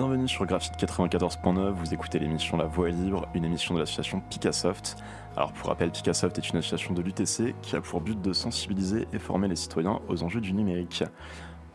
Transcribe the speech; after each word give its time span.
Bienvenue 0.00 0.28
sur 0.28 0.46
Graphite 0.46 0.78
94.9, 0.78 1.72
vous 1.72 1.92
écoutez 1.92 2.18
l'émission 2.18 2.56
La 2.56 2.64
Voix 2.64 2.88
est 2.88 2.92
libre, 2.92 3.28
une 3.34 3.44
émission 3.44 3.74
de 3.74 3.80
l'association 3.80 4.22
Picassoft. 4.30 4.96
Alors 5.36 5.52
pour 5.52 5.68
rappel, 5.68 5.90
Picassoft 5.90 6.38
est 6.38 6.48
une 6.48 6.56
association 6.56 6.94
de 6.94 7.02
l'UTC 7.02 7.54
qui 7.60 7.76
a 7.76 7.82
pour 7.82 8.00
but 8.00 8.18
de 8.18 8.32
sensibiliser 8.32 9.06
et 9.12 9.18
former 9.18 9.46
les 9.46 9.56
citoyens 9.56 10.00
aux 10.08 10.22
enjeux 10.22 10.40
du 10.40 10.54
numérique. 10.54 11.04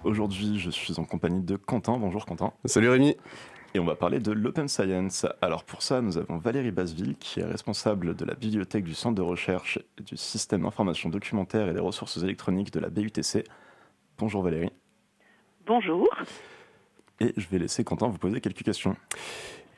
Aujourd'hui, 0.04 0.58
je 0.58 0.72
suis 0.72 1.00
en 1.00 1.04
compagnie 1.04 1.44
de 1.44 1.56
Quentin. 1.56 2.00
Bonjour 2.00 2.26
Quentin. 2.26 2.52
Salut 2.66 2.90
Rémi. 2.90 3.16
Et 3.76 3.80
on 3.80 3.86
va 3.86 3.94
parler 3.94 4.20
de 4.20 4.32
l'open 4.32 4.68
science. 4.68 5.28
Alors 5.44 5.64
pour 5.64 5.84
ça, 5.84 6.02
nous 6.02 6.18
avons 6.18 6.40
Valérie 6.40 6.72
Basville 6.72 7.18
qui 7.20 7.42
est 7.42 7.46
responsable 7.46 8.16
de 8.16 8.26
la 8.26 8.34
bibliothèque 8.34 8.86
du 8.86 8.96
centre 8.96 9.14
de 9.14 9.22
recherche 9.22 9.78
du 10.04 10.18
système 10.18 10.64
d'information 10.64 11.10
documentaire 11.10 11.70
et 11.70 11.74
des 11.76 11.80
ressources 11.80 12.18
électroniques 12.18 12.74
de 12.74 12.80
la 12.80 12.90
BUTC. 12.90 13.44
Bonjour 14.18 14.42
Valérie. 14.42 14.72
Bonjour. 15.68 16.10
Et 17.20 17.34
je 17.38 17.48
vais 17.50 17.60
laisser 17.60 17.84
Quentin 17.84 18.08
vous 18.08 18.18
poser 18.18 18.42
quelques 18.42 18.64
questions. 18.64 18.96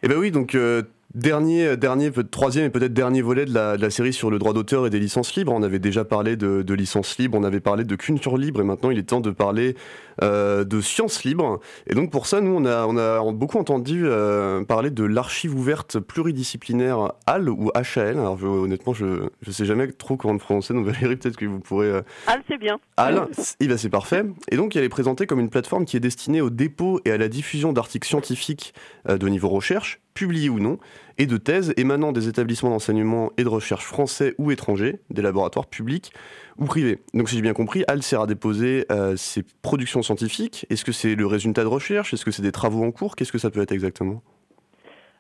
Eh 0.04 0.08
bien 0.08 0.18
oui, 0.18 0.32
donc 0.32 0.56
euh, 0.56 0.84
Dernier, 1.14 1.78
dernier, 1.78 2.12
troisième 2.30 2.66
et 2.66 2.70
peut-être 2.70 2.94
dernier 2.94 3.22
volet 3.22 3.46
de 3.46 3.54
la, 3.54 3.90
série 3.90 4.12
sur 4.12 4.30
le 4.30 4.40
droit 4.40 4.52
d'auteur 4.52 4.86
et 4.86 4.90
des 4.90 5.00
licences 5.00 5.34
libres. 5.36 5.54
On 5.54 5.64
avait 5.64 5.80
déjà 5.80 6.04
parlé 6.04 6.36
de, 6.36 6.74
licences 6.74 7.18
libres, 7.18 7.38
on 7.38 7.44
avait 7.44 7.62
parlé 7.62 7.86
de 7.86 7.96
culture 7.96 8.38
libre 8.38 8.60
et 8.60 8.66
maintenant 8.66 8.92
il 8.92 9.00
est 9.00 9.04
temps 9.04 9.22
de 9.22 9.32
parler 9.32 9.76
euh, 10.22 10.66
de 10.66 10.82
sciences 10.82 11.24
libres. 11.24 11.62
Et 11.88 11.96
donc 11.96 12.12
pour 12.12 12.28
ça, 12.28 12.42
nous 12.42 12.52
on 12.52 12.66
a, 12.66 12.86
on 12.86 12.98
a 12.98 13.32
beaucoup 13.32 13.58
entendu 13.58 14.04
euh, 14.06 14.66
parler 14.66 14.90
de 14.90 15.06
l'archive 15.06 15.56
ouverte 15.56 15.98
pluridisciplinaire 16.00 17.14
HAL 17.26 17.50
ou 17.50 17.72
HAL. 17.74 18.20
Alors 18.20 18.44
honnêtement, 18.44 18.94
je 18.94 19.06
ne 19.46 19.52
sais 19.52 19.66
jamais 19.66 19.90
trop 19.94 20.18
comment 20.18 20.34
le 20.34 20.40
prononcer, 20.40 20.74
donc 20.74 20.86
Valérie, 20.88 21.16
peut-être 21.16 21.38
que 21.38 21.46
vous 21.46 21.60
pourrez. 21.60 21.88
Euh... 21.88 22.02
HAL, 22.28 22.44
c'est 22.50 22.58
bien. 22.58 22.80
HAL, 22.98 23.28
eh 23.62 23.68
ben, 23.68 23.78
c'est 23.78 23.90
parfait. 23.90 24.26
Et 24.52 24.58
donc 24.58 24.76
elle 24.76 24.84
est 24.84 24.90
présentée 24.90 25.26
comme 25.26 25.40
une 25.40 25.50
plateforme 25.50 25.86
qui 25.86 25.96
est 25.96 26.02
destinée 26.02 26.42
au 26.42 26.50
dépôt 26.50 27.00
et 27.06 27.12
à 27.12 27.18
la 27.18 27.30
diffusion 27.30 27.72
d'articles 27.72 28.08
scientifiques 28.08 28.74
euh, 29.08 29.18
de 29.18 29.28
niveau 29.30 29.48
recherche 29.48 30.02
publiés 30.18 30.50
ou 30.50 30.60
non, 30.60 30.80
et 31.20 31.28
de 31.28 31.38
thèses 31.38 31.76
émanant 31.78 32.12
des 32.12 32.28
établissements 32.28 32.72
d'enseignement 32.72 33.32
et 33.38 33.44
de 33.44 33.50
recherche 33.50 33.86
français 33.86 34.34
ou 34.40 34.50
étrangers, 34.50 35.00
des 35.12 35.22
laboratoires 35.22 35.68
publics 35.68 36.12
ou 36.58 36.66
privés. 36.66 37.00
Donc 37.14 37.30
si 37.30 37.36
j'ai 37.36 37.44
bien 37.44 37.54
compris, 37.54 37.84
AL 37.88 38.02
sert 38.02 38.22
à 38.22 38.28
déposer 38.28 38.86
euh, 38.92 39.16
ses 39.16 39.44
productions 39.62 40.02
scientifiques. 40.02 40.66
Est-ce 40.72 40.84
que 40.84 40.92
c'est 40.92 41.14
le 41.14 41.28
résultat 41.28 41.62
de 41.62 41.68
recherche? 41.68 42.16
Est-ce 42.16 42.26
que 42.26 42.32
c'est 42.32 42.42
des 42.42 42.52
travaux 42.52 42.84
en 42.84 42.92
cours? 42.92 43.16
Qu'est-ce 43.16 43.32
que 43.32 43.38
ça 43.38 43.52
peut 43.52 43.62
être 43.62 43.72
exactement? 43.72 44.24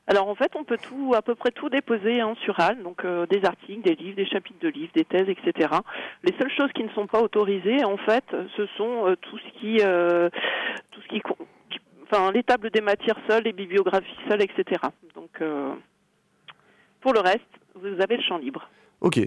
Alors 0.07 0.29
en 0.29 0.35
fait, 0.35 0.51
on 0.55 0.63
peut 0.63 0.79
tout, 0.81 1.13
à 1.15 1.21
peu 1.21 1.35
près 1.35 1.51
tout 1.51 1.69
déposer 1.69 2.19
hein, 2.21 2.33
sur 2.43 2.59
HAL, 2.59 2.81
donc 2.81 3.05
euh, 3.05 3.27
des 3.27 3.45
articles, 3.45 3.81
des 3.81 3.93
livres, 3.93 4.15
des 4.15 4.25
chapitres 4.25 4.59
de 4.61 4.69
livres, 4.69 4.93
des 4.95 5.05
thèses, 5.05 5.29
etc. 5.29 5.69
Les 6.23 6.33
seules 6.39 6.51
choses 6.57 6.71
qui 6.73 6.83
ne 6.83 6.89
sont 6.89 7.05
pas 7.05 7.21
autorisées, 7.21 7.83
en 7.83 7.97
fait, 7.97 8.23
ce 8.55 8.65
sont 8.77 9.05
euh, 9.05 9.15
tout 9.15 9.37
ce 9.37 9.59
qui, 9.59 9.77
tout 10.91 11.01
ce 11.01 11.07
qui 11.07 11.21
enfin 12.09 12.31
les 12.31 12.43
tables 12.43 12.69
des 12.71 12.81
matières 12.81 13.19
seules, 13.29 13.43
les 13.43 13.53
bibliographies 13.53 14.07
seules, 14.27 14.41
etc. 14.41 14.81
Donc 15.15 15.29
euh, 15.41 15.73
pour 17.01 17.13
le 17.13 17.19
reste, 17.19 17.41
vous 17.75 18.01
avez 18.01 18.17
le 18.17 18.23
champ 18.23 18.37
libre. 18.37 18.69
Ok. 19.01 19.17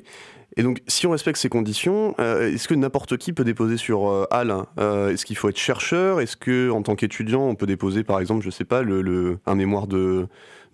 Et 0.56 0.64
donc, 0.64 0.80
si 0.88 1.06
on 1.06 1.12
respecte 1.12 1.38
ces 1.38 1.48
conditions, 1.48 2.16
euh, 2.18 2.52
est-ce 2.52 2.66
que 2.66 2.74
n'importe 2.74 3.16
qui 3.18 3.32
peut 3.32 3.44
déposer 3.44 3.76
sur 3.76 4.08
euh, 4.08 4.26
HAL 4.32 4.50
Est-ce 4.76 5.24
qu'il 5.24 5.36
faut 5.36 5.48
être 5.48 5.58
chercheur? 5.58 6.20
Est-ce 6.20 6.36
que, 6.36 6.70
en 6.70 6.82
tant 6.82 6.96
qu'étudiant, 6.96 7.42
on 7.42 7.54
peut 7.54 7.66
déposer, 7.66 8.02
par 8.02 8.18
exemple, 8.18 8.44
je 8.44 8.50
sais 8.50 8.64
pas, 8.64 8.82
un 8.82 9.54
mémoire 9.54 9.86
de, 9.86 10.26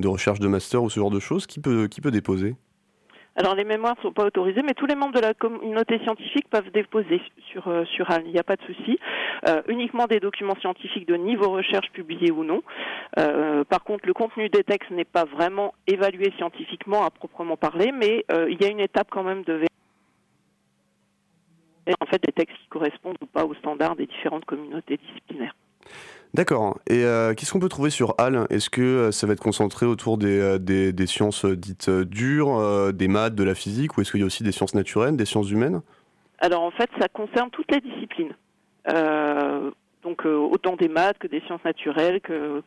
recherche 0.02 0.40
de 0.40 0.48
master 0.48 0.82
ou 0.82 0.88
ce 0.88 0.98
genre 0.98 1.10
de 1.10 1.20
choses? 1.20 1.46
Qui 1.46 1.60
peut 1.60 2.10
déposer? 2.10 2.56
Alors 3.36 3.54
les 3.54 3.64
mémoires 3.64 3.94
ne 3.98 4.02
sont 4.02 4.12
pas 4.12 4.24
autorisées, 4.24 4.62
mais 4.62 4.72
tous 4.72 4.86
les 4.86 4.94
membres 4.94 5.14
de 5.14 5.20
la 5.20 5.34
communauté 5.34 5.98
scientifique 6.00 6.48
peuvent 6.48 6.70
déposer 6.72 7.20
sur 7.50 7.68
euh, 7.68 7.84
sur 7.84 8.06
il 8.24 8.32
n'y 8.32 8.38
a 8.38 8.42
pas 8.42 8.56
de 8.56 8.62
souci. 8.62 8.98
Euh, 9.46 9.60
uniquement 9.68 10.06
des 10.06 10.20
documents 10.20 10.56
scientifiques 10.60 11.06
de 11.06 11.16
niveau 11.16 11.50
recherche 11.50 11.90
publiés 11.92 12.30
ou 12.30 12.44
non. 12.44 12.62
Euh, 13.18 13.64
par 13.64 13.84
contre, 13.84 14.06
le 14.06 14.14
contenu 14.14 14.48
des 14.48 14.64
textes 14.64 14.90
n'est 14.90 15.04
pas 15.04 15.24
vraiment 15.24 15.74
évalué 15.86 16.32
scientifiquement 16.38 17.04
à 17.04 17.10
proprement 17.10 17.58
parler, 17.58 17.92
mais 17.92 18.24
il 18.48 18.60
y 18.60 18.64
a 18.64 18.68
une 18.68 18.80
étape 18.80 19.08
quand 19.10 19.22
même 19.22 19.42
de 19.42 19.66
en 22.00 22.06
fait 22.06 22.22
des 22.24 22.32
textes 22.32 22.56
qui 22.56 22.68
correspondent 22.68 23.18
ou 23.20 23.26
pas 23.26 23.44
aux 23.44 23.54
standards 23.54 23.96
des 23.96 24.06
différentes 24.06 24.44
communautés 24.44 24.96
disciplinaires. 24.96 25.54
D'accord. 26.36 26.76
Et 26.86 27.02
euh, 27.02 27.32
qu'est-ce 27.32 27.50
qu'on 27.50 27.60
peut 27.60 27.70
trouver 27.70 27.88
sur 27.88 28.14
HAL? 28.18 28.46
Est-ce 28.50 28.68
que 28.68 28.82
euh, 28.82 29.10
ça 29.10 29.26
va 29.26 29.32
être 29.32 29.40
concentré 29.40 29.86
autour 29.86 30.18
des, 30.18 30.38
euh, 30.38 31.06
sciences 31.06 31.46
dites 31.46 31.88
dures, 31.88 32.92
des 32.92 33.08
maths, 33.08 33.34
de 33.34 33.42
la 33.42 33.54
physique, 33.54 33.96
ou 33.96 34.02
est-ce 34.02 34.10
qu'il 34.10 34.20
y 34.20 34.22
a 34.22 34.26
aussi 34.26 34.42
des 34.42 34.52
sciences 34.52 34.74
naturelles, 34.74 35.16
des 35.16 35.24
sciences 35.24 35.50
humaines? 35.50 35.80
Alors 36.40 36.62
en 36.62 36.70
fait, 36.72 36.90
ça 37.00 37.08
concerne 37.08 37.48
toutes 37.50 37.72
les 37.72 37.80
disciplines. 37.80 38.34
donc 40.02 40.26
autant 40.26 40.76
des 40.76 40.88
maths 40.88 41.16
que 41.18 41.26
des 41.26 41.40
sciences 41.46 41.64
naturelles, 41.64 42.20
que, 42.20 42.62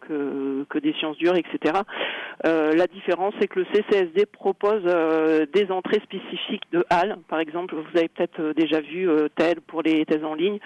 des 0.80 0.94
sciences 0.94 1.18
dures, 1.18 1.36
etc. 1.36 1.76
la 2.44 2.88
différence, 2.88 3.36
c'est 3.40 3.48
que 3.48 3.60
le 3.60 3.68
CCSD 3.72 4.26
propose 4.26 4.82
des 5.54 5.70
entrées 5.70 6.02
spécifiques 6.04 6.66
de 6.72 6.84
HAL. 6.90 7.20
Par 7.28 7.40
exemple, 7.40 7.76
vous 7.76 7.98
avez 8.00 8.08
peut-être 8.08 8.54
déjà 8.54 8.82
vu 8.82 9.08
TEL 9.36 9.62
pour 9.62 9.84
les 9.84 10.08
thèses 10.08 10.24
en 10.24 10.34
ligne. 10.34 10.58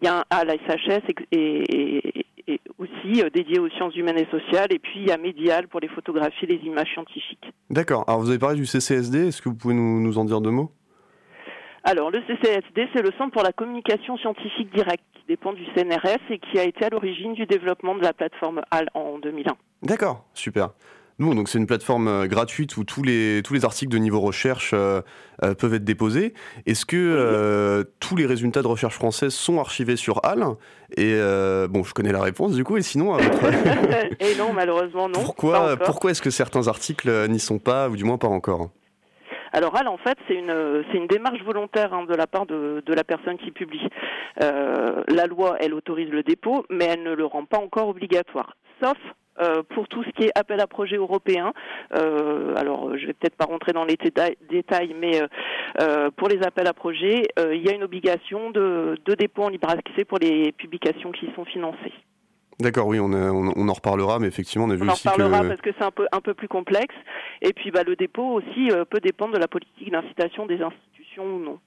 Il 0.00 0.06
y 0.06 0.08
a 0.08 0.20
un 0.20 0.24
HAL 0.30 0.56
SHS 0.66 1.02
et 1.32 2.24
aussi 2.78 3.22
euh, 3.22 3.30
dédié 3.30 3.58
aux 3.58 3.68
sciences 3.70 3.96
humaines 3.96 4.18
et 4.18 4.26
sociales, 4.30 4.68
et 4.70 4.78
puis 4.78 5.10
a 5.10 5.16
Médial 5.16 5.68
pour 5.68 5.80
les 5.80 5.88
photographies 5.88 6.44
et 6.44 6.46
les 6.46 6.64
images 6.64 6.90
scientifiques. 6.92 7.52
D'accord. 7.70 8.04
Alors 8.06 8.20
vous 8.20 8.30
avez 8.30 8.38
parlé 8.38 8.56
du 8.56 8.66
CCSD, 8.66 9.28
est-ce 9.28 9.42
que 9.42 9.48
vous 9.48 9.54
pouvez 9.54 9.74
nous, 9.74 10.18
en 10.18 10.24
dire 10.24 10.40
deux 10.40 10.50
mots? 10.50 10.72
Alors, 11.84 12.10
le 12.10 12.20
CCSD, 12.26 12.88
c'est 12.92 13.02
le 13.02 13.12
Centre 13.16 13.30
pour 13.32 13.42
la 13.42 13.52
communication 13.52 14.18
scientifique 14.18 14.74
directe, 14.74 15.04
qui 15.14 15.22
dépend 15.26 15.52
du 15.52 15.64
CNRS 15.74 16.18
et 16.28 16.38
qui 16.38 16.58
a 16.58 16.64
été 16.64 16.84
à 16.84 16.90
l'origine 16.90 17.32
du 17.34 17.46
développement 17.46 17.94
de 17.94 18.02
la 18.02 18.12
plateforme 18.12 18.60
HAL 18.70 18.88
en 18.94 19.18
2001. 19.18 19.56
D'accord, 19.82 20.26
super 20.34 20.70
donc 21.18 21.48
c'est 21.48 21.58
une 21.58 21.66
plateforme 21.66 22.08
euh, 22.08 22.26
gratuite 22.26 22.76
où 22.76 22.84
tous 22.84 23.02
les, 23.02 23.42
tous 23.44 23.54
les 23.54 23.64
articles 23.64 23.92
de 23.92 23.98
niveau 23.98 24.20
recherche 24.20 24.70
euh, 24.72 25.00
euh, 25.42 25.54
peuvent 25.54 25.74
être 25.74 25.84
déposés. 25.84 26.32
Est-ce 26.66 26.86
que 26.86 27.84
tous 28.00 28.16
les 28.16 28.26
résultats 28.26 28.62
de 28.62 28.66
recherche 28.66 28.94
française 28.94 29.34
sont 29.34 29.58
archivés 29.58 29.96
sur 29.96 30.24
HAL 30.24 30.44
Et 30.96 31.18
bon, 31.68 31.82
je 31.82 31.94
connais 31.94 32.12
la 32.12 32.22
réponse 32.22 32.54
du 32.54 32.64
coup, 32.64 32.76
et 32.76 32.82
sinon 32.82 33.14
à 33.14 33.18
votre... 33.18 33.44
et 34.20 34.36
non, 34.36 34.52
malheureusement 34.52 35.08
non. 35.08 35.20
Pourquoi, 35.20 35.76
pourquoi 35.76 36.10
est-ce 36.10 36.22
que 36.22 36.30
certains 36.30 36.68
articles 36.68 37.10
n'y 37.28 37.40
sont 37.40 37.58
pas, 37.58 37.88
ou 37.88 37.96
du 37.96 38.04
moins 38.04 38.18
pas 38.18 38.28
encore? 38.28 38.70
Alors 39.52 39.74
HAL, 39.76 39.88
en 39.88 39.96
fait, 39.96 40.18
c'est 40.28 40.34
une, 40.34 40.84
c'est 40.90 40.98
une 40.98 41.06
démarche 41.06 41.42
volontaire 41.42 41.94
hein, 41.94 42.04
de 42.04 42.14
la 42.14 42.26
part 42.26 42.46
de, 42.46 42.82
de, 42.84 42.94
la 42.94 43.04
personne 43.04 43.38
qui 43.38 43.50
publie. 43.50 43.88
la 44.40 45.26
loi, 45.26 45.56
elle 45.60 45.74
autorise 45.74 46.10
le 46.10 46.22
dépôt, 46.22 46.64
mais 46.70 46.84
elle 46.84 47.02
ne 47.02 47.12
le 47.12 47.24
rend 47.24 47.44
pas 47.44 47.58
encore 47.58 47.88
obligatoire. 47.88 48.56
Sauf 48.82 48.96
pour 49.70 49.88
tout 49.88 50.02
ce 50.04 50.10
qui 50.10 50.24
est 50.24 50.32
appel 50.34 50.60
à 50.60 50.66
projet 50.66 50.96
européen. 50.96 51.52
Euh, 51.94 52.54
alors, 52.56 52.96
je 52.96 53.06
vais 53.06 53.12
peut-être 53.12 53.36
pas 53.36 53.44
rentrer 53.44 53.72
dans 53.72 53.84
les 53.84 53.96
détails, 53.96 54.94
mais 54.98 55.20
euh, 55.80 56.10
pour 56.16 56.28
les 56.28 56.42
appels 56.42 56.66
à 56.66 56.72
projet, 56.72 57.28
il 57.52 57.62
y 57.62 57.68
a 57.68 57.74
une 57.74 57.84
obligation 57.84 58.50
de, 58.50 58.98
dépôt 59.18 59.44
en 59.44 59.48
libre 59.48 59.68
accès 59.70 60.04
pour 60.04 60.18
les 60.18 60.52
publications 60.52 61.12
qui 61.12 61.30
sont 61.34 61.44
financées. 61.44 61.92
D'accord, 62.60 62.88
oui, 62.88 62.98
on, 62.98 63.12
on, 63.12 63.68
en 63.68 63.72
reparlera, 63.72 64.18
mais 64.18 64.26
effectivement, 64.26 64.64
on 64.64 64.70
a 64.70 64.74
vu 64.74 64.82
on 64.82 64.92
aussi 64.92 65.06
en 65.08 65.12
reparlera 65.12 65.44
parce 65.44 65.60
que 65.60 65.70
c'est 65.78 65.84
un 65.84 65.92
peu, 65.92 66.08
un 66.10 66.20
peu 66.20 66.34
plus 66.34 66.48
complexe. 66.48 66.94
Et 67.40 67.52
puis, 67.52 67.70
bah, 67.70 67.84
le 67.84 67.94
dépôt 67.94 68.32
aussi 68.32 68.68
peut 68.90 69.00
dépendre 69.00 69.34
de 69.34 69.38
la 69.38 69.46
politique 69.46 69.92
d'incitation 69.92 70.46
des 70.46 70.60
institutions 70.60 71.24
ou 71.24 71.38
non. 71.38 71.60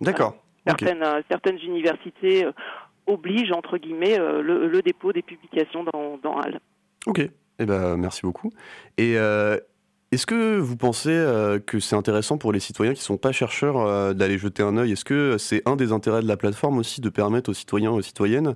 D'accord. 0.00 0.36
Certaines, 0.64 1.04
certaines 1.28 1.58
universités 1.58 2.46
obligent, 3.06 3.52
entre 3.52 3.78
guillemets, 3.78 4.16
le, 4.18 4.80
dépôt 4.82 5.12
des 5.12 5.22
publications 5.22 5.82
dans, 5.82 6.18
dans 6.22 6.38
HAL. 6.38 6.60
Ok, 7.08 7.20
eh 7.20 7.64
ben, 7.64 7.96
merci 7.96 8.20
beaucoup. 8.20 8.50
Et 8.98 9.16
euh, 9.16 9.56
est-ce 10.12 10.26
que 10.26 10.58
vous 10.58 10.76
pensez 10.76 11.08
euh, 11.08 11.58
que 11.58 11.80
c'est 11.80 11.96
intéressant 11.96 12.36
pour 12.36 12.52
les 12.52 12.60
citoyens 12.60 12.92
qui 12.92 13.00
ne 13.00 13.04
sont 13.04 13.16
pas 13.16 13.32
chercheurs 13.32 13.78
euh, 13.78 14.12
d'aller 14.12 14.36
jeter 14.36 14.62
un 14.62 14.76
œil? 14.76 14.92
Est-ce 14.92 15.06
que 15.06 15.38
c'est 15.38 15.66
un 15.66 15.76
des 15.76 15.92
intérêts 15.92 16.20
de 16.20 16.28
la 16.28 16.36
plateforme 16.36 16.76
aussi 16.76 17.00
de 17.00 17.08
permettre 17.08 17.48
aux 17.48 17.54
citoyens 17.54 17.92
et 17.92 17.96
aux 17.96 18.02
citoyennes 18.02 18.54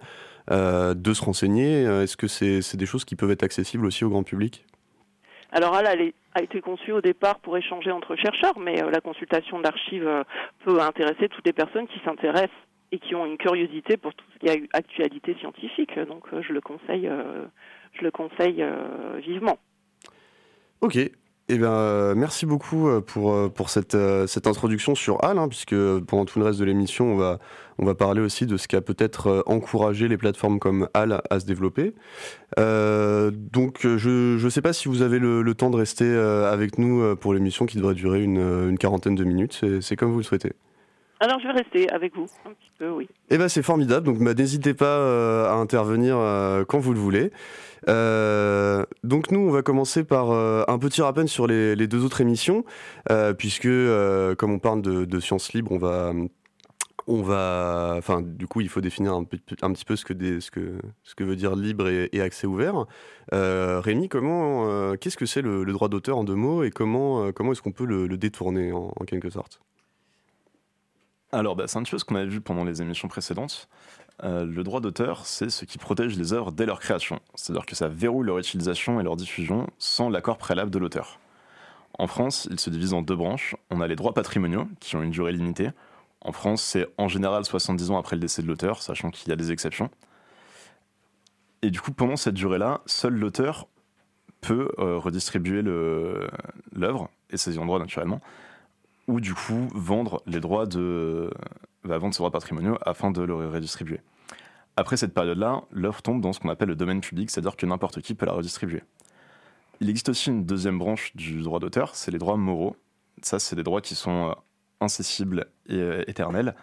de 0.50 1.14
se 1.14 1.24
renseigner? 1.24 1.84
Est-ce 1.84 2.18
que 2.18 2.26
c'est 2.26 2.76
des 2.76 2.84
choses 2.84 3.06
qui 3.06 3.16
peuvent 3.16 3.30
être 3.30 3.42
accessibles 3.42 3.86
aussi 3.86 4.04
au 4.04 4.10
grand 4.10 4.22
public? 4.22 4.66
Alors 5.50 5.74
elle, 5.78 6.12
a 6.34 6.42
été 6.42 6.60
conçue 6.60 6.92
au 6.92 7.00
départ 7.00 7.38
pour 7.38 7.56
échanger 7.56 7.90
entre 7.90 8.16
chercheurs, 8.16 8.58
mais 8.58 8.82
la 8.82 9.00
consultation 9.00 9.60
d'archives 9.60 10.24
peut 10.64 10.80
intéresser 10.80 11.28
toutes 11.28 11.46
les 11.46 11.52
personnes 11.54 11.86
qui 11.86 12.00
s'intéressent 12.04 12.50
et 12.90 12.98
qui 12.98 13.14
ont 13.14 13.24
une 13.24 13.38
curiosité 13.38 13.96
pour 13.96 14.12
tout 14.14 14.24
ce 14.34 14.38
qui 14.40 14.50
a 14.50 14.56
eu 14.56 14.68
actualité 14.72 15.36
scientifique. 15.38 15.98
Donc 16.00 16.26
je 16.38 16.52
le 16.52 16.60
conseille 16.60 17.08
je 17.92 18.02
le 18.02 18.10
conseille 18.10 18.62
euh, 18.62 19.20
vivement. 19.24 19.58
Ok, 20.80 20.96
eh 20.96 21.58
bien, 21.58 21.72
euh, 21.72 22.14
merci 22.14 22.46
beaucoup 22.46 22.88
euh, 22.88 23.00
pour, 23.00 23.52
pour 23.52 23.70
cette, 23.70 23.96
cette 24.26 24.46
introduction 24.46 24.94
sur 24.94 25.22
HAL, 25.24 25.38
hein, 25.38 25.48
puisque 25.48 25.76
pendant 26.00 26.24
tout 26.24 26.38
le 26.38 26.44
reste 26.44 26.58
de 26.58 26.64
l'émission, 26.64 27.12
on 27.12 27.16
va, 27.16 27.38
on 27.78 27.84
va 27.84 27.94
parler 27.94 28.20
aussi 28.20 28.46
de 28.46 28.56
ce 28.56 28.66
qui 28.66 28.76
a 28.76 28.80
peut-être 28.80 29.44
encouragé 29.46 30.08
les 30.08 30.16
plateformes 30.16 30.58
comme 30.58 30.88
HAL 30.94 31.22
à 31.30 31.40
se 31.40 31.46
développer. 31.46 31.94
donc, 32.56 33.80
je 33.82 34.42
ne 34.42 34.50
sais 34.50 34.62
pas 34.62 34.72
si 34.72 34.88
vous 34.88 35.02
avez 35.02 35.18
le, 35.18 35.54
temps 35.54 35.70
de 35.70 35.76
rester 35.76 36.12
avec 36.12 36.78
nous 36.78 37.16
pour 37.16 37.34
l'émission 37.34 37.66
qui 37.66 37.76
devrait 37.76 37.94
durer 37.94 38.22
une, 38.22 38.68
une 38.68 38.78
quarantaine 38.78 39.14
de 39.14 39.24
minutes. 39.24 39.64
C'est 39.80 39.96
comme 39.96 40.10
vous 40.10 40.18
le 40.18 40.24
souhaitez. 40.24 40.52
Alors 41.22 41.38
je 41.38 41.46
vais 41.46 41.52
rester 41.52 41.88
avec 41.90 42.16
vous 42.16 42.26
un 42.44 42.50
petit 42.50 42.70
peu, 42.80 42.90
oui. 42.90 43.08
Eh 43.30 43.38
ben 43.38 43.48
c'est 43.48 43.62
formidable, 43.62 44.04
donc 44.04 44.18
bah, 44.18 44.34
n'hésitez 44.34 44.74
pas 44.74 44.98
euh, 44.98 45.46
à 45.46 45.52
intervenir 45.52 46.16
euh, 46.18 46.64
quand 46.64 46.80
vous 46.80 46.92
le 46.92 46.98
voulez. 46.98 47.30
Euh, 47.88 48.84
donc 49.04 49.30
nous, 49.30 49.38
on 49.38 49.52
va 49.52 49.62
commencer 49.62 50.02
par 50.02 50.32
un 50.32 50.78
petit 50.80 51.00
rappel 51.00 51.28
sur 51.28 51.46
les, 51.46 51.86
deux 51.86 52.04
autres 52.04 52.22
émissions, 52.22 52.64
puisque 53.38 53.68
comme 54.36 54.50
on 54.50 54.58
parle 54.58 54.82
de, 54.82 55.04
de 55.04 55.20
sciences 55.20 55.52
libres, 55.52 55.70
on 55.70 55.78
va 55.78 56.12
on 57.08 57.22
va, 57.22 57.94
enfin, 57.98 58.22
du 58.22 58.46
coup, 58.46 58.60
il 58.60 58.68
faut 58.68 58.80
définir 58.80 59.12
un, 59.12 59.24
petit 59.24 59.84
peu 59.84 59.96
ce 59.96 60.04
que, 60.04 60.14
ce 60.40 60.50
que, 61.14 61.24
veut 61.24 61.36
dire 61.36 61.54
libre 61.54 61.88
et, 61.88 62.20
accès 62.20 62.48
ouvert. 62.48 62.86
Rémi, 63.30 64.08
comment, 64.08 64.96
qu'est-ce 64.96 65.16
que 65.16 65.26
c'est 65.26 65.42
le, 65.42 65.64
droit 65.66 65.88
d'auteur 65.88 66.18
en 66.18 66.24
deux 66.24 66.34
mots 66.34 66.64
et 66.64 66.70
comment, 66.70 67.30
comment 67.30 67.52
est-ce 67.52 67.62
qu'on 67.62 67.72
peut 67.72 67.86
le, 67.86 68.08
détourner 68.16 68.72
en, 68.72 68.90
quelque 69.06 69.30
sorte? 69.30 69.60
Alors, 71.32 71.56
bah, 71.56 71.64
c'est 71.66 71.78
une 71.78 71.86
chose 71.86 72.04
qu'on 72.04 72.14
avait 72.14 72.26
vu 72.26 72.42
pendant 72.42 72.62
les 72.62 72.82
émissions 72.82 73.08
précédentes. 73.08 73.68
Euh, 74.22 74.44
le 74.44 74.62
droit 74.62 74.80
d'auteur, 74.80 75.24
c'est 75.24 75.48
ce 75.48 75.64
qui 75.64 75.78
protège 75.78 76.16
les 76.16 76.34
œuvres 76.34 76.52
dès 76.52 76.66
leur 76.66 76.78
création. 76.78 77.20
C'est-à-dire 77.34 77.64
que 77.64 77.74
ça 77.74 77.88
verrouille 77.88 78.26
leur 78.26 78.38
utilisation 78.38 79.00
et 79.00 79.02
leur 79.02 79.16
diffusion 79.16 79.66
sans 79.78 80.10
l'accord 80.10 80.36
préalable 80.36 80.70
de 80.70 80.78
l'auteur. 80.78 81.18
En 81.98 82.06
France, 82.06 82.48
il 82.50 82.60
se 82.60 82.68
divise 82.68 82.92
en 82.92 83.00
deux 83.00 83.16
branches. 83.16 83.56
On 83.70 83.80
a 83.80 83.88
les 83.88 83.96
droits 83.96 84.12
patrimoniaux, 84.12 84.68
qui 84.78 84.94
ont 84.96 85.02
une 85.02 85.10
durée 85.10 85.32
limitée. 85.32 85.70
En 86.20 86.32
France, 86.32 86.62
c'est 86.62 86.86
en 86.98 87.08
général 87.08 87.44
70 87.44 87.90
ans 87.90 87.98
après 87.98 88.16
le 88.16 88.20
décès 88.20 88.42
de 88.42 88.46
l'auteur, 88.46 88.82
sachant 88.82 89.10
qu'il 89.10 89.28
y 89.30 89.32
a 89.32 89.36
des 89.36 89.52
exceptions. 89.52 89.90
Et 91.62 91.70
du 91.70 91.80
coup, 91.80 91.92
pendant 91.92 92.16
cette 92.16 92.34
durée-là, 92.34 92.82
seul 92.86 93.14
l'auteur 93.14 93.66
peut 94.40 94.68
euh, 94.78 94.98
redistribuer 94.98 95.62
l'œuvre 95.62 97.08
et 97.30 97.36
ses 97.36 97.52
droit 97.52 97.78
naturellement 97.78 98.20
ou 99.12 99.20
du 99.20 99.34
coup 99.34 99.68
vendre 99.74 100.22
les 100.26 100.40
droits 100.40 100.66
de 100.66 101.30
va 101.84 101.98
vendre 101.98 102.14
ses 102.14 102.18
droits 102.18 102.30
patrimoniaux 102.30 102.78
afin 102.80 103.10
de 103.10 103.20
le 103.20 103.34
redistribuer. 103.34 104.00
Après 104.76 104.96
cette 104.96 105.12
période-là, 105.12 105.64
l'œuvre 105.70 106.00
tombe 106.00 106.22
dans 106.22 106.32
ce 106.32 106.40
qu'on 106.40 106.48
appelle 106.48 106.68
le 106.68 106.76
domaine 106.76 107.02
public, 107.02 107.30
c'est-à-dire 107.30 107.56
que 107.56 107.66
n'importe 107.66 108.00
qui 108.00 108.14
peut 108.14 108.24
la 108.24 108.32
redistribuer. 108.32 108.82
Il 109.80 109.90
existe 109.90 110.08
aussi 110.08 110.30
une 110.30 110.46
deuxième 110.46 110.78
branche 110.78 111.14
du 111.14 111.42
droit 111.42 111.58
d'auteur, 111.58 111.94
c'est 111.94 112.10
les 112.10 112.18
droits 112.18 112.36
moraux. 112.36 112.76
Ça, 113.20 113.38
c'est 113.38 113.56
des 113.56 113.62
droits 113.62 113.82
qui 113.82 113.94
sont 113.94 114.30
euh, 114.30 114.32
incessibles 114.80 115.46
et 115.66 115.74
euh, 115.74 116.04
éternels, 116.06 116.54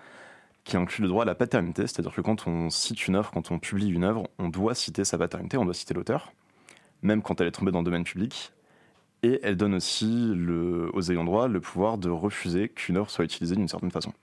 qui 0.63 0.75
incluent 0.77 1.03
le 1.03 1.09
droit 1.09 1.23
à 1.23 1.25
la 1.25 1.35
paternité, 1.35 1.83
c'est-à-dire 1.83 2.13
que 2.13 2.21
quand 2.21 2.47
on 2.47 2.69
cite 2.71 3.07
une 3.07 3.15
œuvre, 3.15 3.29
quand 3.31 3.51
on 3.51 3.59
publie 3.59 3.89
une 3.89 4.03
œuvre, 4.03 4.27
on 4.39 4.49
doit 4.49 4.73
citer 4.73 5.03
sa 5.03 5.17
paternité, 5.17 5.57
on 5.57 5.65
doit 5.65 5.73
citer 5.73 5.93
l'auteur, 5.93 6.33
même 7.03 7.21
quand 7.21 7.39
elle 7.41 7.47
est 7.47 7.51
tombée 7.51 7.71
dans 7.71 7.79
le 7.79 7.85
domaine 7.85 8.05
public, 8.05 8.51
et 9.23 9.39
elle 9.43 9.57
donne 9.57 9.75
aussi 9.75 10.33
aux 10.93 11.11
ayants 11.11 11.25
droit 11.25 11.47
le 11.47 11.59
pouvoir 11.59 11.97
de 11.97 12.09
refuser 12.09 12.69
qu'une 12.69 12.97
œuvre 12.97 13.09
soit 13.09 13.25
utilisée 13.25 13.55
d'une 13.55 13.67
certaine 13.67 13.91
façon. 13.91 14.13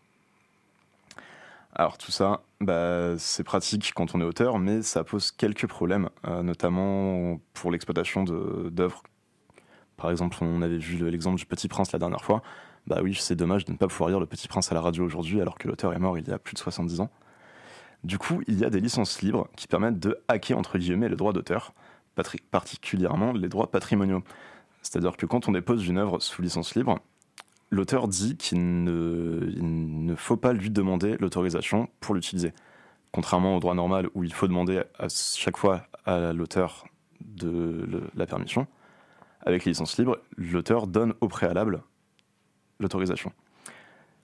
Alors 1.74 1.98
tout 1.98 2.10
ça, 2.10 2.42
bah, 2.62 3.18
c'est 3.18 3.44
pratique 3.44 3.92
quand 3.94 4.14
on 4.14 4.20
est 4.22 4.24
auteur, 4.24 4.58
mais 4.58 4.80
ça 4.80 5.04
pose 5.04 5.30
quelques 5.30 5.66
problèmes, 5.66 6.08
euh, 6.26 6.42
notamment 6.42 7.38
pour 7.52 7.70
l'exploitation 7.70 8.24
d'œuvres. 8.24 9.02
Par 9.98 10.10
exemple, 10.10 10.38
on 10.40 10.62
avait 10.62 10.78
vu 10.78 11.08
l'exemple 11.10 11.38
du 11.38 11.44
Petit 11.44 11.68
Prince 11.68 11.92
la 11.92 11.98
dernière 11.98 12.24
fois. 12.24 12.42
Bah 12.86 13.00
oui, 13.02 13.14
c'est 13.20 13.36
dommage 13.36 13.66
de 13.66 13.72
ne 13.72 13.76
pas 13.76 13.88
pouvoir 13.88 14.08
lire 14.08 14.20
Le 14.20 14.26
Petit 14.26 14.48
Prince 14.48 14.72
à 14.72 14.74
la 14.74 14.80
radio 14.80 15.04
aujourd'hui 15.04 15.40
alors 15.40 15.58
que 15.58 15.68
l'auteur 15.68 15.92
est 15.92 15.98
mort 15.98 16.16
il 16.16 16.26
y 16.26 16.32
a 16.32 16.38
plus 16.38 16.54
de 16.54 16.58
70 16.58 17.00
ans. 17.00 17.10
Du 18.04 18.16
coup, 18.16 18.42
il 18.46 18.58
y 18.58 18.64
a 18.64 18.70
des 18.70 18.80
licences 18.80 19.20
libres 19.20 19.48
qui 19.56 19.66
permettent 19.66 19.98
de 19.98 20.18
hacker 20.28 20.56
entre 20.56 20.78
guillemets 20.78 21.08
le 21.08 21.16
droit 21.16 21.34
d'auteur, 21.34 21.74
particulièrement 22.50 23.32
les 23.32 23.48
droits 23.48 23.70
patrimoniaux. 23.70 24.22
C'est-à-dire 24.86 25.16
que 25.16 25.26
quand 25.26 25.48
on 25.48 25.52
dépose 25.52 25.84
une 25.88 25.98
œuvre 25.98 26.20
sous 26.20 26.42
licence 26.42 26.76
libre, 26.76 27.00
l'auteur 27.70 28.06
dit 28.06 28.36
qu'il 28.36 28.84
ne, 28.84 30.14
faut 30.14 30.36
pas 30.36 30.52
lui 30.52 30.70
demander 30.70 31.16
l'autorisation 31.18 31.88
pour 31.98 32.14
l'utiliser. 32.14 32.52
Contrairement 33.10 33.56
au 33.56 33.60
droit 33.60 33.74
normal 33.74 34.08
où 34.14 34.22
il 34.22 34.32
faut 34.32 34.46
demander 34.46 34.84
à 34.98 35.08
chaque 35.08 35.56
fois 35.56 35.88
à 36.04 36.32
l'auteur 36.32 36.86
de 37.20 38.00
la 38.14 38.26
permission, 38.26 38.68
avec 39.44 39.64
les 39.64 39.72
licences 39.72 39.98
libres, 39.98 40.18
l'auteur 40.36 40.86
donne 40.86 41.14
au 41.20 41.26
préalable 41.26 41.82
l'autorisation. 42.78 43.32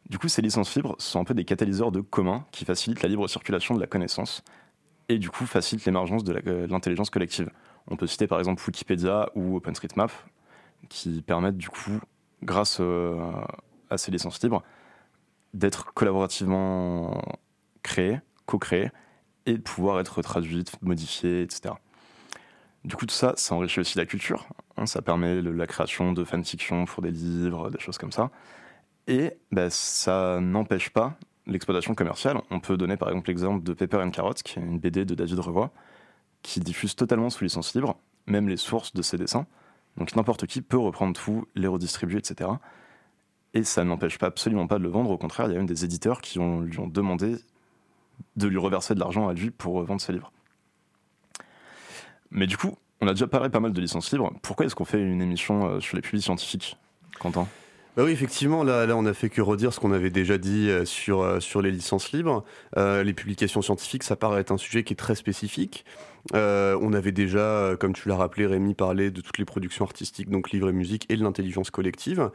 Du 0.08 0.19
coup, 0.19 0.29
ces 0.29 0.43
licences 0.43 0.76
libres 0.76 0.94
sont 0.99 1.19
un 1.19 1.25
peu 1.25 1.35
des 1.35 1.44
catalyseurs 1.44 1.91
de 1.91 2.03
commun 2.03 2.44
qui 2.53 2.65
facilitent 2.65 3.03
la 3.03 3.08
libre 3.08 3.26
circulation 3.26 3.75
de 3.75 3.81
la 3.81 3.88
connaissance 3.88 4.44
et 5.08 5.19
du 5.19 5.29
coup 5.29 5.44
facilitent 5.44 5.87
l'émergence 5.87 6.23
de 6.23 6.35
l'intelligence 6.70 7.11
collective. 7.11 7.50
On 7.88 7.97
peut 7.97 8.06
citer 8.06 8.29
par 8.29 8.38
exemple 8.38 8.62
Wikipédia 8.65 9.29
ou 9.35 9.56
OpenStreetMap 9.56 10.12
qui 10.88 11.23
permettent 11.23 11.56
du 11.56 11.69
coup, 11.69 12.00
grâce 12.43 12.79
euh, 12.81 13.20
à 13.90 13.99
ces 13.99 14.11
licences 14.11 14.43
libres, 14.43 14.62
d'être 15.55 15.93
collaborativement 15.94 17.23
créées, 17.82 18.20
co-créées, 18.46 18.90
et 19.46 19.55
de 19.55 19.62
pouvoir 19.62 20.00
être 20.00 20.23
traduites, 20.23 20.81
modifiées, 20.82 21.43
etc. 21.43 21.75
Du 22.84 22.96
coup, 22.96 23.06
tout 23.06 23.14
ça, 23.14 23.34
ça 23.37 23.55
enrichit 23.55 23.81
aussi 23.81 23.99
la 23.99 24.06
culture. 24.06 24.49
Hein, 24.76 24.87
ça 24.87 25.02
permet 25.02 25.40
la 25.40 25.67
création 25.67 26.12
de 26.12 26.25
fanfiction 26.25 26.84
pour 26.84 27.02
des 27.02 27.11
livres, 27.11 27.70
des 27.70 27.79
choses 27.79 27.99
comme 27.99 28.12
ça. 28.12 28.31
Et 29.06 29.32
bah, 29.50 29.70
ça 29.70 30.40
n'empêche 30.40 30.90
pas 30.90 31.17
l'exploitation 31.46 31.94
commerciale. 31.94 32.40
On 32.50 32.61
peut 32.61 32.76
donner 32.76 32.96
par 32.96 33.08
exemple 33.08 33.29
l'exemple 33.29 33.64
de 33.64 33.73
Paper 33.73 33.99
and 33.99 34.11
Carrot, 34.11 34.34
qui 34.34 34.58
est 34.58 34.62
une 34.62 34.79
BD 34.79 35.05
de 35.05 35.14
David 35.14 35.38
Revoy, 35.38 35.70
qui 36.43 36.61
diffuse 36.61 36.94
totalement 36.94 37.31
sous 37.31 37.44
licence 37.44 37.75
libre, 37.75 37.99
même 38.26 38.49
les 38.49 38.56
sources 38.56 38.94
de 38.94 39.02
ses 39.02 39.17
dessins. 39.17 39.46
Donc 39.97 40.15
n'importe 40.17 40.47
qui 40.47 40.62
peut 40.62 40.79
reprendre 40.79 41.19
tout, 41.19 41.47
les 41.55 41.67
redistribuer, 41.67 42.19
etc. 42.19 42.50
Et 43.55 43.65
ça 43.65 43.85
n'empêche 43.85 44.19
pas 44.19 44.29
absolument 44.29 44.67
pas 44.67 44.79
de 44.79 44.83
le 44.83 44.89
vendre. 44.89 45.11
Au 45.11 45.19
contraire, 45.19 45.47
il 45.47 45.53
y 45.53 45.55
a 45.55 45.59
même 45.59 45.67
des 45.67 45.85
éditeurs 45.85 46.21
qui 46.21 46.39
lui 46.39 46.79
ont 46.79 46.89
demandé 46.89 47.37
de 48.37 48.47
lui 48.47 48.59
reverser 48.59 48.94
de 48.94 49.00
l'argent 49.00 49.29
à 49.29 49.35
lui 49.35 49.50
pour 49.50 49.83
vendre 49.83 50.00
ses 50.00 50.12
livres. 50.12 50.33
Mais 52.31 52.47
du 52.47 52.56
coup, 52.56 52.77
on 53.00 53.06
a 53.06 53.12
déjà 53.12 53.27
parlé 53.27 53.50
pas 53.50 53.61
mal 53.61 53.73
de 53.73 53.81
licences 53.81 54.11
libres. 54.12 54.33
Pourquoi 54.43 54.67
est-ce 54.67 54.75
qu'on 54.75 54.85
fait 54.85 55.00
une 55.00 55.21
émission 55.21 55.67
euh, 55.67 55.81
sur 55.81 55.97
les 55.97 56.03
publics 56.03 56.25
scientifiques, 56.25 56.79
Quentin? 57.19 57.47
Bah 57.97 58.05
oui, 58.05 58.12
effectivement, 58.12 58.65
là, 58.65 58.87
on 58.97 59.05
a 59.05 59.12
fait 59.12 59.29
que 59.29 59.43
redire 59.43 59.75
ce 59.75 59.81
qu'on 59.81 59.93
avait 59.93 60.11
déjà 60.11 60.39
dit 60.39 60.71
euh, 60.71 60.87
sur, 60.87 61.21
euh, 61.21 61.41
sur 61.41 61.61
les 61.61 61.71
licences 61.71 62.12
libres. 62.12 62.44
les 62.77 63.12
publications 63.12 63.61
scientifiques, 63.61 64.03
ça 64.03 64.17
paraît 64.17 64.41
être 64.41 64.53
un 64.53 64.59
sujet 64.59 64.83
qui 64.83 64.94
est 64.94 64.97
très 64.97 65.15
spécifique. 65.15 65.85
Euh, 66.35 66.79
on 66.81 66.93
avait 66.93 67.12
déjà, 67.12 67.41
euh, 67.41 67.77
comme 67.77 67.93
tu 67.93 68.09
l'as 68.09 68.17
rappelé, 68.17 68.47
Rémi, 68.47 68.75
parlé 68.75 69.11
de 69.11 69.21
toutes 69.21 69.39
les 69.39 69.44
productions 69.44 69.85
artistiques, 69.85 70.31
donc 70.31 70.50
livres 70.50 70.69
et 70.69 70.73
musique, 70.73 71.06
et 71.09 71.17
de 71.17 71.23
l'intelligence 71.23 71.71
collective. 71.71 72.31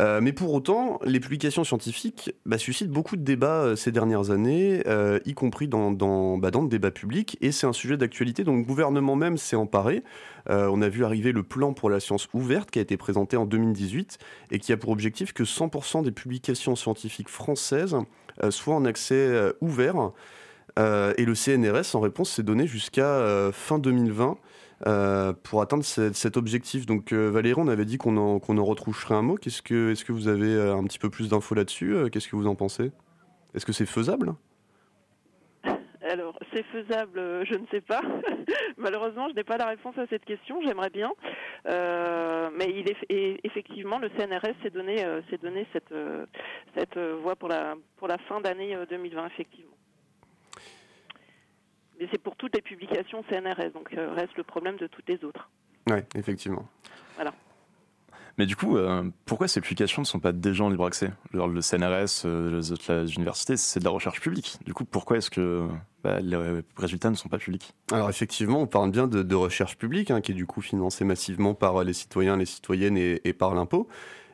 Euh, 0.00 0.20
mais 0.20 0.32
pour 0.32 0.52
autant, 0.54 1.00
les 1.04 1.20
publications 1.20 1.64
scientifiques 1.64 2.34
bah, 2.46 2.58
suscitent 2.58 2.90
beaucoup 2.90 3.16
de 3.16 3.22
débats 3.22 3.74
ces 3.76 3.92
dernières 3.92 4.30
années, 4.30 4.82
y 5.24 5.34
compris 5.34 5.68
dans, 5.68 5.90
dans, 5.90 6.38
bah, 6.38 6.50
dans, 6.50 6.62
le 6.62 6.68
débat 6.68 6.90
public, 6.90 7.36
et 7.40 7.52
c'est 7.52 7.66
un 7.66 7.72
sujet 7.72 7.96
d'actualité 7.96 8.44
dont 8.44 8.56
le 8.56 8.62
gouvernement 8.62 9.16
même 9.16 9.36
s'est 9.36 9.56
emparé. 9.56 10.02
On 10.48 10.82
a 10.82 10.88
vu 10.88 11.04
arriver 11.04 11.32
le 11.32 11.42
plan 11.42 11.72
pour 11.72 11.90
la 11.90 12.00
science 12.00 12.28
ouverte 12.32 12.70
qui 12.70 12.78
a 12.78 12.82
été 12.82 12.96
présenté 12.96 13.36
en 13.36 13.46
2018 13.46 14.18
et 14.50 14.58
qui 14.58 14.72
a 14.72 14.76
pour 14.76 14.90
objectif 14.90 15.32
que 15.32 15.44
100% 15.44 16.02
des 16.02 16.12
publications 16.12 16.76
scientifiques 16.76 17.28
françaises 17.28 17.96
soient 18.50 18.74
en 18.74 18.84
accès 18.84 19.52
ouvert. 19.60 20.12
Euh, 20.78 21.12
et 21.16 21.24
le 21.24 21.34
CNRS, 21.34 21.94
en 21.94 22.00
réponse, 22.00 22.30
s'est 22.30 22.42
donné 22.42 22.66
jusqu'à 22.66 23.06
euh, 23.06 23.52
fin 23.52 23.78
2020 23.78 24.38
euh, 24.86 25.32
pour 25.42 25.62
atteindre 25.62 25.84
cet 25.84 26.36
objectif. 26.36 26.86
Donc 26.86 27.12
Valérie, 27.12 27.60
on 27.60 27.68
avait 27.68 27.84
dit 27.84 27.98
qu'on 27.98 28.16
en, 28.16 28.38
qu'on 28.38 28.58
en 28.58 28.64
retroucherait 28.64 29.14
un 29.14 29.22
mot. 29.22 29.38
Est-ce 29.44 29.62
que 29.62 30.12
vous 30.12 30.28
avez 30.28 30.60
un 30.60 30.84
petit 30.84 30.98
peu 30.98 31.10
plus 31.10 31.28
d'infos 31.28 31.54
là-dessus? 31.54 31.96
Qu'est-ce 32.10 32.28
que 32.28 32.36
vous 32.36 32.46
en 32.46 32.54
pensez? 32.54 32.92
Est-ce 33.54 33.66
que 33.66 33.72
c'est 33.72 33.86
faisable? 33.86 34.34
Alors, 36.12 36.38
c'est 36.52 36.62
faisable, 36.64 37.44
je 37.46 37.54
ne 37.54 37.66
sais 37.70 37.80
pas. 37.80 38.02
Malheureusement, 38.76 39.28
je 39.28 39.34
n'ai 39.34 39.44
pas 39.44 39.56
la 39.56 39.66
réponse 39.66 39.96
à 39.98 40.06
cette 40.08 40.24
question. 40.24 40.60
J'aimerais 40.62 40.90
bien, 40.90 41.10
mais 41.66 42.66
il 42.68 42.88
est 42.88 43.40
effectivement 43.44 43.98
le 43.98 44.10
CNRS 44.10 44.54
s'est 44.62 44.70
donné, 44.70 44.98
s'est 45.30 45.38
donné 45.38 45.66
cette 45.72 45.94
cette 46.76 46.98
voie 46.98 47.36
pour 47.36 47.48
la 47.48 47.74
pour 47.96 48.08
la 48.08 48.18
fin 48.18 48.40
d'année 48.40 48.76
2020, 48.88 49.26
effectivement. 49.26 49.72
Et 52.02 52.08
c'est 52.10 52.18
pour 52.18 52.34
toutes 52.34 52.56
les 52.56 52.62
publications 52.62 53.22
CNRS, 53.30 53.70
donc 53.72 53.94
euh, 53.96 54.12
reste 54.12 54.36
le 54.36 54.42
problème 54.42 54.76
de 54.76 54.88
toutes 54.88 55.08
les 55.08 55.22
autres. 55.24 55.48
Oui, 55.88 55.98
effectivement. 56.16 56.66
Voilà. 57.14 57.32
Mais 58.38 58.46
du 58.46 58.56
coup, 58.56 58.76
euh, 58.76 59.08
pourquoi 59.24 59.46
ces 59.46 59.60
publications 59.60 60.02
ne 60.02 60.06
sont 60.06 60.18
pas 60.18 60.32
déjà 60.32 60.64
en 60.64 60.70
libre 60.70 60.84
accès? 60.84 61.12
Le 61.32 61.60
CNRS, 61.60 62.24
euh, 62.24 62.56
les 62.56 62.72
autres 62.72 63.14
universités, 63.14 63.56
c'est 63.56 63.78
de 63.78 63.84
la 63.84 63.90
recherche 63.90 64.20
publique. 64.20 64.58
Du 64.64 64.74
coup, 64.74 64.84
pourquoi 64.84 65.18
est-ce 65.18 65.30
que 65.30 65.68
bah, 66.02 66.20
les 66.20 66.36
résultats 66.76 67.10
ne 67.10 67.14
sont 67.14 67.28
pas 67.28 67.38
publics 67.38 67.74
Alors 67.92 68.10
effectivement, 68.10 68.60
on 68.60 68.66
parle 68.66 68.90
bien 68.90 69.06
de, 69.06 69.34
recherche 69.34 69.76
publique, 69.76 70.10
hein, 70.10 70.20
qui 70.20 70.32
est 70.32 70.34
du 70.34 70.46
coup 70.46 70.60
financée 70.60 71.04
massivement 71.04 71.54
par 71.54 71.84
les 71.84 71.92
citoyens, 71.92 72.36
les 72.36 72.46
citoyennes 72.46 72.96
et 72.96 73.32
par 73.32 73.54
l'impôt. 73.54 73.88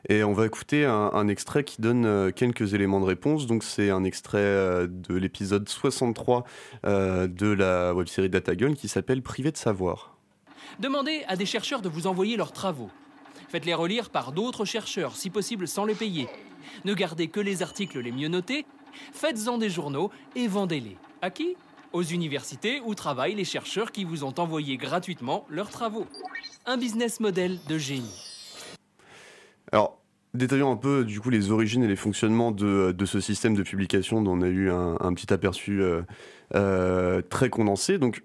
Et 0.07 0.23
on 0.23 0.33
va 0.33 0.45
écouter 0.45 0.85
un, 0.85 1.27
extrait 1.27 1.63
qui 1.63 1.81
donne 1.81 2.05
euh, 2.05 2.31
quelques 2.31 2.73
éléments 2.73 3.01
de 3.01 3.05
réponse. 3.05 3.47
Donc 3.47 3.63
c'est 3.63 3.89
un 3.89 4.03
extrait 4.03 4.37
euh, 4.39 4.87
de 4.87 5.15
l'épisode 5.15 5.67
63 5.67 6.45
euh, 6.85 7.27
de 7.27 7.47
la 7.47 7.93
web-série 7.93 8.29
Datagon 8.29 8.73
qui 8.73 8.87
s'appelle 8.87 9.21
Privé 9.21 9.51
de 9.51 9.57
savoir. 9.57 10.15
Demandez 10.79 11.23
à 11.27 11.35
des 11.35 11.45
chercheurs 11.45 11.81
de 11.81 11.89
vous 11.89 12.07
envoyer 12.07 12.37
leurs 12.37 12.53
travaux. 12.53 12.89
Faites-les 13.49 13.73
relire 13.73 14.09
par 14.09 14.31
d'autres 14.31 14.63
chercheurs, 14.63 15.15
si 15.15 15.29
possible 15.29 15.67
sans 15.67 15.83
les 15.83 15.95
payer. 15.95 16.27
Ne 16.85 16.93
gardez 16.93 17.27
que 17.27 17.39
les 17.39 17.61
articles 17.61 17.99
les 17.99 18.11
mieux 18.11 18.27
notés 18.27 18.65
Faites-en 19.11 19.57
des 19.57 19.69
journaux 19.69 20.11
et 20.35 20.47
vendez-les. 20.47 20.97
À 21.21 21.31
qui? 21.31 21.57
Aux 21.91 22.03
universités 22.03 22.81
où 22.85 22.95
travaillent 22.95 23.35
les 23.35 23.43
chercheurs 23.43 23.91
qui 23.91 24.05
vous 24.05 24.23
ont 24.23 24.33
envoyé 24.37 24.77
gratuitement 24.77 25.45
leurs 25.49 25.69
travaux. 25.69 26.05
Un 26.65 26.77
business 26.77 27.19
model 27.19 27.59
de 27.67 27.77
génie. 27.77 28.23
Alors, 29.73 29.99
détaillons 30.33 30.71
un 30.71 30.77
peu 30.77 31.03
du 31.03 31.19
coup 31.19 31.29
les 31.29 31.51
origines 31.51 31.83
et 31.83 31.87
les 31.87 31.97
fonctionnements 31.97 32.51
de, 32.51 32.95
ce 33.05 33.19
système 33.19 33.53
de 33.53 33.63
publication 33.63 34.21
dont 34.21 34.31
on 34.31 34.41
a 34.41 34.47
eu 34.47 34.69
un, 34.71 35.13
petit 35.13 35.33
aperçu 35.33 35.81
euh, 35.81 36.03
euh, 36.55 37.21
très 37.21 37.49
condensé. 37.49 37.97
Donc, 37.97 38.23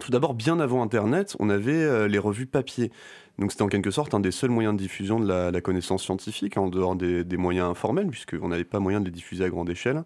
tout 0.00 0.10
d'abord, 0.10 0.32
bien 0.32 0.58
avant 0.58 0.82
Internet, 0.82 1.36
on 1.38 1.50
avait 1.50 1.72
euh, 1.72 2.08
les 2.08 2.18
revues 2.18 2.46
papier. 2.46 2.92
Donc 3.38 3.52
c'était 3.52 3.62
en 3.62 3.68
quelque 3.68 3.90
sorte 3.90 4.14
un 4.14 4.20
des 4.20 4.30
seuls 4.30 4.50
moyens 4.50 4.74
de 4.74 4.78
diffusion 4.78 5.20
de 5.20 5.26
la, 5.26 5.60
connaissance 5.60 6.02
scientifique, 6.02 6.56
en 6.56 6.68
dehors 6.68 6.96
des, 6.96 7.24
des 7.24 7.36
moyens 7.36 7.68
informels, 7.68 8.08
puisqu'on 8.08 8.48
n'avait 8.48 8.64
pas 8.64 8.78
moyen 8.78 9.00
de 9.00 9.06
les 9.06 9.10
diffuser 9.10 9.44
à 9.44 9.50
grande 9.50 9.68
échelle. 9.68 10.04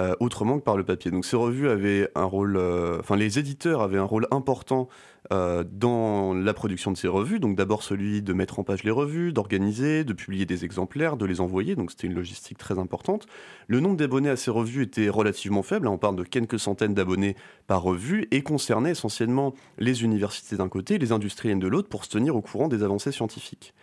Euh, 0.00 0.14
autrement 0.18 0.58
que 0.58 0.64
par 0.64 0.78
le 0.78 0.84
papier. 0.84 1.10
Donc 1.10 1.26
ces 1.26 1.36
revues 1.36 1.68
avaient 1.68 2.08
un 2.14 2.24
rôle, 2.24 2.56
euh, 2.56 3.00
enfin 3.00 3.16
les 3.16 3.38
éditeurs 3.38 3.82
avaient 3.82 3.98
un 3.98 4.04
rôle 4.04 4.26
important 4.30 4.88
euh, 5.30 5.62
dans 5.70 6.32
la 6.32 6.54
production 6.54 6.90
de 6.90 6.96
ces 6.96 7.08
revues. 7.08 7.38
Donc 7.38 7.54
d'abord 7.54 7.82
celui 7.82 8.22
de 8.22 8.32
mettre 8.32 8.58
en 8.58 8.64
page 8.64 8.82
les 8.82 8.90
revues, 8.90 9.34
d'organiser, 9.34 10.04
de 10.04 10.14
publier 10.14 10.46
des 10.46 10.64
exemplaires, 10.64 11.18
de 11.18 11.26
les 11.26 11.42
envoyer. 11.42 11.76
Donc 11.76 11.90
c'était 11.90 12.06
une 12.06 12.14
logistique 12.14 12.56
très 12.56 12.78
importante. 12.78 13.26
Le 13.66 13.80
nombre 13.80 13.98
d'abonnés 13.98 14.30
à 14.30 14.36
ces 14.36 14.50
revues 14.50 14.84
était 14.84 15.10
relativement 15.10 15.62
faible. 15.62 15.86
on 15.86 15.98
parle 15.98 16.16
de 16.16 16.24
quelques 16.24 16.58
centaines 16.58 16.94
d'abonnés 16.94 17.36
par 17.66 17.82
revue 17.82 18.26
et 18.30 18.40
concernait 18.40 18.92
essentiellement 18.92 19.52
les 19.76 20.02
universités 20.02 20.56
d'un 20.56 20.70
côté, 20.70 20.96
les 20.96 21.12
industriels 21.12 21.58
de 21.58 21.68
l'autre 21.68 21.90
pour 21.90 22.06
se 22.06 22.10
tenir 22.10 22.36
au 22.36 22.40
courant 22.40 22.68
des 22.68 22.82
avancées 22.84 23.12
scientifiques. 23.12 23.74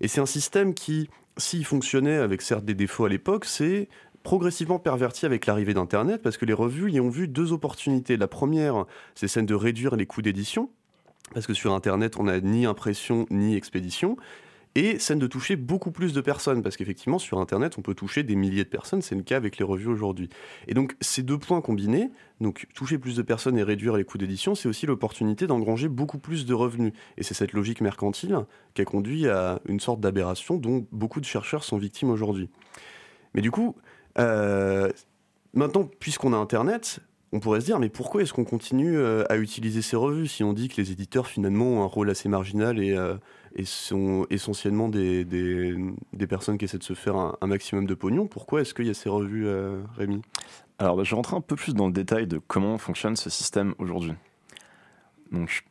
Et 0.00 0.08
c'est 0.08 0.20
un 0.20 0.26
système 0.26 0.74
qui, 0.74 1.10
s'il 1.36 1.64
fonctionnait 1.64 2.16
avec 2.16 2.42
certes 2.42 2.64
des 2.64 2.74
défauts 2.74 3.04
à 3.04 3.08
l'époque, 3.08 3.44
c'est 3.44 3.88
progressivement 4.22 4.78
perverti 4.78 5.26
avec 5.26 5.46
l'arrivée 5.46 5.74
d'Internet 5.74 6.22
parce 6.22 6.36
que 6.36 6.44
les 6.44 6.52
revues 6.52 6.90
y 6.90 7.00
ont 7.00 7.08
vu 7.08 7.28
deux 7.28 7.52
opportunités. 7.52 8.16
La 8.16 8.28
première, 8.28 8.84
c'est 9.14 9.28
celle 9.28 9.46
de 9.46 9.54
réduire 9.54 9.96
les 9.96 10.06
coûts 10.06 10.22
d'édition 10.22 10.70
parce 11.34 11.46
que 11.46 11.54
sur 11.54 11.74
Internet, 11.74 12.16
on 12.18 12.24
n'a 12.24 12.40
ni 12.40 12.66
impression 12.66 13.26
ni 13.30 13.56
expédition. 13.56 14.16
Et 14.76 15.00
celle 15.00 15.18
de 15.18 15.26
toucher 15.26 15.56
beaucoup 15.56 15.90
plus 15.90 16.12
de 16.12 16.20
personnes, 16.20 16.62
parce 16.62 16.76
qu'effectivement, 16.76 17.18
sur 17.18 17.40
Internet, 17.40 17.74
on 17.76 17.82
peut 17.82 17.94
toucher 17.94 18.22
des 18.22 18.36
milliers 18.36 18.62
de 18.62 18.68
personnes, 18.68 19.02
c'est 19.02 19.16
le 19.16 19.22
cas 19.22 19.36
avec 19.36 19.58
les 19.58 19.64
revues 19.64 19.88
aujourd'hui. 19.88 20.28
Et 20.68 20.74
donc, 20.74 20.94
ces 21.00 21.24
deux 21.24 21.38
points 21.38 21.60
combinés, 21.60 22.10
donc 22.40 22.68
toucher 22.72 22.96
plus 22.96 23.16
de 23.16 23.22
personnes 23.22 23.58
et 23.58 23.64
réduire 23.64 23.96
les 23.96 24.04
coûts 24.04 24.16
d'édition, 24.16 24.54
c'est 24.54 24.68
aussi 24.68 24.86
l'opportunité 24.86 25.48
d'engranger 25.48 25.88
beaucoup 25.88 26.18
plus 26.18 26.46
de 26.46 26.54
revenus. 26.54 26.92
Et 27.18 27.24
c'est 27.24 27.34
cette 27.34 27.52
logique 27.52 27.80
mercantile 27.80 28.38
qui 28.74 28.82
a 28.82 28.84
conduit 28.84 29.26
à 29.26 29.60
une 29.66 29.80
sorte 29.80 30.00
d'aberration 30.00 30.56
dont 30.56 30.86
beaucoup 30.92 31.18
de 31.18 31.26
chercheurs 31.26 31.64
sont 31.64 31.76
victimes 31.76 32.10
aujourd'hui. 32.10 32.48
Mais 33.34 33.42
du 33.42 33.50
coup, 33.50 33.74
euh, 34.18 34.90
maintenant, 35.54 35.88
puisqu'on 35.98 36.32
a 36.32 36.36
Internet, 36.36 37.00
on 37.32 37.40
pourrait 37.40 37.60
se 37.60 37.66
dire, 37.66 37.78
mais 37.78 37.88
pourquoi 37.88 38.22
est-ce 38.22 38.32
qu'on 38.32 38.44
continue 38.44 38.96
euh, 38.96 39.24
à 39.30 39.36
utiliser 39.36 39.82
ces 39.82 39.96
revues 39.96 40.26
si 40.26 40.42
on 40.42 40.52
dit 40.52 40.68
que 40.68 40.80
les 40.80 40.90
éditeurs 40.90 41.26
finalement 41.26 41.66
ont 41.66 41.82
un 41.82 41.86
rôle 41.86 42.10
assez 42.10 42.28
marginal 42.28 42.82
et, 42.82 42.96
euh, 42.96 43.16
sont 43.64 44.26
essentiellement 44.30 44.88
des, 44.88 45.26
personnes 46.28 46.58
qui 46.58 46.64
essaient 46.64 46.78
de 46.78 46.84
se 46.84 46.94
faire 46.94 47.16
un, 47.16 47.46
maximum 47.46 47.86
de 47.86 47.94
pognon? 47.94 48.26
Pourquoi 48.26 48.62
est-ce 48.62 48.74
qu'il 48.74 48.86
y 48.86 48.90
a 48.90 48.94
ces 48.94 49.08
revues, 49.08 49.48
Rémi? 49.96 50.22
Alors, 50.78 50.96
bah, 50.96 51.04
je 51.04 51.10
vais 51.10 51.16
rentrer 51.16 51.36
un 51.36 51.40
peu 51.40 51.56
plus 51.56 51.74
dans 51.74 51.86
le 51.86 51.92
détail 51.92 52.26
de 52.26 52.38
comment 52.38 52.78
fonctionne 52.78 53.16
ce 53.16 53.28
système 53.28 53.74
aujourd'hui. 53.78 54.14
Donc, 55.30 55.64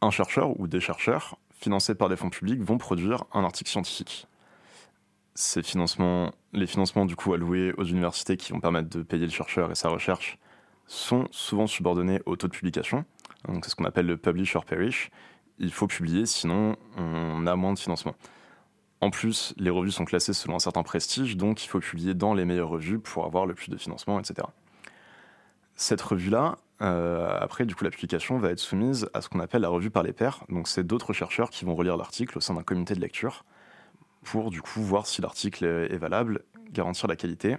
un 0.00 0.10
chercheur 0.10 0.58
ou 0.60 0.68
des 0.68 0.80
chercheurs 0.80 1.38
financés 1.58 1.94
par 1.94 2.08
des 2.08 2.16
fonds 2.16 2.30
publics 2.30 2.62
vont 2.62 2.78
produire 2.78 3.24
un 3.32 3.42
article 3.42 3.70
scientifique 3.70 4.28
ces 5.38 5.62
financements, 5.62 6.32
les 6.52 6.66
financements 6.66 7.04
du 7.04 7.14
coup 7.14 7.32
alloués 7.32 7.72
aux 7.78 7.84
universités 7.84 8.36
qui 8.36 8.50
vont 8.50 8.58
permettre 8.58 8.88
de 8.88 9.04
payer 9.04 9.24
le 9.24 9.30
chercheur 9.30 9.70
et 9.70 9.76
sa 9.76 9.88
recherche 9.88 10.36
sont 10.88 11.28
souvent 11.30 11.68
subordonnés 11.68 12.20
au 12.26 12.34
taux 12.34 12.48
de 12.48 12.52
publication. 12.52 13.04
Donc 13.46 13.64
c'est 13.64 13.70
ce 13.70 13.76
qu'on 13.76 13.84
appelle 13.84 14.06
le 14.06 14.16
publish 14.16 14.56
or 14.56 14.64
perish. 14.64 15.10
Il 15.60 15.70
faut 15.70 15.86
publier, 15.86 16.26
sinon 16.26 16.74
on 16.96 17.46
a 17.46 17.54
moins 17.54 17.72
de 17.72 17.78
financement. 17.78 18.16
En 19.00 19.10
plus, 19.10 19.54
les 19.58 19.70
revues 19.70 19.92
sont 19.92 20.04
classées 20.04 20.32
selon 20.32 20.56
un 20.56 20.58
certain 20.58 20.82
prestige, 20.82 21.36
donc 21.36 21.64
il 21.64 21.68
faut 21.68 21.78
publier 21.78 22.14
dans 22.14 22.34
les 22.34 22.44
meilleures 22.44 22.70
revues 22.70 22.98
pour 22.98 23.24
avoir 23.24 23.46
le 23.46 23.54
plus 23.54 23.68
de 23.68 23.76
financement, 23.76 24.18
etc. 24.18 24.48
Cette 25.76 26.02
revue-là, 26.02 26.56
euh, 26.82 27.38
après, 27.40 27.64
du 27.64 27.76
coup, 27.76 27.84
la 27.84 27.90
publication 27.90 28.38
va 28.38 28.50
être 28.50 28.58
soumise 28.58 29.08
à 29.14 29.20
ce 29.20 29.28
qu'on 29.28 29.38
appelle 29.38 29.62
la 29.62 29.68
revue 29.68 29.90
par 29.90 30.02
les 30.02 30.12
pairs. 30.12 30.42
Donc, 30.48 30.66
c'est 30.66 30.84
d'autres 30.84 31.12
chercheurs 31.12 31.50
qui 31.50 31.64
vont 31.64 31.76
relire 31.76 31.96
l'article 31.96 32.38
au 32.38 32.40
sein 32.40 32.54
d'un 32.54 32.64
comité 32.64 32.94
de 32.94 33.00
lecture 33.00 33.44
pour 34.22 34.50
du 34.50 34.62
coup 34.62 34.82
voir 34.82 35.06
si 35.06 35.22
l'article 35.22 35.64
est 35.64 35.98
valable, 35.98 36.44
garantir 36.70 37.08
la 37.08 37.16
qualité 37.16 37.56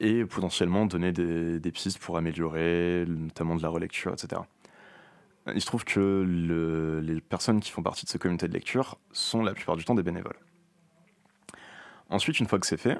et 0.00 0.24
potentiellement 0.24 0.86
donner 0.86 1.12
des, 1.12 1.72
pistes 1.72 1.98
pour 1.98 2.16
améliorer, 2.16 3.04
notamment 3.06 3.54
de 3.54 3.62
la 3.62 3.68
relecture, 3.68 4.12
etc. 4.12 4.40
Il 5.54 5.60
se 5.60 5.66
trouve 5.66 5.84
que 5.84 7.00
les 7.02 7.20
personnes 7.20 7.60
qui 7.60 7.70
font 7.70 7.82
partie 7.82 8.06
de 8.06 8.10
ce 8.10 8.18
comité 8.18 8.48
de 8.48 8.52
lecture 8.52 8.98
sont 9.12 9.42
la 9.42 9.52
plupart 9.52 9.76
du 9.76 9.84
temps 9.84 9.94
des 9.94 10.02
bénévoles. 10.02 10.38
Ensuite, 12.08 12.40
une 12.40 12.46
fois 12.46 12.58
que 12.58 12.66
c'est 12.66 12.76
fait, 12.76 12.98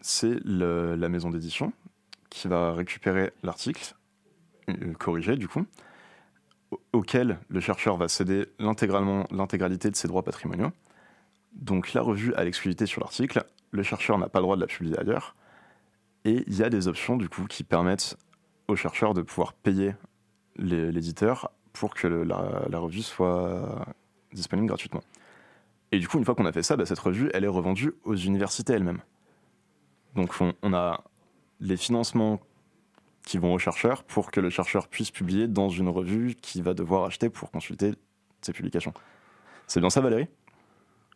c'est 0.00 0.38
la 0.44 1.08
maison 1.08 1.30
d'édition 1.30 1.72
qui 2.30 2.48
va 2.48 2.72
récupérer 2.72 3.32
l'article, 3.42 3.94
euh, 4.68 4.92
corrigé 4.94 5.36
du 5.36 5.48
coup, 5.48 5.66
auquel 6.92 7.38
le 7.48 7.60
chercheur 7.60 7.96
va 7.96 8.08
céder 8.08 8.46
l'intégralité 8.58 9.90
de 9.90 9.96
ses 9.96 10.08
droits 10.08 10.22
patrimoniaux 10.22 10.72
donc 11.54 11.92
la 11.92 12.02
revue 12.02 12.34
a 12.34 12.44
l'exclusivité 12.44 12.86
sur 12.86 13.00
l'article, 13.00 13.44
le 13.70 13.82
chercheur 13.82 14.18
n'a 14.18 14.28
pas 14.28 14.40
le 14.40 14.44
droit 14.44 14.56
de 14.56 14.60
la 14.60 14.66
publier 14.66 14.98
ailleurs, 14.98 15.34
et 16.24 16.44
il 16.46 16.56
y 16.56 16.62
a 16.62 16.70
des 16.70 16.88
options 16.88 17.16
du 17.16 17.28
coup 17.28 17.46
qui 17.46 17.64
permettent 17.64 18.16
au 18.68 18.76
chercheur 18.76 19.14
de 19.14 19.22
pouvoir 19.22 19.52
payer 19.52 19.94
l'éditeur 20.56 21.50
pour 21.72 21.94
que 21.94 22.06
la, 22.06 22.78
revue 22.78 23.02
soit 23.02 23.86
disponible 24.32 24.68
gratuitement. 24.68 25.02
Et 25.90 25.98
du 25.98 26.08
coup, 26.08 26.18
une 26.18 26.24
fois 26.24 26.34
qu'on 26.34 26.46
a 26.46 26.52
fait 26.52 26.62
ça, 26.62 26.76
bah, 26.76 26.86
cette 26.86 26.98
revue, 26.98 27.30
elle 27.34 27.44
est 27.44 27.48
revendue 27.48 27.92
aux 28.04 28.14
universités 28.14 28.72
elles-mêmes. 28.72 29.02
Donc 30.14 30.34
on, 30.40 30.74
a 30.74 31.04
les 31.60 31.76
financements 31.76 32.40
qui 33.24 33.38
vont 33.38 33.54
au 33.54 33.58
chercheur 33.58 34.04
pour 34.04 34.30
que 34.30 34.40
le 34.40 34.50
chercheur 34.50 34.88
puisse 34.88 35.10
publier 35.10 35.48
dans 35.48 35.68
une 35.68 35.88
revue 35.88 36.34
qu'il 36.34 36.62
va 36.62 36.74
devoir 36.74 37.04
acheter 37.04 37.30
pour 37.30 37.50
consulter 37.50 37.92
ses 38.42 38.52
publications. 38.52 38.92
C'est 39.66 39.80
bien 39.80 39.90
ça, 39.90 40.00
Valérie? 40.00 40.28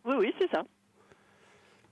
Oui, 0.07 0.15
oui, 0.19 0.33
c'est 0.39 0.49
ça. 0.49 0.63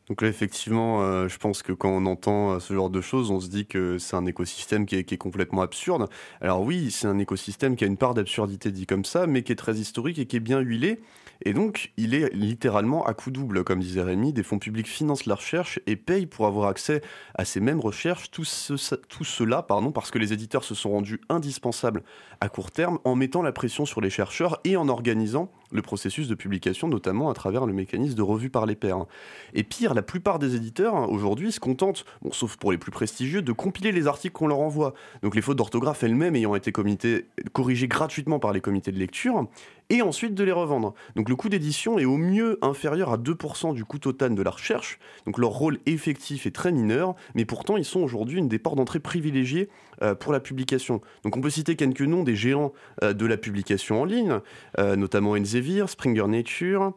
Donc 0.07 0.22
là, 0.22 0.27
effectivement, 0.27 1.01
euh, 1.01 1.27
je 1.27 1.38
pense 1.38 1.63
que 1.63 1.72
quand 1.72 1.89
on 1.89 2.05
entend 2.05 2.51
euh, 2.51 2.60
ce 2.60 2.74
genre 2.74 2.91
de 2.91 3.01
choses, 3.01 3.31
on 3.31 3.39
se 3.39 3.50
dit 3.50 3.65
que 3.65 3.98
c'est 3.98 4.15
un 4.15 4.25
écosystème 4.27 4.86
qui 4.86 4.95
est, 4.95 5.17
complètement 5.17 5.63
absurde. 5.63 6.07
Alors 6.41 6.62
oui, 6.62 6.91
c'est 6.91 7.07
un 7.07 7.17
écosystème 7.17 7.75
qui 7.75 7.86
a 7.86 7.88
une 7.88 7.98
part 7.98 8.13
d'absurdité 8.13 8.72
dit 8.72 8.86
comme 8.86 9.03
ça, 9.03 9.25
mais 9.25 9.41
qui 9.41 9.51
est 9.51 9.55
très 9.55 9.75
historique 9.75 10.19
et 10.19 10.27
qui 10.27 10.36
est 10.36 10.41
bien 10.41 10.60
huilé. 10.60 11.00
Et 11.43 11.53
donc, 11.53 11.91
il 11.98 12.13
est 12.13 12.34
littéralement 12.34 13.05
à 13.05 13.13
coup 13.13 13.31
double, 13.31 13.63
comme 13.63 13.79
disait 13.79 14.01
Rémi. 14.01 14.31
Des 14.31 14.43
fonds 14.43 14.60
publics 14.60 14.88
financent 14.88 15.25
la 15.25 15.36
recherche 15.36 15.79
et 15.86 15.95
payent 15.95 16.27
pour 16.27 16.45
avoir 16.45 16.69
accès 16.69 17.01
à 17.34 17.43
ces 17.43 17.60
mêmes 17.60 17.79
recherches. 17.79 18.31
Tout, 18.31 18.45
cela, 18.45 19.63
pardon, 19.63 19.91
parce 19.91 20.12
que 20.12 20.19
les 20.19 20.34
éditeurs 20.34 20.63
se 20.63 20.75
sont 20.75 20.91
rendus 20.91 21.19
indispensables 21.29 22.03
à 22.39 22.48
court 22.48 22.72
terme 22.72 23.00
en 23.03 23.15
mettant 23.15 23.41
la 23.41 23.51
pression 23.51 23.86
sur 23.86 24.01
les 24.01 24.10
chercheurs 24.10 24.60
et 24.63 24.77
en 24.77 24.88
organisant 24.88 25.51
le 25.72 25.81
processus 25.81 26.27
de 26.27 26.36
publication, 26.36 26.88
notamment 26.88 27.29
à 27.29 27.34
travers 27.34 27.65
le 27.65 27.74
mécanisme 27.74 28.15
de 28.15 28.22
revue 28.22 28.50
par 28.50 28.65
les 28.65 28.75
pairs. 28.75 29.05
Et 29.53 29.63
pire, 29.63 29.93
la 29.93 30.01
plupart 30.01 30.39
des 30.39 30.55
éditeurs 30.55 31.10
aujourd'hui 31.12 31.51
se 31.51 31.60
contentent, 31.60 32.05
bon, 32.22 32.31
sauf 32.31 32.57
pour 32.57 32.72
les 32.72 32.77
plus 32.77 32.91
prestigieux, 32.91 33.41
de 33.41 33.51
compiler 33.51 33.91
les 33.91 34.07
articles 34.07 34.34
qu'on 34.34 34.48
leur 34.48 34.60
envoie. 34.60 34.93
Donc 35.24 35.36
les 35.36 35.41
fautes 35.41 35.57
d'orthographe 35.57 36.03
elles-mêmes 36.03 36.36
ayant 36.36 36.55
été 36.55 36.72
corrigées 37.51 37.88
gratuitement 37.88 38.39
par 38.39 38.53
les 38.53 38.62
comités 38.62 38.91
de 38.91 39.00
lecture, 39.00 39.48
et 39.89 40.01
ensuite 40.01 40.34
de 40.34 40.43
les 40.43 40.51
revendre. 40.51 40.93
Donc 41.15 41.29
le 41.29 41.36
coût 41.36 41.50
d'édition 41.50 42.00
est 42.00 42.05
au 42.05 42.17
mieux 42.17 42.57
inférieur 42.62 43.12
à 43.12 43.17
2% 43.17 43.74
du 43.74 43.86
coût 43.86 44.00
total 44.00 44.36
de 44.36 44.41
la 44.41 44.51
recherche, 44.51 45.00
donc 45.25 45.38
leur 45.38 45.51
rôle 45.51 45.79
effectif 45.86 46.45
est 46.45 46.51
très 46.51 46.72
mineur, 46.72 47.15
mais 47.36 47.45
pourtant 47.45 47.77
ils 47.77 47.86
sont 47.86 48.00
aujourd'hui 48.00 48.39
une 48.39 48.48
des 48.48 48.60
portes 48.60 48.77
d'entrée 48.77 49.00
privilégiées 49.00 49.69
pour 50.19 50.33
la 50.33 50.39
publication. 50.39 51.01
Donc 51.23 51.37
on 51.37 51.41
peut 51.41 51.49
citer 51.49 51.75
quelques 51.75 52.01
noms 52.01 52.23
des 52.23 52.35
géants 52.35 52.73
euh, 53.03 53.13
de 53.13 53.25
la 53.25 53.37
publication 53.37 54.01
en 54.01 54.05
ligne, 54.05 54.39
euh, 54.79 54.95
notamment 54.95 55.35
Elsevier, 55.35 55.85
Springer 55.87 56.27
Nature, 56.27 56.93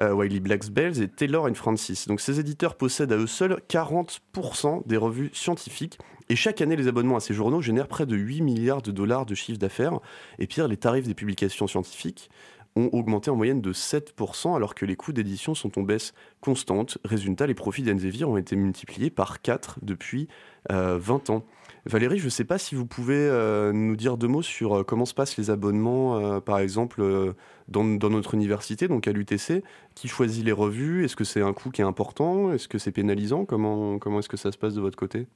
Wiley 0.00 0.38
Blacks 0.38 0.70
Bells 0.70 1.02
et 1.02 1.08
Taylor 1.08 1.48
Francis. 1.56 2.06
Donc 2.06 2.20
ces 2.20 2.38
éditeurs 2.38 2.76
possèdent 2.76 3.12
à 3.12 3.16
eux 3.16 3.26
seuls 3.26 3.60
40% 3.68 4.86
des 4.86 4.96
revues 4.96 5.30
scientifiques 5.32 5.98
et 6.30 6.36
chaque 6.36 6.60
année, 6.60 6.76
les 6.76 6.88
abonnements 6.88 7.16
à 7.16 7.20
ces 7.20 7.32
journaux 7.32 7.62
génèrent 7.62 7.88
près 7.88 8.04
de 8.04 8.14
8 8.14 8.42
milliards 8.42 8.82
de 8.82 8.90
dollars 8.90 9.24
de 9.24 9.34
chiffre 9.34 9.58
d'affaires. 9.58 9.98
Et 10.38 10.46
pire, 10.46 10.68
les 10.68 10.76
tarifs 10.76 11.06
des 11.06 11.14
publications 11.14 11.66
scientifiques 11.66 12.30
ont 12.76 12.90
augmenté 12.92 13.30
en 13.30 13.36
moyenne 13.36 13.62
de 13.62 13.72
7%, 13.72 14.54
alors 14.54 14.74
que 14.74 14.84
les 14.84 14.94
coûts 14.94 15.12
d'édition 15.12 15.54
sont 15.54 15.78
en 15.78 15.82
baisse 15.82 16.12
constante. 16.40 16.98
Résultat, 17.04 17.46
les 17.46 17.54
profits 17.54 17.82
d'Enzevier 17.82 18.24
ont 18.24 18.36
été 18.36 18.56
multipliés 18.56 19.10
par 19.10 19.40
4 19.40 19.78
depuis 19.82 20.28
20 20.68 20.76
euh, 20.76 21.32
ans. 21.32 21.44
Valérie, 21.86 22.18
je 22.18 22.24
ne 22.24 22.30
sais 22.30 22.44
pas 22.44 22.58
si 22.58 22.74
vous 22.74 22.86
pouvez 22.86 23.16
euh, 23.16 23.72
nous 23.72 23.96
dire 23.96 24.16
deux 24.16 24.28
mots 24.28 24.42
sur 24.42 24.78
euh, 24.78 24.82
comment 24.84 25.04
se 25.04 25.14
passent 25.14 25.36
les 25.36 25.50
abonnements, 25.50 26.40
par 26.40 26.58
exemple, 26.58 27.34
dans, 27.68 27.84
notre 27.84 28.34
université, 28.34 28.88
donc 28.88 29.08
à 29.08 29.12
l'UTC. 29.12 29.62
Qui 29.94 30.08
choisit 30.08 30.44
les 30.44 30.52
revues? 30.52 31.04
Est-ce 31.04 31.16
que 31.16 31.24
c'est 31.24 31.42
un 31.42 31.52
coût 31.52 31.70
qui 31.70 31.80
est 31.80 31.84
important? 31.84 32.52
Est-ce 32.52 32.68
que 32.68 32.78
c'est 32.78 32.92
pénalisant? 32.92 33.44
Comment, 33.44 33.98
comment 33.98 34.18
est-ce 34.20 34.28
que 34.28 34.36
ça 34.36 34.52
se 34.52 34.58
passe 34.58 34.74
de 34.74 34.80
votre 34.80 34.96
côté? 34.96 35.26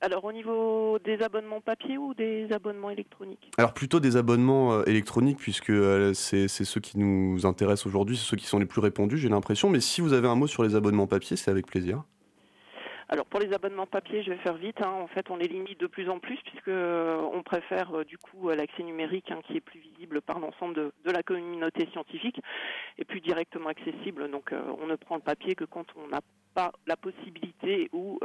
Alors 0.00 0.24
au 0.24 0.32
niveau 0.32 0.98
des 0.98 1.22
abonnements 1.22 1.60
papier 1.60 1.96
ou 1.96 2.12
des 2.12 2.48
abonnements 2.52 2.90
électroniques? 2.90 3.50
Alors 3.56 3.72
plutôt 3.72 3.98
des 3.98 4.16
abonnements 4.16 4.74
euh, 4.74 4.82
électroniques 4.86 5.38
puisque 5.38 5.70
euh, 5.70 6.12
c'est 6.12 6.48
ceux 6.48 6.80
qui 6.80 6.98
nous 6.98 7.46
intéressent 7.46 7.86
aujourd'hui, 7.86 8.16
c'est 8.16 8.24
ceux 8.24 8.36
qui 8.36 8.46
sont 8.46 8.58
les 8.58 8.66
plus 8.66 8.80
répandus 8.80 9.16
j'ai 9.16 9.28
l'impression, 9.28 9.70
mais 9.70 9.80
si 9.80 10.02
vous 10.02 10.12
avez 10.12 10.28
un 10.28 10.34
mot 10.34 10.46
sur 10.46 10.62
les 10.62 10.74
abonnements 10.74 11.06
papier, 11.06 11.36
c'est 11.36 11.50
avec 11.50 11.66
plaisir. 11.66 12.04
Alors 13.08 13.26
pour 13.26 13.38
les 13.38 13.52
abonnements 13.52 13.86
papier, 13.86 14.22
je 14.22 14.30
vais 14.30 14.38
faire 14.38 14.56
vite. 14.56 14.80
Hein. 14.82 14.90
En 14.90 15.06
fait, 15.06 15.30
on 15.30 15.36
les 15.36 15.46
limite 15.46 15.78
de 15.78 15.86
plus 15.86 16.10
en 16.10 16.18
plus 16.18 16.38
puisque 16.44 16.68
euh, 16.68 17.20
on 17.32 17.42
préfère 17.42 17.94
euh, 17.94 18.04
du 18.04 18.18
coup 18.18 18.50
l'accès 18.50 18.82
numérique 18.82 19.30
hein, 19.30 19.40
qui 19.46 19.56
est 19.56 19.60
plus 19.60 19.78
visible 19.78 20.20
par 20.20 20.40
l'ensemble 20.40 20.74
de, 20.74 20.92
la 21.04 21.22
communauté 21.22 21.88
scientifique 21.92 22.40
et 22.98 23.04
plus 23.04 23.20
directement 23.20 23.68
accessible. 23.68 24.28
Donc 24.28 24.52
euh, 24.52 24.60
on 24.80 24.86
ne 24.86 24.96
prend 24.96 25.14
le 25.14 25.22
papier 25.22 25.54
que 25.54 25.64
quand 25.64 25.86
on 25.96 26.08
n'a 26.08 26.20
pas 26.54 26.72
la 26.86 26.96
possibilité 26.96 27.88
ou 27.92 28.18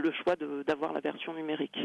le 0.00 0.12
choix 0.12 0.36
d'avoir 0.66 0.92
la 0.92 1.00
version 1.00 1.34
numérique. 1.34 1.78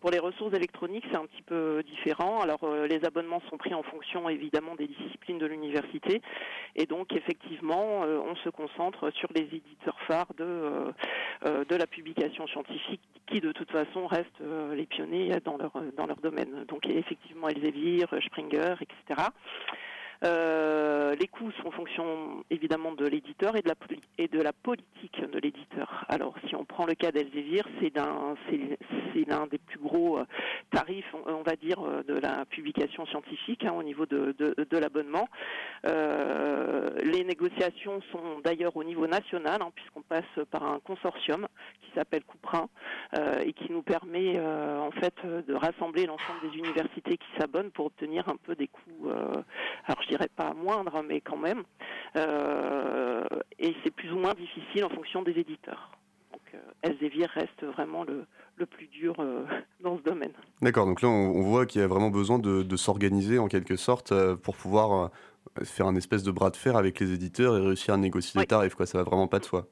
Pour 0.00 0.10
les 0.10 0.18
ressources 0.18 0.54
électroniques, 0.54 1.04
c'est 1.10 1.16
un 1.16 1.26
petit 1.26 1.42
peu 1.42 1.82
différent. 1.82 2.40
Alors 2.40 2.60
les 2.88 3.04
abonnements 3.04 3.42
sont 3.50 3.56
pris 3.56 3.74
en 3.74 3.82
fonction 3.82 4.28
évidemment 4.28 4.74
des 4.74 4.86
disciplines 4.86 5.38
de 5.38 5.46
l'université 5.46 6.22
et 6.76 6.86
donc 6.86 7.12
effectivement 7.12 8.00
on 8.00 8.36
se 8.36 8.48
concentre 8.48 9.10
sur 9.14 9.28
les 9.34 9.42
éditeurs 9.42 9.98
phares 10.06 10.32
de 10.36 10.44
euh, 10.78 10.92
euh, 11.46 11.64
de 11.64 11.76
la 11.76 11.86
publication 11.86 12.46
scientifique 12.48 13.00
qui 13.28 13.40
de 13.40 13.52
toute 13.52 13.70
façon 13.70 14.06
restent 14.06 14.40
euh, 14.40 14.74
les 14.74 14.86
pionniers 14.86 15.38
dans 15.44 15.56
leur, 15.56 15.72
dans 15.96 16.06
leur 16.06 16.16
domaine. 16.16 16.64
Donc 16.66 16.86
effectivement 16.86 17.48
Elsevier, 17.48 18.04
Springer, 18.26 18.74
etc. 18.80 19.28
Euh, 20.24 21.14
les 21.14 21.28
coûts 21.28 21.50
sont 21.52 21.68
en 21.68 21.70
fonction 21.70 22.44
évidemment 22.50 22.92
de 22.92 23.06
l'éditeur 23.06 23.56
et, 23.56 23.62
de 23.62 23.68
la, 23.68 23.74
et 24.18 24.28
de 24.28 24.40
la 24.40 24.52
politique 24.52 25.20
de 25.20 25.38
l'éditeur. 25.38 26.04
Alors 26.08 26.34
si 26.48 26.56
on 26.56 26.64
prend 26.64 26.86
le 26.86 26.94
cas 26.94 27.12
d'Elsevier, 27.12 27.62
c'est 27.80 27.92
l'un 27.94 29.46
des 29.46 29.58
plus 29.58 29.78
gros 29.78 30.18
euh, 30.18 30.24
tarifs, 30.70 31.14
on, 31.26 31.42
va 31.42 31.56
dire, 31.56 31.80
euh, 31.80 32.02
de 32.02 32.14
la 32.14 32.44
publication 32.46 33.06
scientifique 33.06 33.64
hein, 33.64 33.74
au 33.76 33.82
niveau 33.82 34.06
de, 34.06 34.34
de, 34.38 34.78
l'abonnement. 34.78 35.28
Les 35.84 37.24
négociations 37.24 38.00
sont 38.12 38.40
d'ailleurs 38.44 38.76
au 38.76 38.84
niveau 38.84 39.06
national, 39.06 39.60
hein, 39.62 39.70
puisqu'on 39.74 40.02
passe 40.02 40.24
par 40.50 40.64
un 40.64 40.78
consortium 40.80 41.46
qui 41.82 41.90
s'appelle 41.94 42.24
Couprin 42.24 42.68
euh, 43.16 43.40
et 43.40 43.52
qui 43.52 43.72
nous 43.72 43.82
permet 43.82 44.38
en 44.38 44.90
fait 44.90 45.14
de 45.24 45.54
rassembler 45.54 46.06
l'ensemble 46.06 46.40
des 46.42 46.56
universités 46.58 47.16
qui 47.16 47.26
s'abonnent 47.38 47.70
pour 47.70 47.86
obtenir 47.86 48.28
un 48.28 48.36
peu 48.36 48.54
des 48.54 48.68
coûts. 48.68 49.10
alors 49.86 50.02
je 50.08 50.14
dirais 50.16 50.28
pas 50.34 50.54
moindre, 50.54 51.02
mais 51.06 51.20
quand 51.20 51.36
même. 51.36 51.62
Euh, 52.16 53.24
et 53.58 53.74
c'est 53.84 53.90
plus 53.90 54.10
ou 54.12 54.16
moins 54.16 54.34
difficile 54.34 54.84
en 54.84 54.88
fonction 54.88 55.22
des 55.22 55.32
éditeurs. 55.32 55.90
Donc 56.32 56.42
euh, 56.54 56.58
Elsevier 56.82 57.26
reste 57.26 57.64
vraiment 57.64 58.04
le, 58.04 58.24
le 58.56 58.66
plus 58.66 58.86
dur 58.86 59.14
euh, 59.18 59.44
dans 59.80 59.98
ce 59.98 60.02
domaine. 60.02 60.32
D'accord, 60.62 60.86
donc 60.86 61.02
là 61.02 61.08
on, 61.08 61.42
voit 61.42 61.66
qu'il 61.66 61.80
y 61.80 61.84
a 61.84 61.86
vraiment 61.86 62.10
besoin 62.10 62.38
de, 62.38 62.62
de 62.62 62.76
s'organiser 62.76 63.38
en 63.38 63.48
quelque 63.48 63.76
sorte 63.76 64.12
pour 64.36 64.56
pouvoir 64.56 65.10
faire 65.62 65.86
un 65.86 65.96
espèce 65.96 66.22
de 66.22 66.30
bras 66.30 66.50
de 66.50 66.56
fer 66.56 66.76
avec 66.76 67.00
les 67.00 67.12
éditeurs 67.12 67.56
et 67.56 67.60
réussir 67.60 67.94
à 67.94 67.96
négocier 67.96 68.40
des 68.40 68.46
tarifs. 68.46 68.74
Quoi. 68.74 68.86
Ça 68.86 68.98
va 68.98 69.04
vraiment 69.04 69.28
pas 69.28 69.38
de 69.38 69.44
soi. 69.44 69.66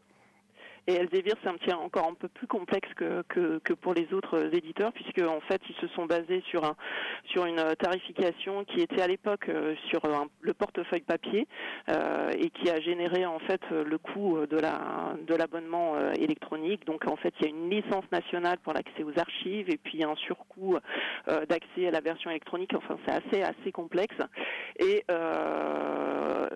Et 0.88 0.94
Elsevier, 0.94 1.32
c'est 1.42 1.48
un 1.48 1.54
petit 1.54 1.72
encore 1.72 2.06
un 2.08 2.14
peu 2.14 2.28
plus 2.28 2.46
complexe 2.46 2.88
que, 2.94 3.74
pour 3.74 3.92
les 3.92 4.14
autres 4.14 4.54
éditeurs, 4.54 4.92
puisque 4.92 5.20
en 5.20 5.40
fait, 5.40 5.60
ils 5.68 5.74
se 5.76 5.88
sont 5.94 6.06
basés 6.06 6.44
sur 6.48 6.64
un 6.64 6.76
sur 7.24 7.44
une 7.44 7.74
tarification 7.76 8.64
qui 8.64 8.80
était 8.80 9.02
à 9.02 9.08
l'époque 9.08 9.48
euh, 9.48 9.74
sur 9.88 10.02
le 10.40 10.54
portefeuille 10.54 11.00
papier 11.00 11.48
euh, 11.88 12.30
et 12.38 12.50
qui 12.50 12.70
a 12.70 12.78
généré 12.80 13.26
en 13.26 13.40
fait 13.40 13.60
le 13.70 13.98
coût 13.98 14.46
de 14.46 14.56
la 14.56 15.16
de 15.26 15.34
l'abonnement 15.34 15.96
euh, 15.96 16.12
électronique. 16.12 16.86
Donc 16.86 17.10
en 17.10 17.16
fait, 17.16 17.34
il 17.40 17.46
y 17.46 17.48
a 17.48 17.50
une 17.50 17.68
licence 17.68 18.04
nationale 18.12 18.58
pour 18.58 18.72
l'accès 18.72 19.02
aux 19.02 19.18
archives 19.18 19.68
et 19.68 19.78
puis 19.78 20.04
un 20.04 20.14
surcoût 20.14 20.78
d'accès 21.48 21.88
à 21.88 21.90
la 21.90 22.00
version 22.00 22.30
électronique. 22.30 22.74
Enfin, 22.74 22.96
c'est 23.04 23.12
assez 23.12 23.42
assez 23.42 23.72
complexe 23.72 24.16
et 24.78 25.04
la, 25.08 26.48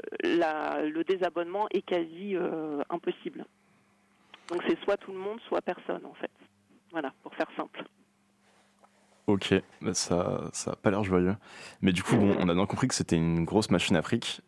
le 0.83 1.03
désabonnement 1.05 1.67
est 1.73 1.83
quasi 1.83 2.37
impossible. 2.89 3.45
Donc 4.51 4.63
c'est 4.67 4.79
soit 4.85 4.97
tout 4.97 5.13
le 5.13 5.19
monde, 5.19 5.39
soit 5.49 5.63
personne 5.63 6.05
en 6.05 6.15
fait. 6.15 6.31
Voilà, 6.91 7.13
pour 7.23 7.35
faire 7.35 7.47
simple. 7.57 7.85
Ok, 9.27 9.55
bah, 9.81 9.95
ça 9.95 10.51
ça 10.53 10.73
a 10.73 10.77
pas 10.77 10.91
l'air 10.91 11.05
joyeux. 11.05 11.37
Mais 11.83 11.93
du 11.93 12.03
coup, 12.03 12.17
bon, 12.17 12.35
on 12.39 12.49
a 12.49 12.55
bien 12.55 12.67
compris 12.67 12.89
que 12.89 12.95
c'était 12.95 13.17
une 13.17 13.45
grosse 13.45 13.71
machine 13.71 13.97
à 13.97 14.03
fric. 14.03 14.41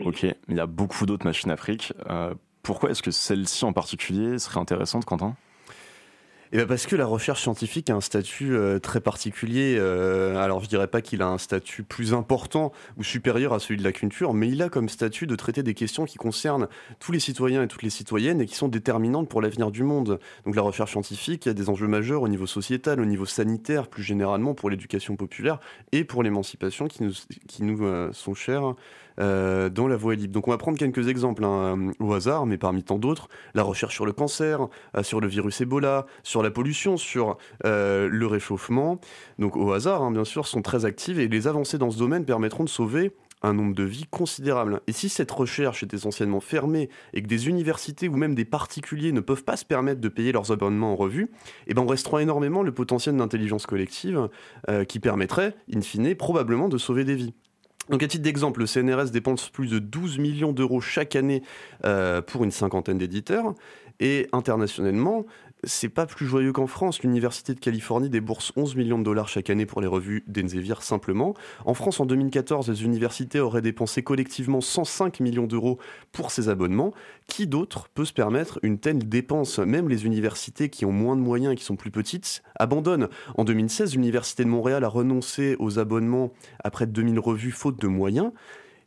Ok, 0.00 0.22
mais 0.22 0.36
il 0.48 0.56
y 0.56 0.60
a 0.60 0.66
beaucoup 0.66 1.06
d'autres 1.06 1.26
machines 1.26 1.56
fric. 1.56 1.92
Euh, 2.08 2.34
pourquoi 2.62 2.90
est-ce 2.90 3.02
que 3.02 3.10
celle-ci 3.10 3.64
en 3.64 3.72
particulier 3.72 4.38
serait 4.38 4.60
intéressante, 4.60 5.04
Quentin? 5.04 5.36
Eh 6.52 6.58
ben 6.58 6.66
parce 6.66 6.86
que 6.86 6.96
la 6.96 7.06
recherche 7.06 7.42
scientifique 7.42 7.90
a 7.90 7.94
un 7.94 8.00
statut 8.00 8.54
euh, 8.54 8.78
très 8.78 9.00
particulier. 9.00 9.76
Euh, 9.78 10.36
alors 10.36 10.62
je 10.62 10.68
dirais 10.68 10.86
pas 10.86 11.00
qu'il 11.00 11.22
a 11.22 11.26
un 11.26 11.38
statut 11.38 11.82
plus 11.82 12.14
important 12.14 12.72
ou 12.96 13.02
supérieur 13.02 13.52
à 13.52 13.58
celui 13.58 13.78
de 13.78 13.84
la 13.84 13.92
culture, 13.92 14.32
mais 14.32 14.48
il 14.48 14.62
a 14.62 14.68
comme 14.68 14.88
statut 14.88 15.26
de 15.26 15.34
traiter 15.34 15.62
des 15.62 15.74
questions 15.74 16.04
qui 16.04 16.18
concernent 16.18 16.68
tous 17.00 17.12
les 17.12 17.20
citoyens 17.20 17.62
et 17.62 17.68
toutes 17.68 17.82
les 17.82 17.90
citoyennes 17.90 18.40
et 18.40 18.46
qui 18.46 18.54
sont 18.54 18.68
déterminantes 18.68 19.28
pour 19.28 19.42
l'avenir 19.42 19.70
du 19.70 19.82
monde. 19.82 20.20
Donc 20.44 20.54
la 20.54 20.62
recherche 20.62 20.92
scientifique 20.92 21.46
a 21.46 21.52
des 21.52 21.68
enjeux 21.68 21.88
majeurs 21.88 22.22
au 22.22 22.28
niveau 22.28 22.46
sociétal, 22.46 23.00
au 23.00 23.04
niveau 23.04 23.26
sanitaire, 23.26 23.88
plus 23.88 24.02
généralement 24.02 24.54
pour 24.54 24.70
l'éducation 24.70 25.16
populaire 25.16 25.58
et 25.92 26.04
pour 26.04 26.22
l'émancipation 26.22 26.86
qui 26.86 27.02
nous, 27.02 27.12
qui 27.48 27.64
nous 27.64 27.84
euh, 27.84 28.12
sont 28.12 28.34
chères 28.34 28.74
euh, 29.18 29.70
dans 29.70 29.88
la 29.88 29.96
voie 29.96 30.14
libre. 30.14 30.34
Donc 30.34 30.48
on 30.48 30.50
va 30.50 30.58
prendre 30.58 30.78
quelques 30.78 31.08
exemples 31.08 31.44
hein, 31.44 31.92
au 32.00 32.12
hasard, 32.12 32.46
mais 32.46 32.58
parmi 32.58 32.82
tant 32.82 32.98
d'autres, 32.98 33.28
la 33.54 33.62
recherche 33.62 33.94
sur 33.94 34.04
le 34.04 34.12
cancer, 34.12 34.68
euh, 34.96 35.02
sur 35.02 35.20
le 35.20 35.28
virus 35.28 35.60
Ebola, 35.60 36.06
sur 36.22 36.42
la 36.42 36.50
pollution, 36.50 36.96
sur 36.96 37.38
euh, 37.64 38.08
le 38.10 38.26
réchauffement. 38.26 39.00
Donc 39.38 39.56
au 39.56 39.72
hasard, 39.72 40.02
hein, 40.02 40.10
bien 40.10 40.24
sûr, 40.24 40.46
sont 40.46 40.62
très 40.62 40.84
actives 40.84 41.18
et 41.18 41.28
les 41.28 41.48
avancées 41.48 41.78
dans 41.78 41.90
ce 41.90 41.98
domaine 41.98 42.24
permettront 42.24 42.64
de 42.64 42.68
sauver 42.68 43.12
un 43.42 43.54
nombre 43.54 43.74
de 43.74 43.84
vies 43.84 44.06
considérable. 44.10 44.80
Et 44.86 44.92
si 44.92 45.08
cette 45.08 45.30
recherche 45.30 45.82
est 45.82 45.94
essentiellement 45.94 46.40
fermée 46.40 46.88
et 47.12 47.22
que 47.22 47.26
des 47.26 47.48
universités 47.48 48.08
ou 48.08 48.16
même 48.16 48.34
des 48.34 48.46
particuliers 48.46 49.12
ne 49.12 49.20
peuvent 49.20 49.44
pas 49.44 49.56
se 49.56 49.64
permettre 49.64 50.00
de 50.00 50.08
payer 50.08 50.32
leurs 50.32 50.52
abonnements 50.52 50.92
en 50.92 50.96
revue, 50.96 51.30
eh 51.66 51.74
ben 51.74 51.82
on 51.82 51.86
restera 51.86 52.22
énormément 52.22 52.62
le 52.62 52.72
potentiel 52.72 53.16
d'intelligence 53.16 53.66
collective 53.66 54.28
qui 54.88 55.00
permettrait, 55.00 55.54
in 55.74 55.82
fine, 55.82 56.14
probablement 56.14 56.68
de 56.68 56.78
sauver 56.78 57.04
des 57.04 57.14
vies. 57.14 57.34
Donc 57.88 58.02
à 58.02 58.08
titre 58.08 58.24
d'exemple, 58.24 58.60
le 58.60 58.66
CNRS 58.66 59.10
dépense 59.10 59.48
plus 59.48 59.68
de 59.68 59.78
12 59.78 60.18
millions 60.18 60.52
d'euros 60.52 60.80
chaque 60.80 61.16
année 61.16 61.42
euh, 61.84 62.20
pour 62.20 62.44
une 62.44 62.50
cinquantaine 62.50 62.98
d'éditeurs. 62.98 63.54
Et 63.98 64.28
internationalement, 64.32 65.24
c'est 65.66 65.88
pas 65.88 66.06
plus 66.06 66.26
joyeux 66.26 66.52
qu'en 66.52 66.66
France. 66.66 67.02
L'Université 67.02 67.52
de 67.52 67.60
Californie 67.60 68.08
débourse 68.08 68.52
11 68.56 68.76
millions 68.76 68.98
de 68.98 69.04
dollars 69.04 69.28
chaque 69.28 69.50
année 69.50 69.66
pour 69.66 69.80
les 69.80 69.86
revues 69.86 70.24
d'Enzevier 70.28 70.76
simplement. 70.80 71.34
En 71.64 71.74
France, 71.74 72.00
en 72.00 72.06
2014, 72.06 72.70
les 72.70 72.84
universités 72.84 73.40
auraient 73.40 73.62
dépensé 73.62 74.02
collectivement 74.02 74.60
105 74.60 75.20
millions 75.20 75.46
d'euros 75.46 75.78
pour 76.12 76.30
ces 76.30 76.48
abonnements. 76.48 76.92
Qui 77.26 77.46
d'autre 77.46 77.88
peut 77.92 78.04
se 78.04 78.12
permettre 78.12 78.58
une 78.62 78.78
telle 78.78 79.08
dépense? 79.08 79.58
Même 79.58 79.88
les 79.88 80.06
universités 80.06 80.70
qui 80.70 80.84
ont 80.84 80.92
moins 80.92 81.16
de 81.16 81.20
moyens 81.20 81.52
et 81.52 81.56
qui 81.56 81.64
sont 81.64 81.76
plus 81.76 81.90
petites 81.90 82.42
abandonnent. 82.54 83.08
En 83.36 83.44
2016, 83.44 83.94
l'Université 83.94 84.44
de 84.44 84.48
Montréal 84.48 84.84
a 84.84 84.88
renoncé 84.88 85.56
aux 85.58 85.78
abonnements 85.78 86.32
à 86.62 86.70
près 86.70 86.86
de 86.86 86.92
2000 86.92 87.18
revues 87.18 87.50
faute 87.50 87.80
de 87.80 87.88
moyens. 87.88 88.30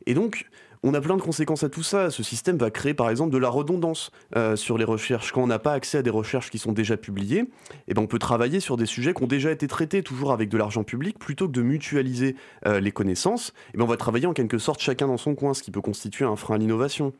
Et 0.06 0.14
donc, 0.14 0.46
on 0.82 0.94
a 0.94 1.00
plein 1.00 1.16
de 1.16 1.22
conséquences 1.22 1.62
à 1.62 1.68
tout 1.68 1.82
ça. 1.82 2.10
Ce 2.10 2.22
système 2.22 2.56
va 2.56 2.70
créer 2.70 2.94
par 2.94 3.10
exemple 3.10 3.32
de 3.32 3.38
la 3.38 3.48
redondance 3.48 4.10
euh, 4.36 4.56
sur 4.56 4.78
les 4.78 4.84
recherches. 4.84 5.32
Quand 5.32 5.42
on 5.42 5.46
n'a 5.46 5.58
pas 5.58 5.72
accès 5.72 5.98
à 5.98 6.02
des 6.02 6.10
recherches 6.10 6.50
qui 6.50 6.58
sont 6.58 6.72
déjà 6.72 6.96
publiées, 6.96 7.44
eh 7.88 7.94
ben 7.94 8.02
on 8.02 8.06
peut 8.06 8.18
travailler 8.18 8.60
sur 8.60 8.76
des 8.76 8.86
sujets 8.86 9.12
qui 9.12 9.22
ont 9.22 9.26
déjà 9.26 9.50
été 9.50 9.66
traités, 9.66 10.02
toujours 10.02 10.32
avec 10.32 10.48
de 10.48 10.56
l'argent 10.56 10.84
public, 10.84 11.18
plutôt 11.18 11.46
que 11.46 11.52
de 11.52 11.62
mutualiser 11.62 12.36
euh, 12.66 12.80
les 12.80 12.92
connaissances. 12.92 13.52
Eh 13.74 13.78
ben 13.78 13.84
on 13.84 13.88
va 13.88 13.96
travailler 13.96 14.26
en 14.26 14.32
quelque 14.32 14.58
sorte 14.58 14.80
chacun 14.80 15.06
dans 15.06 15.18
son 15.18 15.34
coin, 15.34 15.54
ce 15.54 15.62
qui 15.62 15.70
peut 15.70 15.82
constituer 15.82 16.24
un 16.24 16.36
frein 16.36 16.54
à 16.54 16.58
l'innovation. 16.58 17.12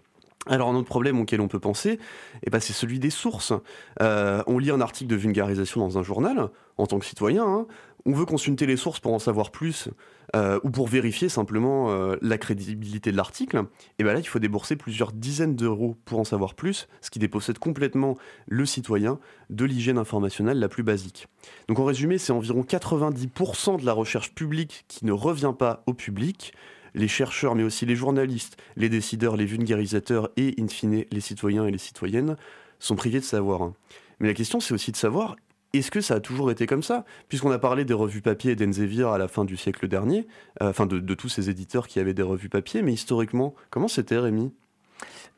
Alors 0.47 0.71
un 0.71 0.75
autre 0.75 0.89
problème 0.89 1.21
auquel 1.21 1.43
on 1.43 1.49
peut 1.49 1.59
penser, 1.59 1.99
eh 2.43 2.51
ben, 2.51 2.61
c'est 2.61 2.73
celui 2.73 2.99
des 2.99 3.11
sources. 3.11 3.53
Euh, 4.01 4.43
on 4.47 4.59
lit 4.59 4.71
un 4.71 4.81
article 4.81 5.11
de 5.11 5.17
vulgarisation 5.17 5.81
dans 5.81 5.99
un 5.99 6.03
journal, 6.03 6.49
en 6.79 6.87
tant 6.87 6.99
que 6.99 7.05
citoyen, 7.05 7.45
hein. 7.45 7.67
On 8.07 8.13
veut 8.13 8.25
consulter 8.25 8.67
les 8.67 8.77
sources 8.77 9.01
pour 9.01 9.13
en 9.13 9.19
savoir 9.19 9.51
plus, 9.51 9.89
euh, 10.37 10.61
ou 10.63 10.71
pour 10.71 10.89
vérifier 10.89 11.29
simplement 11.29 11.91
euh, 11.91 12.17
la 12.23 12.39
crédibilité 12.39 13.11
de 13.13 13.17
l'article, 13.17 13.65
et 13.99 14.05
bien 14.05 14.13
là 14.13 14.21
il 14.21 14.27
faut 14.27 14.39
débourser 14.39 14.77
plusieurs 14.77 15.13
dizaines 15.13 15.57
d'euros 15.57 15.97
pour 16.05 16.21
en 16.21 16.25
savoir 16.25 16.55
plus, 16.55 16.89
ce 17.01 17.11
qui 17.11 17.19
dépossède 17.19 17.59
complètement 17.59 18.17
le 18.47 18.65
citoyen 18.65 19.19
de 19.51 19.65
l'hygiène 19.65 19.99
informationnelle 19.99 20.59
la 20.59 20.69
plus 20.69 20.83
basique. 20.83 21.27
Donc 21.69 21.79
en 21.79 21.85
résumé, 21.85 22.19
c'est 22.19 22.33
environ 22.33 22.63
90% 22.63 23.81
de 23.81 23.87
la 23.87 23.93
recherche 23.93 24.35
publique 24.35 24.85
qui 24.89 25.05
ne 25.05 25.13
revient 25.13 25.55
pas 25.59 25.83
au 25.87 25.95
public, 25.95 26.53
les 26.95 27.09
chercheurs, 27.09 27.55
mais 27.55 27.63
aussi 27.63 27.87
les 27.87 27.97
journalistes, 27.97 28.57
les 28.77 28.89
décideurs, 28.89 29.37
les 29.37 29.47
vulgarisateurs 29.47 30.31
et, 30.37 30.55
in 30.59 30.69
fine, 30.69 31.05
les 31.11 31.21
citoyens 31.21 31.67
et 31.67 31.71
les 31.71 31.79
citoyennes 31.79 32.37
sont 32.79 32.97
privés 32.97 33.21
de 33.21 33.25
savoir. 33.25 33.63
Hein. 33.63 33.75
Mais 34.19 34.29
la 34.29 34.35
question, 34.35 34.61
c'est 34.61 34.75
aussi 34.75 34.93
de 34.93 34.97
savoir, 34.97 35.37
est-ce 35.73 35.91
que 35.91 36.01
ça 36.01 36.15
a 36.15 36.21
toujours 36.21 36.51
été 36.51 36.67
comme 36.67 36.83
ça? 36.83 37.05
Puisqu'on 37.29 37.51
a 37.51 37.59
parlé 37.59 37.85
des 37.85 37.95
revues 37.95 38.23
papier 38.23 38.57
d'Enzevier 38.57 39.05
à 39.05 39.19
la 39.19 39.29
fin 39.29 39.45
du 39.45 39.57
siècle 39.57 39.87
dernier, 39.89 40.27
euh, 40.63 40.71
enfin 40.71 40.87
de, 40.87 41.15
tous 41.15 41.29
ces 41.29 41.51
éditeurs 41.51 41.87
qui 41.87 42.01
avaient 42.01 42.15
des 42.15 42.23
revues 42.23 42.49
papier, 42.49 42.83
mais 42.83 42.93
historiquement, 42.93 43.55
comment 43.71 43.89
c'était 43.89 44.19
Rémi? 44.19 44.53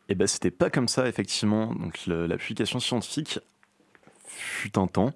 Eh 0.08 0.14
ben, 0.14 0.26
c'était 0.26 0.50
pas 0.50 0.70
comme 0.70 0.88
ça, 0.88 1.08
effectivement. 1.08 1.74
Donc, 1.74 2.06
la 2.06 2.36
publication 2.36 2.80
scientifique 2.80 3.38
fut 4.26 4.78
un 4.78 4.86
temps, 4.86 5.12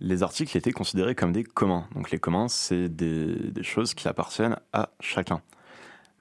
les 0.00 0.22
articles 0.22 0.56
étaient 0.56 0.72
considérés 0.72 1.14
comme 1.14 1.32
des 1.32 1.44
communs. 1.44 1.88
Donc 1.94 2.10
les 2.10 2.18
communs, 2.18 2.48
c'est 2.48 2.88
des, 2.88 3.62
choses 3.62 3.94
qui 3.94 4.08
appartiennent 4.08 4.58
à 4.72 4.90
chacun. 5.00 5.40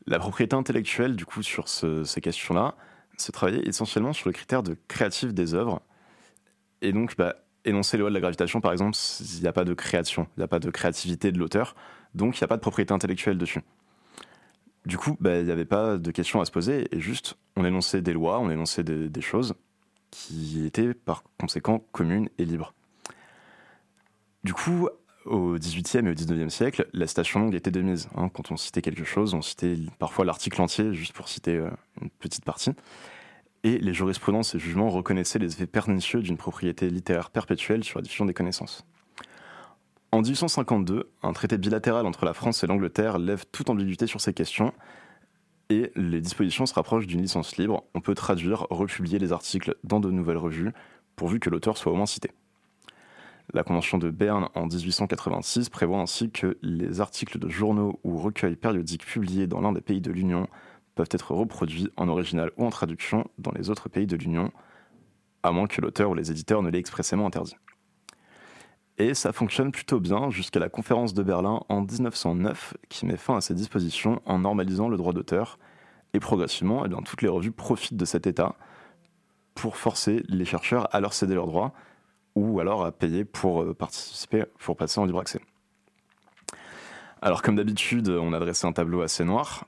La 0.05 0.19
propriété 0.19 0.55
intellectuelle, 0.55 1.15
du 1.15 1.25
coup, 1.25 1.43
sur 1.43 1.67
ces 1.67 2.21
questions-là, 2.21 2.75
se 3.17 3.31
travaillait 3.31 3.67
essentiellement 3.67 4.13
sur 4.13 4.29
le 4.29 4.33
critère 4.33 4.63
de 4.63 4.77
créatif 4.87 5.33
des 5.33 5.53
œuvres. 5.53 5.81
Et 6.81 6.91
donc, 6.91 7.15
bah, 7.15 7.35
énoncer 7.65 7.97
les 7.97 8.01
lois 8.01 8.09
de 8.09 8.13
la 8.13 8.19
gravitation, 8.19 8.61
par 8.61 8.71
exemple, 8.71 8.97
il 9.19 9.41
n'y 9.41 9.47
a 9.47 9.53
pas 9.53 9.65
de 9.65 9.73
création, 9.73 10.27
il 10.35 10.41
n'y 10.41 10.43
a 10.43 10.47
pas 10.47 10.59
de 10.59 10.69
créativité 10.69 11.31
de 11.31 11.39
l'auteur, 11.39 11.75
donc 12.13 12.37
il 12.37 12.43
n'y 12.43 12.45
a 12.45 12.47
pas 12.47 12.57
de 12.57 12.61
propriété 12.61 12.93
intellectuelle 12.93 13.37
dessus. 13.37 13.61
Du 14.85 14.97
coup, 14.97 15.15
bah, 15.19 15.39
il 15.39 15.45
n'y 15.45 15.51
avait 15.51 15.65
pas 15.65 15.97
de 15.97 16.11
questions 16.11 16.41
à 16.41 16.45
se 16.45 16.51
poser, 16.51 16.87
et 16.91 16.99
juste, 16.99 17.37
on 17.55 17.65
énonçait 17.65 18.01
des 18.01 18.13
lois, 18.13 18.39
on 18.39 18.49
énonçait 18.49 18.83
des 18.83 19.21
choses 19.21 19.55
qui 20.11 20.65
étaient 20.65 20.93
par 20.93 21.23
conséquent 21.39 21.83
communes 21.91 22.29
et 22.37 22.45
libres. 22.45 22.73
Du 24.43 24.53
coup, 24.53 24.89
au 25.25 25.57
XVIIIe 25.57 26.05
et 26.05 26.11
au 26.11 26.13
XIXe 26.13 26.53
siècle, 26.53 26.87
la 26.93 27.07
citation 27.07 27.39
longue 27.39 27.55
était 27.55 27.71
de 27.71 27.81
mise. 27.81 28.09
Hein. 28.15 28.29
Quand 28.29 28.51
on 28.51 28.57
citait 28.57 28.81
quelque 28.81 29.05
chose, 29.05 29.33
on 29.33 29.41
citait 29.41 29.77
parfois 29.99 30.25
l'article 30.25 30.61
entier, 30.61 30.93
juste 30.93 31.13
pour 31.13 31.29
citer 31.29 31.55
euh, 31.55 31.69
une 32.01 32.09
petite 32.09 32.43
partie. 32.43 32.71
Et 33.63 33.77
les 33.77 33.93
jurisprudences 33.93 34.55
et 34.55 34.59
jugements 34.59 34.89
reconnaissaient 34.89 35.39
les 35.39 35.53
effets 35.53 35.67
pernicieux 35.67 36.21
d'une 36.21 36.37
propriété 36.37 36.89
littéraire 36.89 37.29
perpétuelle 37.29 37.83
sur 37.83 37.99
la 37.99 38.03
diffusion 38.03 38.25
des 38.25 38.33
connaissances. 38.33 38.85
En 40.11 40.21
1852, 40.21 41.09
un 41.23 41.33
traité 41.33 41.57
bilatéral 41.57 42.05
entre 42.05 42.25
la 42.25 42.33
France 42.33 42.63
et 42.63 42.67
l'Angleterre 42.67 43.17
lève 43.17 43.45
toute 43.51 43.69
ambiguïté 43.69 44.05
sur 44.05 44.21
ces 44.21 44.33
questions 44.33 44.73
et 45.69 45.91
les 45.95 46.21
dispositions 46.21 46.65
se 46.65 46.73
rapprochent 46.73 47.07
d'une 47.07 47.21
licence 47.21 47.57
libre. 47.57 47.83
On 47.95 48.01
peut 48.01 48.13
traduire, 48.13 48.67
republier 48.69 49.17
les 49.17 49.31
articles 49.33 49.75
dans 49.83 49.99
de 49.99 50.11
nouvelles 50.11 50.37
revues, 50.37 50.71
pourvu 51.15 51.39
que 51.39 51.49
l'auteur 51.49 51.77
soit 51.77 51.91
au 51.91 51.95
moins 51.95 52.05
cité. 52.05 52.31
La 53.53 53.63
Convention 53.63 53.97
de 53.97 54.09
Berne 54.09 54.49
en 54.55 54.67
1886 54.67 55.69
prévoit 55.69 55.99
ainsi 55.99 56.29
que 56.31 56.57
les 56.61 57.01
articles 57.01 57.39
de 57.39 57.49
journaux 57.49 57.99
ou 58.03 58.17
recueils 58.17 58.55
périodiques 58.55 59.05
publiés 59.05 59.47
dans 59.47 59.61
l'un 59.61 59.73
des 59.73 59.81
pays 59.81 60.01
de 60.01 60.11
l'Union 60.11 60.47
peuvent 60.95 61.09
être 61.11 61.33
reproduits 61.33 61.89
en 61.97 62.07
original 62.07 62.51
ou 62.57 62.65
en 62.65 62.69
traduction 62.69 63.25
dans 63.37 63.51
les 63.51 63.69
autres 63.69 63.89
pays 63.89 64.07
de 64.07 64.15
l'Union, 64.15 64.51
à 65.41 65.51
moins 65.51 65.67
que 65.67 65.81
l'auteur 65.81 66.11
ou 66.11 66.13
les 66.13 66.31
éditeurs 66.31 66.61
ne 66.61 66.69
l'aient 66.69 66.79
expressément 66.79 67.25
interdit. 67.25 67.55
Et 68.97 69.13
ça 69.15 69.33
fonctionne 69.33 69.71
plutôt 69.71 69.99
bien 69.99 70.29
jusqu'à 70.29 70.59
la 70.59 70.69
conférence 70.69 71.13
de 71.13 71.23
Berlin 71.23 71.61
en 71.67 71.81
1909 71.81 72.75
qui 72.89 73.05
met 73.05 73.17
fin 73.17 73.37
à 73.37 73.41
ces 73.41 73.55
dispositions 73.55 74.21
en 74.25 74.39
normalisant 74.39 74.87
le 74.87 74.97
droit 74.97 75.13
d'auteur. 75.13 75.57
Et 76.13 76.19
progressivement, 76.19 76.85
eh 76.85 76.89
bien, 76.89 77.01
toutes 77.01 77.23
les 77.23 77.27
revues 77.27 77.51
profitent 77.51 77.97
de 77.97 78.05
cet 78.05 78.27
état 78.27 78.55
pour 79.55 79.77
forcer 79.77 80.23
les 80.29 80.45
chercheurs 80.45 80.93
à 80.93 80.99
leur 80.99 81.13
céder 81.13 81.33
leurs 81.33 81.47
droits 81.47 81.73
ou 82.35 82.59
alors 82.59 82.85
à 82.85 82.91
payer 82.91 83.25
pour 83.25 83.63
euh, 83.63 83.73
participer, 83.73 84.45
pour 84.59 84.75
passer 84.75 84.99
en 84.99 85.05
libre 85.05 85.19
accès. 85.19 85.39
Alors 87.21 87.41
comme 87.41 87.55
d'habitude, 87.55 88.09
on 88.09 88.33
a 88.33 88.39
dressé 88.39 88.67
un 88.67 88.73
tableau 88.73 89.01
assez 89.01 89.23
noir, 89.23 89.65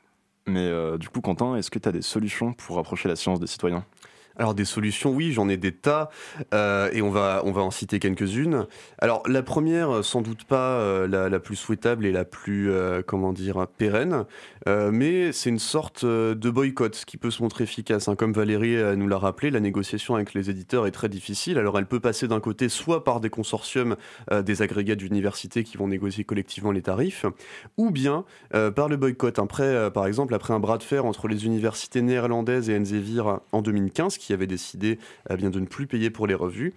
mais 0.48 0.68
euh, 0.68 0.98
du 0.98 1.10
coup 1.10 1.22
Quentin, 1.22 1.56
est-ce 1.56 1.72
que 1.72 1.80
tu 1.80 1.90
as 1.90 1.92
des 1.92 2.02
solutions 2.02 2.54
pour 2.54 2.76
rapprocher 2.78 3.10
la 3.10 3.16
science 3.16 3.40
des 3.40 3.48
citoyens? 3.48 3.86
Alors 4.38 4.54
des 4.54 4.66
solutions, 4.66 5.12
oui, 5.12 5.32
j'en 5.32 5.48
ai 5.50 5.58
des 5.58 5.72
tas, 5.72 6.10
euh, 6.54 6.90
et 6.92 7.02
on 7.02 7.10
va, 7.10 7.42
on 7.46 7.52
va 7.52 7.62
en 7.62 7.72
citer 7.72 8.00
quelques-unes. 8.00 8.68
Alors 9.00 9.24
la 9.28 9.44
première, 9.44 10.04
sans 10.04 10.22
doute 10.22 10.44
pas 10.44 10.80
euh, 10.80 11.08
la, 11.08 11.40
plus 11.40 11.56
souhaitable 11.56 12.06
et 12.06 12.12
la 12.12 12.26
plus, 12.26 12.72
euh, 12.72 13.02
comment 13.06 13.34
dire, 13.34 13.68
pérenne, 13.78 14.26
mais 14.68 15.32
c'est 15.32 15.50
une 15.50 15.60
sorte 15.60 16.06
de 16.06 16.50
boycott 16.50 17.04
qui 17.06 17.18
peut 17.18 17.30
se 17.30 17.44
montrer 17.44 17.66
efficace. 17.66 18.08
Hein. 18.08 18.16
Comme 18.16 18.34
Valérie 18.34 18.98
nous 18.98 19.08
l'a 19.08 19.18
rappelé, 19.18 19.52
la 19.52 19.60
négociation 19.60 20.16
avec 20.16 20.34
les 20.34 20.50
éditeurs 20.50 20.88
est 20.88 20.92
très 20.92 21.08
difficile. 21.08 21.60
Alors 21.60 21.78
elle 21.78 21.86
peut 21.86 22.00
passer 22.00 22.28
d'un 22.28 22.40
côté 22.40 22.68
soit 22.68 23.04
par 23.04 23.20
des 23.20 23.30
consortiums, 23.30 23.96
des 24.32 24.62
agrégats 24.64 24.96
d'universités 24.96 25.64
qui 25.64 25.78
vont 25.78 25.88
négocier 25.88 26.24
collectivement 26.24 26.72
les 26.72 26.82
tarifs, 26.82 27.28
ou 27.78 27.92
bien 27.92 28.26
par 28.50 28.90
le 28.90 28.98
boycott. 28.98 29.38
Après, 29.38 29.92
par 29.92 30.08
exemple, 30.08 30.34
après 30.34 30.54
un 30.56 30.60
bras 30.60 30.80
de 30.80 30.84
fer 30.84 31.06
entre 31.06 31.28
les 31.28 31.46
universités 31.46 32.02
néerlandaises 32.02 32.68
et 32.70 32.74
Elsevier 32.74 33.22
en 33.52 33.62
2015, 33.62 34.18
qui 34.26 34.34
avait 34.34 34.48
décidé 34.48 34.98
eh 35.30 35.36
bien, 35.36 35.50
de 35.50 35.60
ne 35.60 35.66
plus 35.66 35.88
payer 35.88 36.10
pour 36.10 36.28
les 36.28 36.34
revues, 36.34 36.74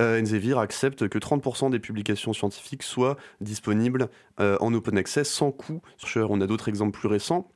euh, 0.00 0.18
Elsevier 0.18 0.58
accepte 0.58 1.08
que 1.08 1.18
30% 1.18 1.70
des 1.70 1.78
publications 1.78 2.32
scientifiques 2.32 2.82
soient 2.82 3.16
disponibles 3.40 4.08
euh, 4.40 4.56
en 4.60 4.72
open 4.72 4.96
access 4.96 5.28
sans 5.28 5.50
coût. 5.50 5.82
On 6.16 6.40
a 6.40 6.46
d'autres 6.46 6.68
exemples 6.68 6.98
plus 6.98 7.08
récents. 7.08 7.50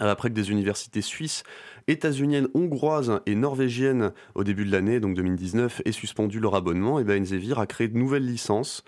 Euh, 0.00 0.10
après 0.10 0.30
que 0.30 0.34
des 0.34 0.50
universités 0.50 1.02
suisses, 1.02 1.42
états-uniennes, 1.86 2.48
hongroises 2.54 3.20
et 3.26 3.34
norvégiennes, 3.34 4.12
au 4.34 4.42
début 4.42 4.64
de 4.64 4.72
l'année, 4.72 5.00
donc 5.00 5.14
2019, 5.14 5.82
aient 5.84 5.92
suspendu 5.92 6.40
leur 6.40 6.54
abonnement, 6.54 6.98
et 6.98 7.04
eh 7.06 7.52
a 7.58 7.66
créé 7.66 7.88
de 7.88 7.98
nouvelles 7.98 8.26
licences 8.26 8.84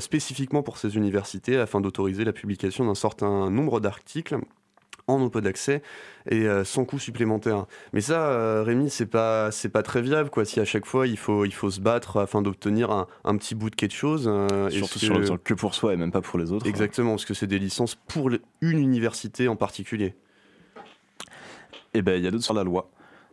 spécifiquement 0.00 0.62
pour 0.62 0.76
ces 0.76 0.96
universités 0.96 1.56
afin 1.56 1.80
d'autoriser 1.80 2.24
la 2.24 2.32
publication 2.32 2.84
d'un 2.84 2.96
certain 2.96 3.50
nombre 3.50 3.80
d'articles 3.80 4.36
en 5.08 5.20
open 5.22 5.42
d'accès 5.42 5.82
et 6.30 6.46
euh, 6.46 6.64
sans 6.64 6.84
coût 6.84 6.98
supplémentaire. 6.98 7.66
Mais 7.92 8.00
ça, 8.00 8.28
euh, 8.28 8.62
Rémi, 8.64 8.90
c'est 8.90 9.06
pas 9.06 9.50
c'est 9.50 9.68
pas 9.68 9.82
très 9.82 10.02
viable 10.02 10.30
quoi. 10.30 10.44
Si 10.44 10.60
à 10.60 10.64
chaque 10.64 10.86
fois 10.86 11.06
il 11.06 11.16
faut 11.16 11.44
il 11.44 11.52
faut 11.52 11.70
se 11.70 11.80
battre 11.80 12.18
afin 12.18 12.42
d'obtenir 12.42 12.90
un, 12.90 13.06
un, 13.24 13.36
petit 13.36 13.54
bout 13.54 13.70
de 13.70 13.74
quelque 13.74 13.94
chose. 13.94 14.28
Euh, 14.28 14.70
Surtout 14.70 14.98
sur 14.98 15.18
le 15.18 15.36
que 15.38 15.54
pour 15.54 15.74
soi 15.74 15.94
et 15.94 15.96
même 15.96 16.12
pas 16.12 16.20
pour 16.20 16.38
les 16.38 16.52
autres. 16.52 16.66
Exactement, 16.66 17.10
parce 17.10 17.24
que 17.24 17.34
c'est 17.34 17.46
des 17.46 17.58
licences 17.58 17.94
pour 17.94 18.30
une 18.60 18.78
université 18.78 19.48
en 19.48 19.56
particulier. 19.56 20.14
Et 21.94 21.98
eh 21.98 22.02
ben 22.02 22.16
il 22.16 22.22
y 22.22 22.26
a 22.26 22.30
d'autres 22.30 22.44
sur 22.44 22.54
la 22.54 22.64
loi. 22.64 22.90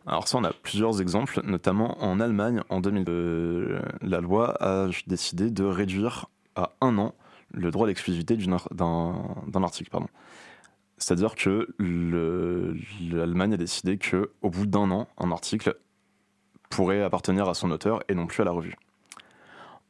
Alors 0.08 0.28
ça, 0.28 0.38
on 0.38 0.44
a 0.44 0.54
plusieurs 0.54 1.02
exemples, 1.02 1.42
notamment 1.44 2.02
en 2.04 2.20
Allemagne, 2.20 2.62
en 2.70 2.80
2002, 2.80 3.80
la 4.02 4.22
loi 4.22 4.56
a 4.62 4.88
décidé 5.08 5.50
de 5.50 5.64
réduire 5.64 6.28
à 6.56 6.72
un 6.80 6.98
an 7.00 7.16
le 7.52 7.72
droit 7.72 7.88
d'exclusivité 7.88 8.38
d'un 8.72 9.64
article. 9.64 9.90
Pardon. 9.90 10.08
C'est-à-dire 10.98 11.36
que 11.36 11.76
l'Allemagne 11.80 13.54
a 13.54 13.58
décidé 13.58 13.98
que, 13.98 14.32
au 14.42 14.50
bout 14.50 14.66
d'un 14.66 14.92
an, 14.92 15.08
un 15.18 15.32
article 15.32 15.76
pourrait 16.70 17.02
appartenir 17.02 17.50
à 17.50 17.54
son 17.54 17.72
auteur 17.72 18.02
et 18.08 18.16
non 18.16 18.28
plus 18.28 18.42
à 18.42 18.46
la 18.46 18.52
revue. 18.52 18.76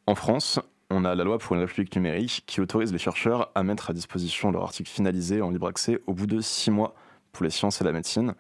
En 0.07 0.15
France, 0.15 0.59
on 0.89 1.05
a 1.05 1.15
la 1.15 1.23
loi 1.23 1.37
pour 1.37 1.55
une 1.55 1.61
république 1.61 1.95
numérique 1.95 2.43
qui 2.45 2.61
autorise 2.61 2.91
les 2.91 2.99
chercheurs 2.99 3.51
à 3.55 3.63
mettre 3.63 3.89
à 3.89 3.93
disposition 3.93 4.51
leur 4.51 4.63
article 4.63 4.89
finalisé 4.89 5.41
en 5.41 5.49
libre 5.49 5.67
accès 5.67 5.99
au 6.07 6.13
bout 6.13 6.27
de 6.27 6.41
6 6.41 6.71
mois 6.71 6.95
pour 7.31 7.43
les 7.43 7.49
sciences 7.49 7.81
et 7.81 7.83
la 7.83 7.91
médecine, 7.91 8.33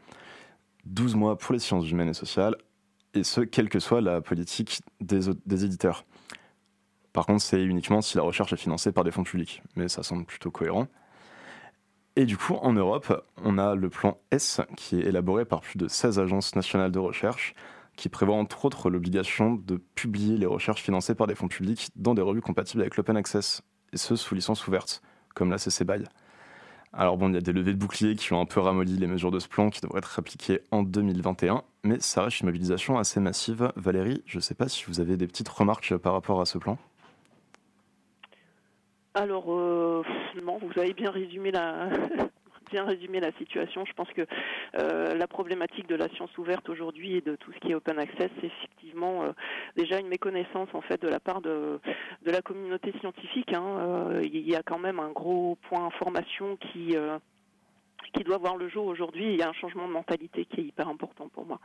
12 0.85 1.15
mois 1.15 1.37
pour 1.37 1.53
les 1.53 1.59
sciences 1.59 1.89
humaines 1.89 2.09
et 2.09 2.13
sociales, 2.13 2.55
et 3.13 3.23
ce, 3.23 3.41
quelle 3.41 3.69
que 3.69 3.79
soit 3.79 4.01
la 4.01 4.21
politique 4.21 4.81
des 4.99 5.65
éditeurs. 5.65 6.05
Par 7.13 7.25
contre, 7.25 7.41
c'est 7.41 7.63
uniquement 7.63 8.01
si 8.01 8.17
la 8.17 8.23
recherche 8.23 8.51
est 8.51 8.57
financée 8.57 8.91
par 8.91 9.05
des 9.05 9.11
fonds 9.11 9.23
publics, 9.23 9.63
mais 9.75 9.87
ça 9.87 10.03
semble 10.03 10.25
plutôt 10.25 10.51
cohérent. 10.51 10.87
Et 12.17 12.25
du 12.25 12.37
coup, 12.37 12.53
en 12.53 12.71
Europe, 12.71 13.25
on 13.43 13.57
a 13.57 13.75
le 13.75 13.89
plan 13.89 14.17
S 14.31 14.61
qui 14.77 14.99
est 14.99 15.05
élaboré 15.05 15.43
par 15.43 15.59
plus 15.59 15.77
de 15.77 15.87
16 15.87 16.19
agences 16.19 16.55
nationales 16.55 16.91
de 16.91 16.99
recherche 16.99 17.55
qui 17.95 18.09
prévoit 18.09 18.35
entre 18.35 18.65
autres 18.65 18.89
l'obligation 18.89 19.55
de 19.55 19.77
publier 19.95 20.37
les 20.37 20.45
recherches 20.45 20.81
financées 20.81 21.15
par 21.15 21.27
des 21.27 21.35
fonds 21.35 21.47
publics 21.47 21.89
dans 21.95 22.13
des 22.13 22.21
revues 22.21 22.41
compatibles 22.41 22.81
avec 22.81 22.97
l'open 22.97 23.17
access, 23.17 23.61
et 23.93 23.97
ce 23.97 24.15
sous 24.15 24.35
licence 24.35 24.67
ouverte, 24.67 25.01
comme 25.33 25.49
la 25.49 25.57
CC 25.57 25.85
BY. 25.85 26.03
Alors 26.93 27.17
bon, 27.17 27.29
il 27.29 27.35
y 27.35 27.37
a 27.37 27.41
des 27.41 27.51
levées 27.51 27.73
de 27.73 27.79
boucliers 27.79 28.15
qui 28.15 28.31
ont 28.31 28.39
un 28.39 28.45
peu 28.45 28.61
ramolli 28.61 28.97
les 28.97 29.07
mesures 29.07 29.31
de 29.31 29.39
ce 29.39 29.49
plan 29.49 29.69
qui 29.69 29.81
devraient 29.81 29.99
être 29.99 30.17
appliquées 30.17 30.61
en 30.71 30.83
2021, 30.83 31.63
mais 31.83 31.99
ça 31.99 32.23
reste 32.23 32.39
une 32.39 32.47
mobilisation 32.47 32.97
assez 32.97 33.19
massive. 33.19 33.71
Valérie, 33.75 34.23
je 34.25 34.37
ne 34.37 34.41
sais 34.41 34.55
pas 34.55 34.69
si 34.69 34.85
vous 34.87 35.01
avez 35.01 35.17
des 35.17 35.27
petites 35.27 35.49
remarques 35.49 35.95
par 35.97 36.13
rapport 36.13 36.39
à 36.39 36.45
ce 36.45 36.57
plan. 36.57 36.77
Alors, 39.17 39.45
euh, 39.47 40.03
non, 40.43 40.57
vous 40.57 40.77
avez 40.77 40.93
bien 40.93 41.09
résumé 41.09 41.49
la, 41.49 41.87
bien 42.69 42.83
résumé 42.83 43.21
la 43.21 43.31
situation. 43.37 43.85
Je 43.85 43.93
pense 43.93 44.09
que 44.09 44.27
euh, 44.77 45.15
la 45.15 45.25
problématique 45.25 45.87
de 45.87 45.95
la 45.95 46.09
science 46.09 46.37
ouverte 46.37 46.67
aujourd'hui 46.67 47.15
et 47.15 47.21
de 47.21 47.37
tout 47.37 47.53
ce 47.53 47.59
qui 47.59 47.71
est 47.71 47.75
open 47.75 47.97
access, 47.97 48.29
c'est 48.41 48.47
effectivement 48.47 49.23
euh, 49.23 49.31
déjà 49.77 50.01
une 50.01 50.09
méconnaissance 50.09 50.67
en 50.73 50.81
fait 50.81 51.01
de 51.01 51.07
la 51.07 51.21
part 51.21 51.39
de, 51.39 51.79
la 52.25 52.41
communauté 52.41 52.93
scientifique. 52.99 53.53
Hein. 53.53 54.19
il 54.21 54.49
y 54.49 54.53
a 54.53 54.63
quand 54.63 54.79
même 54.79 54.99
un 54.99 55.11
gros 55.11 55.57
point 55.69 55.85
information 55.85 56.57
qui 56.57 56.97
qui 58.13 58.23
doit 58.23 58.37
voir 58.37 58.57
le 58.57 58.67
jour 58.67 58.85
aujourd'hui. 58.85 59.31
Il 59.31 59.39
y 59.39 59.43
a 59.43 59.49
un 59.49 59.53
changement 59.53 59.87
de 59.87 59.93
mentalité 59.93 60.43
qui 60.45 60.59
est 60.59 60.65
hyper 60.65 60.89
important 60.89 61.29
pour 61.29 61.45
moi. 61.45 61.61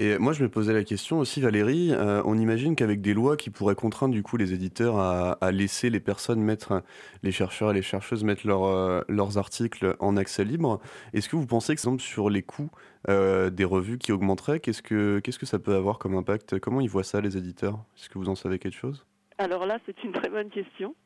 Et 0.00 0.16
moi, 0.16 0.32
je 0.32 0.44
me 0.44 0.48
posais 0.48 0.72
la 0.72 0.84
question 0.84 1.18
aussi, 1.18 1.40
Valérie. 1.40 1.90
Euh, 1.92 2.22
on 2.24 2.38
imagine 2.38 2.76
qu'avec 2.76 3.00
des 3.00 3.14
lois 3.14 3.36
qui 3.36 3.50
pourraient 3.50 3.74
contraindre 3.74 4.14
du 4.14 4.22
coup 4.22 4.36
les 4.36 4.52
éditeurs 4.52 4.96
à, 4.96 5.50
laisser 5.50 5.90
les 5.90 5.98
personnes 5.98 6.40
mettre, 6.40 6.84
les 7.24 7.32
chercheurs 7.32 7.72
et 7.72 7.74
les 7.74 7.82
chercheuses 7.82 8.22
mettre 8.22 8.48
euh, 8.48 9.02
leurs 9.08 9.38
articles 9.38 9.96
en 9.98 10.16
accès 10.16 10.44
libre, 10.44 10.80
est-ce 11.14 11.28
que 11.28 11.34
vous 11.34 11.46
pensez 11.46 11.74
que, 11.74 11.80
exemple, 11.80 12.00
sur 12.00 12.30
les 12.30 12.42
coûts 12.42 12.70
euh, 13.08 13.50
des 13.50 13.64
revues 13.64 13.98
qui 13.98 14.12
augmenteraient, 14.12 14.60
qu'est-ce 14.60 14.82
que 14.82 15.18
qu'est-ce 15.18 15.38
que 15.38 15.46
ça 15.46 15.58
peut 15.58 15.74
avoir 15.74 15.98
comme 15.98 16.14
impact? 16.14 16.60
Comment 16.60 16.80
ils 16.80 16.90
voient 16.90 17.02
ça, 17.02 17.20
les 17.20 17.36
éditeurs? 17.36 17.84
Est-ce 17.98 18.08
que 18.08 18.18
vous 18.18 18.28
en 18.28 18.36
savez 18.36 18.60
quelque 18.60 18.78
chose? 18.78 19.07
Alors 19.40 19.66
là, 19.66 19.78
c'est 19.86 20.02
une 20.02 20.10
très 20.12 20.28
bonne 20.28 20.50
question. 20.50 20.96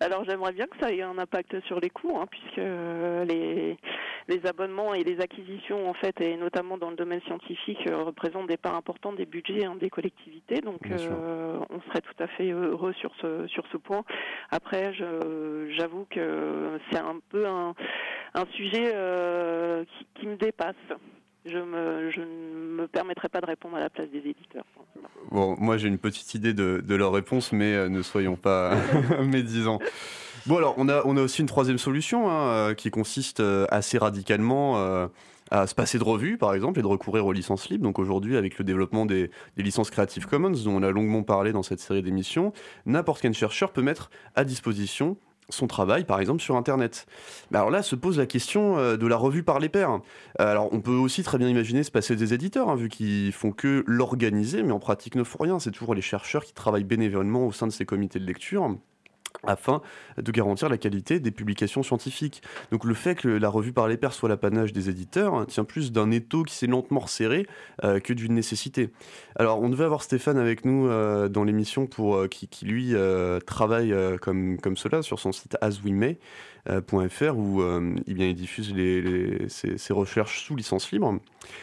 Alors 0.00 0.22
j'aimerais 0.24 0.52
bien 0.52 0.66
que 0.66 0.76
ça 0.78 0.92
ait 0.92 1.00
un 1.00 1.16
impact 1.16 1.58
sur 1.64 1.80
les 1.80 1.88
coûts, 1.88 2.18
hein, 2.20 2.26
puisque 2.30 2.58
euh, 2.58 3.24
les, 3.24 3.78
les 4.28 4.46
abonnements 4.46 4.92
et 4.92 5.02
les 5.04 5.20
acquisitions, 5.20 5.88
en 5.88 5.94
fait, 5.94 6.20
et 6.20 6.36
notamment 6.36 6.76
dans 6.76 6.90
le 6.90 6.96
domaine 6.96 7.22
scientifique, 7.22 7.86
euh, 7.88 8.04
représentent 8.04 8.48
des 8.48 8.58
parts 8.58 8.74
importantes 8.74 9.16
des 9.16 9.24
budgets 9.24 9.64
hein, 9.64 9.74
des 9.80 9.88
collectivités. 9.88 10.60
Donc 10.60 10.80
euh, 10.90 11.58
on 11.70 11.80
serait 11.88 12.02
tout 12.02 12.22
à 12.22 12.26
fait 12.26 12.50
heureux 12.50 12.92
sur 12.92 13.10
ce 13.22 13.46
sur 13.46 13.64
ce 13.72 13.78
point. 13.78 14.04
Après, 14.50 14.92
j'avoue 14.92 16.06
que 16.10 16.78
c'est 16.90 16.98
un 16.98 17.18
peu 17.30 17.46
un, 17.46 17.74
un 18.34 18.46
sujet 18.52 18.94
qui, 19.86 20.06
qui 20.20 20.26
me 20.26 20.36
dépasse 20.36 20.76
je, 21.48 21.58
me, 21.58 22.10
je 22.10 22.20
ne 22.20 22.82
me 22.82 22.86
permettrai 22.86 23.28
pas 23.28 23.40
de 23.40 23.46
répondre 23.46 23.76
à 23.76 23.80
la 23.80 23.90
place 23.90 24.08
des 24.10 24.18
éditeurs. 24.18 24.64
Bon, 25.30 25.56
moi 25.58 25.76
j'ai 25.76 25.88
une 25.88 25.98
petite 25.98 26.34
idée 26.34 26.54
de, 26.54 26.82
de 26.86 26.94
leur 26.94 27.12
réponse, 27.12 27.52
mais 27.52 27.74
euh, 27.74 27.88
ne 27.88 28.02
soyons 28.02 28.36
pas 28.36 28.76
médisants. 29.22 29.78
Bon, 30.46 30.56
alors 30.56 30.74
on 30.78 30.88
a, 30.88 31.02
on 31.04 31.16
a 31.16 31.22
aussi 31.22 31.42
une 31.42 31.48
troisième 31.48 31.78
solution 31.78 32.30
hein, 32.30 32.48
euh, 32.48 32.74
qui 32.74 32.90
consiste 32.90 33.40
euh, 33.40 33.66
assez 33.70 33.98
radicalement 33.98 35.08
à 35.50 35.66
se 35.66 35.74
passer 35.74 35.98
de 35.98 36.04
revues, 36.04 36.36
par 36.36 36.54
exemple, 36.54 36.78
et 36.78 36.82
de 36.82 36.86
recourir 36.86 37.24
aux 37.24 37.32
licences 37.32 37.70
libres. 37.70 37.82
Donc 37.82 37.98
aujourd'hui, 37.98 38.36
avec 38.36 38.58
le 38.58 38.64
développement 38.64 39.06
des, 39.06 39.30
des, 39.56 39.62
licences 39.62 39.90
Creative 39.90 40.26
Commons, 40.26 40.50
dont 40.50 40.76
on 40.76 40.82
a 40.82 40.90
longuement 40.90 41.22
parlé 41.22 41.52
dans 41.52 41.62
cette 41.62 41.80
série 41.80 42.02
d'émissions, 42.02 42.52
n'importe 42.84 43.22
quel 43.22 43.32
chercheur 43.32 43.72
peut 43.72 43.80
mettre 43.80 44.10
à 44.34 44.44
disposition 44.44 45.16
son 45.48 45.66
travail, 45.66 46.04
par 46.04 46.20
exemple, 46.20 46.42
sur 46.42 46.56
Internet. 46.56 47.06
Alors 47.52 47.70
là, 47.70 47.82
se 47.82 47.96
pose 47.96 48.18
la 48.18 48.26
question 48.26 48.78
euh, 48.78 48.96
de 48.96 49.06
la 49.06 49.16
revue 49.16 49.42
par 49.42 49.58
les 49.58 49.68
pairs. 49.68 50.00
Euh, 50.40 50.50
alors, 50.50 50.68
on 50.72 50.80
peut 50.80 50.92
aussi 50.92 51.22
très 51.22 51.38
bien 51.38 51.48
imaginer 51.48 51.82
se 51.82 51.90
passer 51.90 52.16
des 52.16 52.34
éditeurs, 52.34 52.68
hein, 52.68 52.76
vu 52.76 52.88
qu'ils 52.88 53.32
font 53.32 53.52
que 53.52 53.84
l'organiser, 53.86 54.62
mais 54.62 54.72
en 54.72 54.78
pratique 54.78 55.14
ne 55.14 55.24
font 55.24 55.42
rien. 55.42 55.58
C'est 55.58 55.70
toujours 55.70 55.94
les 55.94 56.02
chercheurs 56.02 56.44
qui 56.44 56.52
travaillent 56.52 56.84
bénévolement 56.84 57.46
au 57.46 57.52
sein 57.52 57.66
de 57.66 57.72
ces 57.72 57.86
comités 57.86 58.18
de 58.18 58.26
lecture 58.26 58.76
afin 59.46 59.80
de 60.16 60.32
garantir 60.32 60.68
la 60.68 60.78
qualité 60.78 61.20
des 61.20 61.30
publications 61.30 61.82
scientifiques. 61.82 62.42
Donc 62.72 62.84
le 62.84 62.94
fait 62.94 63.14
que 63.14 63.28
la 63.28 63.48
revue 63.48 63.72
par 63.72 63.88
les 63.88 63.96
pairs 63.96 64.12
soit 64.12 64.28
l'apanage 64.28 64.72
des 64.72 64.88
éditeurs 64.88 65.34
hein, 65.34 65.44
tient 65.46 65.64
plus 65.64 65.92
d'un 65.92 66.10
étau 66.10 66.42
qui 66.42 66.54
s'est 66.54 66.66
lentement 66.66 67.00
resserré 67.00 67.46
euh, 67.84 68.00
que 68.00 68.12
d'une 68.12 68.34
nécessité. 68.34 68.90
Alors 69.36 69.60
on 69.62 69.68
devait 69.68 69.84
avoir 69.84 70.02
Stéphane 70.02 70.38
avec 70.38 70.64
nous 70.64 70.88
euh, 70.88 71.28
dans 71.28 71.44
l'émission 71.44 71.86
pour 71.86 72.16
euh, 72.16 72.28
qui, 72.28 72.48
lui 72.64 72.94
travaille 73.46 73.94
comme, 74.20 74.58
comme 74.60 74.76
cela 74.76 75.02
sur 75.02 75.18
son 75.18 75.32
site 75.32 75.56
As 75.60 75.80
We 75.82 75.92
May. 75.92 76.18
Euh, 76.70 77.08
.fr 77.08 77.36
où 77.36 77.62
euh, 77.62 77.94
eh 78.06 78.14
bien, 78.14 78.26
il 78.26 78.34
diffuse 78.34 78.74
les, 78.74 79.48
ses, 79.48 79.92
recherches 79.92 80.44
sous 80.44 80.54
licence 80.54 80.92
libre. 80.92 81.18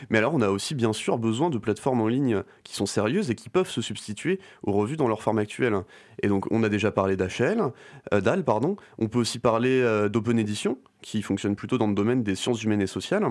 Mais 0.10 0.18
alors, 0.18 0.34
on 0.34 0.42
a 0.42 0.50
aussi 0.50 0.74
bien 0.74 0.94
sûr 0.94 1.20
besoin 1.20 1.52
de 1.52 1.60
plateformes 1.60 2.02
en 2.02 2.08
ligne 2.08 2.42
qui 2.64 2.74
sont 2.74 2.88
sérieuses 2.88 3.30
et 3.30 3.36
qui 3.36 3.50
peuvent 3.50 3.70
se 3.70 3.82
substituer 3.82 4.40
aux 4.64 4.72
revues 4.72 4.98
dans 4.98 5.08
leur 5.08 5.22
forme 5.22 5.38
actuelle. 5.38 5.76
Et 6.24 6.28
donc, 6.28 6.52
on 6.52 6.64
a 6.64 6.70
déjà 6.70 6.92
parlé 6.92 7.16
d'HL, 7.18 7.72
euh, 8.14 8.22
d'AL, 8.22 8.44
pardon. 8.44 8.78
On 8.98 9.08
peut 9.08 9.20
aussi 9.20 9.38
parler 9.38 9.82
d'Open 10.10 10.40
Edition, 10.40 10.80
qui 11.02 11.22
fonctionne 11.22 11.56
plutôt 11.56 11.78
dans 11.78 11.88
le 11.88 11.94
domaine 11.94 12.24
des 12.24 12.36
sciences 12.36 12.64
humaines 12.64 12.82
et 12.82 12.88
sociales. 12.88 13.26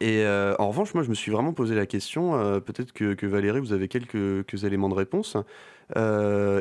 Et 0.00 0.24
en 0.26 0.68
revanche, 0.68 0.94
moi, 0.94 1.02
je 1.02 1.08
me 1.08 1.14
suis 1.14 1.30
vraiment 1.30 1.52
posé 1.52 1.74
la 1.74 1.86
question, 1.86 2.32
peut-être 2.60 2.92
que, 2.92 3.26
Valérie, 3.26 3.60
vous 3.60 3.72
avez 3.72 3.88
quelques 3.88 4.64
éléments 4.64 4.88
de 4.88 4.94
réponse. 4.94 5.36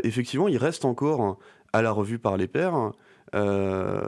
effectivement, 0.04 0.48
il 0.48 0.58
reste 0.58 0.86
encore 0.86 1.38
à 1.74 1.82
la 1.82 1.92
revue 1.92 2.20
par 2.20 2.38
les 2.38 2.48
pairs 2.48 2.92
euh, 3.36 4.08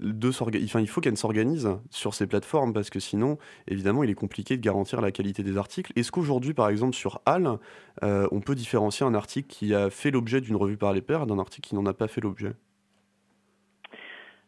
de 0.00 0.28
enfin, 0.28 0.80
il 0.80 0.88
faut 0.88 1.00
qu'elle 1.00 1.16
s'organise 1.16 1.68
sur 1.90 2.14
ces 2.14 2.26
plateformes 2.26 2.72
parce 2.72 2.90
que 2.90 3.00
sinon, 3.00 3.38
évidemment, 3.68 4.04
il 4.04 4.10
est 4.10 4.14
compliqué 4.14 4.56
de 4.56 4.62
garantir 4.62 5.00
la 5.00 5.12
qualité 5.12 5.42
des 5.42 5.56
articles. 5.56 5.92
Est-ce 5.96 6.10
qu'aujourd'hui, 6.10 6.54
par 6.54 6.68
exemple, 6.68 6.94
sur 6.94 7.20
HAL, 7.26 7.58
euh, 8.02 8.26
on 8.32 8.40
peut 8.40 8.54
différencier 8.54 9.04
un 9.04 9.14
article 9.14 9.48
qui 9.48 9.74
a 9.74 9.90
fait 9.90 10.10
l'objet 10.10 10.40
d'une 10.40 10.56
revue 10.56 10.76
par 10.76 10.92
les 10.92 11.02
pairs 11.02 11.26
d'un 11.26 11.38
article 11.38 11.68
qui 11.68 11.74
n'en 11.74 11.86
a 11.86 11.94
pas 11.94 12.08
fait 12.08 12.20
l'objet? 12.20 12.52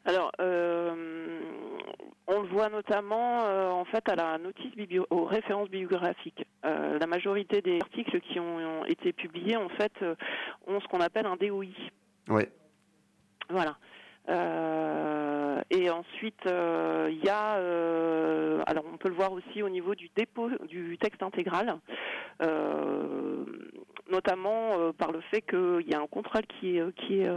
Alors, 0.04 0.30
euh, 0.40 1.40
on 2.28 2.40
le 2.40 2.48
voit 2.48 2.68
notamment 2.68 3.44
en 3.78 3.84
fait 3.86 4.08
à 4.08 4.14
la 4.14 4.38
notice 4.38 4.72
aux 5.10 5.24
références 5.24 5.68
bibliographiques. 5.68 6.46
la 6.62 7.06
majorité 7.06 7.60
des 7.60 7.78
articles 7.80 8.20
qui 8.20 8.38
ont, 8.38 8.80
ont 8.80 8.84
été 8.84 9.12
publiés 9.12 9.56
en 9.56 9.68
fait 9.68 9.92
ont 10.66 10.80
ce 10.80 10.86
qu'on 10.86 11.00
appelle 11.00 11.26
un 11.26 11.36
DOI. 11.36 11.66
Ouais. 12.28 12.50
Voilà. 13.48 13.76
Euh, 14.28 15.60
et 15.70 15.88
ensuite, 15.90 16.40
il 16.44 16.50
euh, 16.52 17.10
y 17.24 17.28
a, 17.28 17.56
euh, 17.56 18.62
alors 18.66 18.84
on 18.92 18.96
peut 18.96 19.08
le 19.08 19.14
voir 19.14 19.32
aussi 19.32 19.62
au 19.62 19.68
niveau 19.68 19.94
du 19.94 20.10
dépôt 20.16 20.50
du 20.68 20.98
texte 20.98 21.22
intégral, 21.22 21.78
notamment 24.10 24.92
par 24.92 25.12
le 25.12 25.20
fait 25.30 25.42
qu'il 25.42 25.88
y 25.88 25.94
a 25.94 26.00
un 26.00 26.06
contrôle 26.06 26.46
qui 26.58 26.78
est, 26.78 26.94
qui 26.94 27.20
est 27.20 27.30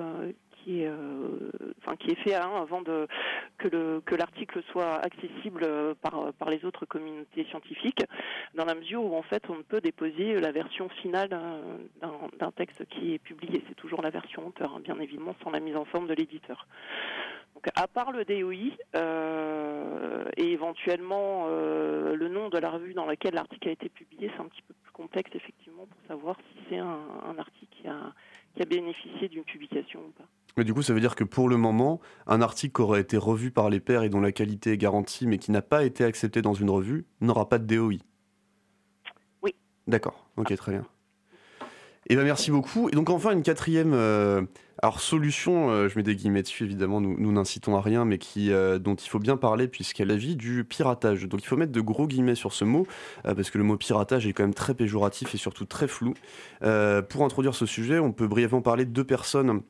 qui 0.70 0.84
est, 0.84 0.88
euh, 0.88 1.50
enfin, 1.80 1.96
qui 1.96 2.12
est 2.12 2.24
fait 2.24 2.36
hein, 2.36 2.52
avant 2.62 2.84
que, 2.84 3.08
le, 3.72 4.02
que 4.06 4.16
l'article 4.16 4.62
soit 4.72 4.96
accessible 5.04 5.64
euh, 5.64 5.96
par, 6.00 6.32
par 6.34 6.50
les 6.52 6.64
autres 6.64 6.86
communautés 6.86 7.46
scientifiques, 7.46 8.04
dans 8.54 8.66
la 8.66 8.76
mesure 8.76 9.04
où 9.04 9.16
en 9.16 9.24
fait 9.24 9.44
on 9.50 9.56
ne 9.56 9.64
peut 9.64 9.82
déposer 9.82 10.40
la 10.40 10.52
version 10.52 10.88
finale 11.02 11.30
d'un, 11.30 11.60
d'un, 12.40 12.52
texte 12.52 12.86
qui 12.86 13.16
est 13.16 13.20
publié. 13.20 13.64
C'est 13.68 13.76
toujours 13.76 14.04
la 14.04 14.12
version 14.12 14.46
auteur, 14.46 14.76
hein, 14.76 14.82
bien 14.84 15.00
évidemment, 15.00 15.36
sans 15.44 15.50
la 15.50 15.60
mise 15.60 15.76
en 15.76 15.86
forme 15.86 16.08
de 16.08 16.14
l'éditeur. 16.14 16.68
Donc, 17.56 17.66
à 17.76 17.88
part 17.88 18.12
le 18.12 18.24
DOI 18.24 18.76
euh, 18.96 20.26
et 20.38 20.52
éventuellement 20.52 21.48
euh, 21.50 22.16
le 22.16 22.28
nom 22.28 22.50
de 22.50 22.60
la 22.60 22.70
revue 22.70 22.94
dans 22.94 23.06
laquelle 23.06 23.34
l'article 23.34 23.70
a 23.70 23.72
été 23.72 23.90
publié, 23.90 24.32
c'est 24.36 24.42
un 24.42 24.48
petit 24.48 24.62
peu 24.62 24.76
plus 24.76 24.92
complexe 24.92 25.32
effectivement 25.34 25.88
pour 25.88 26.00
savoir 26.08 26.38
si 26.38 26.60
c'est 26.70 26.78
un, 26.78 27.38
article 27.38 27.76
qui 27.82 27.88
a 27.88 28.66
bénéficié 28.66 29.30
d'une 29.30 29.44
publication 29.44 30.02
ou 30.02 30.12
pas. 30.12 30.28
Mais 30.58 30.64
du 30.64 30.74
coup, 30.74 30.82
ça 30.82 30.94
veut 30.94 31.00
dire 31.00 31.16
que 31.16 31.24
pour 31.24 31.50
le 31.50 31.58
moment, 31.58 32.00
un 32.28 32.42
article 32.42 32.74
qui 32.76 32.82
aurait 32.82 33.02
été 33.02 33.18
revu 33.18 33.52
par 33.52 33.70
les 33.70 33.80
pairs 33.80 34.04
et 34.04 34.10
dont 34.10 34.22
la 34.22 34.32
qualité 34.32 34.74
est 34.74 34.78
garantie, 34.78 35.28
mais 35.28 35.38
qui 35.38 35.52
n'a 35.52 35.62
pas 35.62 35.84
été 35.84 36.04
accepté 36.04 36.42
dans 36.42 36.54
une 36.54 36.70
revue, 36.70 37.06
n'aura 37.22 37.48
pas 37.48 37.60
de 37.60 37.76
DOI. 37.76 37.98
Oui. 39.42 39.56
D'accord. 39.88 40.28
Ok, 40.38 40.54
très 40.56 40.72
bien. 40.74 40.86
Et 42.08 42.14
eh 42.14 42.16
ben 42.16 42.24
merci 42.24 42.50
beaucoup. 42.50 42.90
Et 42.90 42.94
donc 42.94 43.12
enfin 43.12 43.32
une 43.32 43.44
quatrième 43.44 43.94
euh, 43.94 44.42
alors 44.82 45.00
solution, 45.00 45.70
euh, 45.70 45.90
je 45.90 45.96
mets 45.96 46.02
des 46.02 46.16
guillemets 46.16 46.42
dessus 46.42 46.64
évidemment, 46.64 47.02
nous 47.02 47.32
n'incitons 47.32 47.76
à 47.76 47.82
rien, 47.82 48.04
mais 48.04 48.18
qui 48.18 48.52
euh, 48.52 48.80
dont 48.80 48.96
il 48.96 49.08
faut 49.08 49.20
bien 49.20 49.38
parler 49.38 49.68
puisqu'elle 49.68 50.18
vie 50.18 50.36
du 50.36 50.64
piratage. 50.64 51.28
Donc 51.28 51.44
il 51.44 51.46
faut 51.46 51.56
mettre 51.56 51.72
de 51.72 51.82
gros 51.82 52.08
guillemets 52.08 52.34
sur 52.34 52.52
ce 52.52 52.66
mot 52.66 52.88
parce 53.24 53.52
que 53.52 53.60
le 53.60 53.64
mot 53.64 53.78
piratage 53.78 54.26
est 54.26 54.34
quand 54.34 54.42
même 54.42 54.56
très 54.56 54.74
péjoratif 54.74 55.36
et 55.36 55.38
surtout 55.38 55.66
très 55.66 55.88
flou. 55.88 56.16
pour 56.62 57.24
introduire 57.24 57.54
ce 57.54 57.68
sujet, 57.68 58.00
on 58.00 58.12
peut 58.12 58.28
brièvement 58.28 58.64
parler 58.64 58.86
de 58.86 58.92
deux 58.92 59.04
personnes 59.04 59.62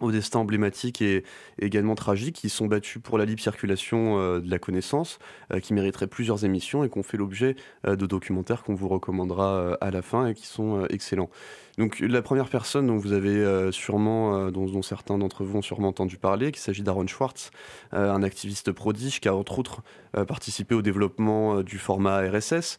au 0.00 0.12
destin 0.12 0.40
emblématique 0.40 1.02
et 1.02 1.24
également 1.60 1.94
tragique, 1.94 2.36
qui 2.36 2.48
sont 2.48 2.66
battus 2.66 3.02
pour 3.02 3.18
la 3.18 3.24
libre 3.24 3.40
circulation 3.40 4.18
euh, 4.18 4.40
de 4.40 4.50
la 4.50 4.58
connaissance, 4.58 5.18
euh, 5.52 5.60
qui 5.60 5.74
mériteraient 5.74 6.06
plusieurs 6.06 6.44
émissions 6.44 6.84
et 6.84 6.90
qui 6.90 6.98
ont 6.98 7.02
fait 7.02 7.16
l'objet 7.16 7.56
euh, 7.86 7.96
de 7.96 8.06
documentaires 8.06 8.62
qu'on 8.62 8.74
vous 8.74 8.88
recommandera 8.88 9.76
à 9.80 9.90
la 9.90 10.02
fin 10.02 10.26
et 10.26 10.34
qui 10.34 10.46
sont 10.46 10.86
excellents. 10.86 11.30
Donc 11.78 12.00
la 12.00 12.22
première 12.22 12.48
personne 12.48 12.86
dont 12.88 12.96
vous 12.96 13.12
avez 13.12 13.72
sûrement, 13.72 14.50
dont, 14.50 14.66
dont, 14.66 14.82
certains 14.82 15.16
d'entre 15.16 15.44
vous 15.44 15.58
ont 15.58 15.62
sûrement 15.62 15.88
entendu 15.88 16.18
parler, 16.18 16.50
qu'il 16.50 16.60
s'agit 16.60 16.82
d'Aaron 16.82 17.06
Schwartz, 17.06 17.50
un 17.92 18.22
activiste 18.22 18.72
prodige 18.72 19.20
qui 19.20 19.28
a 19.28 19.34
entre 19.34 19.58
autres 19.58 19.82
participé 20.26 20.74
au 20.74 20.82
développement 20.82 21.62
du 21.62 21.78
format 21.78 22.20
RSS, 22.28 22.78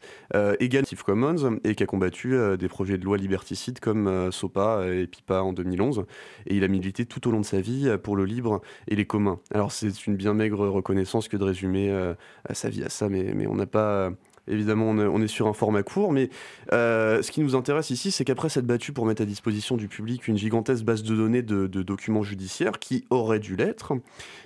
également 0.60 0.86
Steve 0.86 1.04
Commons, 1.04 1.60
et 1.64 1.76
qui 1.76 1.84
a 1.84 1.86
combattu 1.86 2.36
des 2.58 2.68
projets 2.68 2.98
de 2.98 3.06
loi 3.06 3.18
liberticides 3.18 3.80
comme 3.80 4.32
SOPA 4.32 4.88
et 4.88 5.08
PIPA 5.08 5.44
en 5.44 5.54
2011. 5.54 6.06
Et 6.48 6.56
il 6.56 6.64
a 6.64 6.68
milité 6.68 7.06
tout 7.06 7.28
au 7.28 7.32
long 7.32 7.40
de 7.40 7.46
sa 7.46 7.62
vie 7.62 7.88
euh, 7.88 7.98
pour 7.98 8.16
le 8.16 8.26
libre 8.26 8.62
et 8.88 8.96
les 8.96 9.06
communs. 9.06 9.40
Alors 9.54 9.72
c'est 9.72 10.06
une 10.08 10.16
bien 10.16 10.34
maigre 10.34 10.68
reconnaissance 10.68 11.28
que 11.28 11.38
de 11.38 11.44
résumer 11.44 11.90
euh, 11.92 12.14
sa 12.52 12.70
vie 12.70 12.84
à 12.84 12.90
ça, 12.90 13.10
mais 13.10 13.48
on 13.48 13.56
n'a 13.56 13.66
pas... 13.66 14.12
Euh, 14.50 14.54
évidemment, 14.54 14.90
on 14.90 15.22
est 15.22 15.28
sur 15.28 15.48
un 15.48 15.54
format 15.54 15.84
court, 15.84 16.12
mais 16.12 16.30
ce 16.72 17.32
qui 17.32 17.42
nous 17.42 17.56
intéresse 17.56 17.90
ici, 17.90 18.12
c'est 18.12 18.26
qu'après 18.26 18.50
s'être 18.50 18.66
battu 18.66 18.94
pour 18.94 19.06
mettre 19.06 19.22
à 19.22 19.26
disposition 19.26 19.78
du 19.78 19.88
public 19.88 20.28
une 20.28 20.38
gigantesque 20.38 20.84
base 20.84 21.04
de 21.04 21.16
données 21.16 21.42
de, 21.42 21.68
documents 21.68 22.24
judiciaires 22.24 22.80
qui 22.80 23.06
aurait 23.10 23.40
dû 23.40 23.56
l'être, 23.56 23.94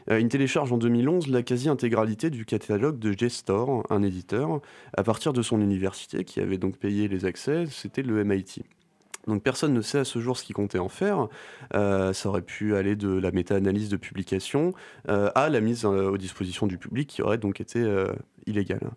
il 0.10 0.28
télécharge 0.28 0.72
en 0.72 0.78
2011 0.78 1.28
la 1.28 1.44
quasi-intégralité 1.44 2.30
du 2.30 2.46
catalogue 2.46 3.00
de 3.00 3.14
Gestor, 3.18 3.86
un 3.90 4.04
éditeur, 4.04 4.62
à 4.96 5.04
partir 5.04 5.34
de 5.34 5.42
son 5.42 5.62
université, 5.62 6.24
qui 6.24 6.40
avait 6.40 6.58
donc 6.58 6.78
payé 6.78 7.08
les 7.08 7.26
accès, 7.26 7.66
c'était 7.70 8.04
le 8.04 8.24
MIT. 8.24 8.64
Donc 9.28 9.42
personne 9.42 9.74
ne 9.74 9.82
sait 9.82 10.00
à 10.00 10.06
ce 10.06 10.20
jour 10.20 10.38
ce 10.38 10.44
qu'il 10.44 10.56
comptait 10.56 10.80
en 10.80 10.90
faire. 10.90 11.28
Euh, 11.74 12.14
ça 12.14 12.30
aurait 12.30 12.42
pu 12.42 12.76
aller 12.76 12.96
de 12.96 13.10
la 13.10 13.32
méta-analyse 13.32 13.90
de 13.90 13.98
publication 13.98 14.74
euh, 15.10 15.32
à 15.36 15.50
la 15.50 15.62
mise 15.62 15.86
euh, 15.86 16.10
aux 16.10 16.18
dispositions 16.18 16.68
du 16.68 16.78
public 16.78 17.10
qui 17.10 17.22
aurait 17.22 17.38
donc 17.38 17.62
été 17.62 17.84
illégale. 18.46 18.92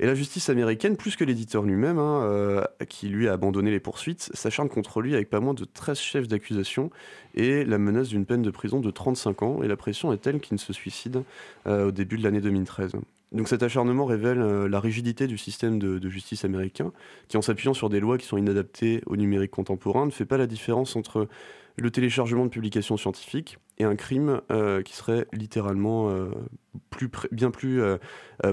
Et 0.00 0.06
la 0.06 0.14
justice 0.14 0.48
américaine, 0.48 0.96
plus 0.96 1.14
que 1.14 1.24
l'éditeur 1.24 1.62
lui-même, 1.62 1.98
hein, 1.98 2.64
qui 2.88 3.08
lui 3.08 3.28
a 3.28 3.34
abandonné 3.34 3.70
les 3.70 3.80
poursuites, 3.80 4.30
s'acharne 4.32 4.68
contre 4.68 5.02
lui 5.02 5.14
avec 5.14 5.28
pas 5.28 5.40
moins 5.40 5.54
de 5.54 5.64
13 5.64 5.98
chefs 5.98 6.26
d'accusation 6.26 6.90
et 7.34 7.64
la 7.64 7.76
menace 7.78 8.08
d'une 8.08 8.24
peine 8.24 8.40
de 8.40 8.50
prison 8.50 8.80
de 8.80 8.90
35 8.90 9.42
ans. 9.42 9.62
Et 9.62 9.68
la 9.68 9.76
pression 9.76 10.12
est 10.12 10.18
telle 10.18 10.40
qu'il 10.40 10.54
ne 10.54 10.58
se 10.58 10.72
suicide 10.72 11.22
au 11.66 11.90
début 11.90 12.16
de 12.16 12.22
l'année 12.22 12.40
2013. 12.40 12.92
Donc 13.32 13.48
cet 13.48 13.62
acharnement 13.62 14.06
révèle 14.06 14.40
euh, 14.40 14.68
la 14.68 14.80
rigidité 14.80 15.26
du 15.26 15.38
système 15.38 15.78
de, 15.78 16.08
justice 16.08 16.44
américain, 16.44 16.92
qui 17.28 17.36
en 17.36 17.42
s'appuyant 17.42 17.74
sur 17.74 17.88
des 17.88 18.00
lois 18.00 18.18
qui 18.18 18.26
sont 18.26 18.36
inadaptées 18.36 19.02
au 19.06 19.16
numérique 19.16 19.52
contemporain, 19.52 20.06
ne 20.06 20.10
fait 20.10 20.24
pas 20.24 20.36
la 20.36 20.48
différence 20.48 20.96
entre 20.96 21.28
le 21.80 21.90
téléchargement 21.90 22.44
de 22.44 22.50
publications 22.50 22.96
scientifiques 22.96 23.58
et 23.78 23.84
un 23.84 23.96
crime 23.96 24.40
euh, 24.50 24.82
qui 24.82 24.94
serait 24.94 25.26
littéralement 25.32 26.10
euh, 26.10 26.30
plus 26.90 27.10
bien 27.32 27.50
plus 27.50 27.82
euh, 27.82 27.96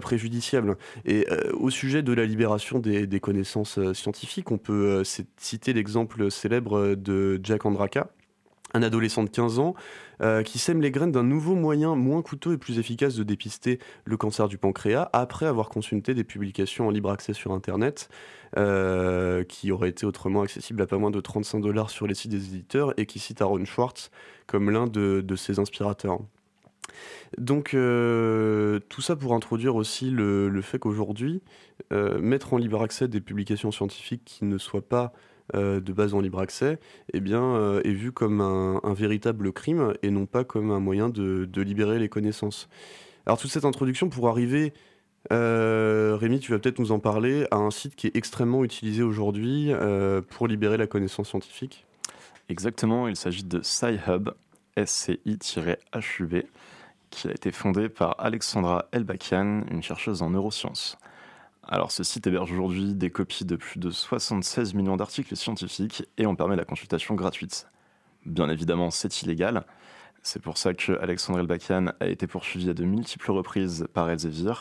préjudiciable. 0.01 0.77
Et 1.05 1.27
au 1.53 1.69
sujet 1.69 2.01
de 2.01 2.13
la 2.13 2.25
libération 2.25 2.79
des 2.79 3.19
connaissances 3.19 3.79
scientifiques, 3.93 4.51
on 4.51 4.57
peut 4.57 5.03
citer 5.03 5.73
l'exemple 5.73 6.31
célèbre 6.31 6.95
de 6.95 7.39
Jack 7.43 7.65
Andraka, 7.65 8.09
un 8.73 8.83
adolescent 8.83 9.23
de 9.23 9.29
15 9.29 9.59
ans 9.59 9.75
euh, 10.21 10.43
qui 10.43 10.59
sème 10.59 10.81
les 10.81 10.91
graines 10.91 11.11
d'un 11.11 11.23
nouveau 11.23 11.55
moyen 11.55 11.95
moins 11.95 12.21
coûteux 12.21 12.53
et 12.53 12.57
plus 12.57 12.79
efficace 12.79 13.15
de 13.15 13.23
dépister 13.23 13.79
le 14.05 14.17
cancer 14.17 14.47
du 14.47 14.57
pancréas 14.57 15.09
après 15.13 15.45
avoir 15.45 15.69
consulté 15.69 16.13
des 16.13 16.23
publications 16.23 16.87
en 16.87 16.89
libre 16.89 17.11
accès 17.11 17.33
sur 17.33 17.51
Internet 17.51 18.09
euh, 18.57 19.43
qui 19.43 19.71
auraient 19.71 19.89
été 19.89 20.05
autrement 20.05 20.41
accessibles 20.41 20.81
à 20.81 20.87
pas 20.87 20.97
moins 20.97 21.11
de 21.11 21.19
35 21.19 21.59
dollars 21.59 21.89
sur 21.89 22.07
les 22.07 22.15
sites 22.15 22.31
des 22.31 22.45
éditeurs 22.47 22.93
et 22.97 23.05
qui 23.05 23.19
citent 23.19 23.41
Aaron 23.41 23.65
Schwartz 23.65 24.09
comme 24.47 24.69
l'un 24.69 24.87
de, 24.87 25.23
ses 25.35 25.59
inspirateurs. 25.59 26.19
Donc 27.37 27.73
euh, 27.73 28.79
tout 28.89 29.01
ça 29.01 29.15
pour 29.15 29.33
introduire 29.33 29.75
aussi 29.75 30.09
le 30.09 30.61
fait 30.61 30.79
qu'aujourd'hui, 30.79 31.41
mettre 31.91 32.53
en 32.53 32.57
libre 32.57 32.81
accès 32.81 33.07
des 33.07 33.21
publications 33.21 33.71
scientifiques 33.71 34.23
qui 34.25 34.45
ne 34.45 34.57
soient 34.57 34.87
pas 34.87 35.13
euh, 35.55 35.79
de 35.79 35.93
base 35.93 36.13
en 36.13 36.19
libre 36.19 36.39
accès, 36.39 36.77
eh 37.13 37.21
bien, 37.21 37.41
euh, 37.41 37.81
est 37.85 37.93
vu 37.93 38.11
comme 38.11 38.41
un, 38.41 38.93
véritable 38.93 39.53
crime 39.53 39.93
et 40.03 40.11
non 40.11 40.25
pas 40.25 40.43
comme 40.43 40.71
un 40.71 40.79
moyen 40.81 41.07
de, 41.07 41.61
libérer 41.61 41.99
les 41.99 42.09
connaissances. 42.09 42.67
Alors 43.25 43.37
toute 43.37 43.51
cette 43.51 43.63
introduction 43.63 44.09
pour 44.09 44.27
arriver, 44.27 44.73
euh, 45.31 46.17
Rémi, 46.19 46.39
tu 46.39 46.51
vas 46.51 46.59
peut-être 46.59 46.79
nous 46.79 46.91
en 46.91 46.99
parler, 46.99 47.47
à 47.51 47.57
un 47.57 47.71
site 47.71 47.95
qui 47.95 48.07
est 48.07 48.15
extrêmement 48.15 48.65
utilisé 48.65 49.03
aujourd'hui 49.03 49.71
pour 50.29 50.47
libérer 50.47 50.75
la 50.75 50.87
connaissance 50.87 51.29
scientifique. 51.29 51.85
Exactement, 52.49 53.07
il 53.07 53.15
s'agit 53.15 53.43
de 53.43 53.61
SciHub, 53.61 54.31
SCI-HUB, 54.77 56.43
qui 57.09 57.27
a 57.27 57.31
été 57.31 57.51
fondé 57.51 57.87
par 57.87 58.15
Alexandra 58.19 58.85
Elbakian, 58.91 59.63
une 59.71 59.81
chercheuse 59.81 60.21
en 60.21 60.29
neurosciences. 60.29 60.97
Alors 61.69 61.91
ce 61.91 62.01
site 62.01 62.25
héberge 62.27 62.53
aujourd'hui 62.53 62.93
des 62.93 63.09
copies 63.09 63.43
de 63.43 63.57
plus 63.57 63.77
de 63.77 63.89
76 63.89 64.73
millions 64.73 64.95
d'articles 64.95 65.35
scientifiques 65.35 66.05
et 66.17 66.25
en 66.25 66.33
permet 66.33 66.55
la 66.55 66.63
consultation 66.63 67.13
gratuite. 67.13 67.67
Bien 68.25 68.49
évidemment, 68.49 68.89
c'est 68.89 69.21
illégal. 69.21 69.65
C'est 70.23 70.41
pour 70.41 70.57
ça 70.57 70.73
que 70.73 70.93
Alexandre 71.01 71.39
Elbakian 71.39 71.87
a 71.99 72.07
été 72.07 72.25
poursuivi 72.25 72.69
à 72.69 72.73
de 72.73 72.85
multiples 72.85 73.31
reprises 73.31 73.85
par 73.93 74.09
Elsevier, 74.09 74.53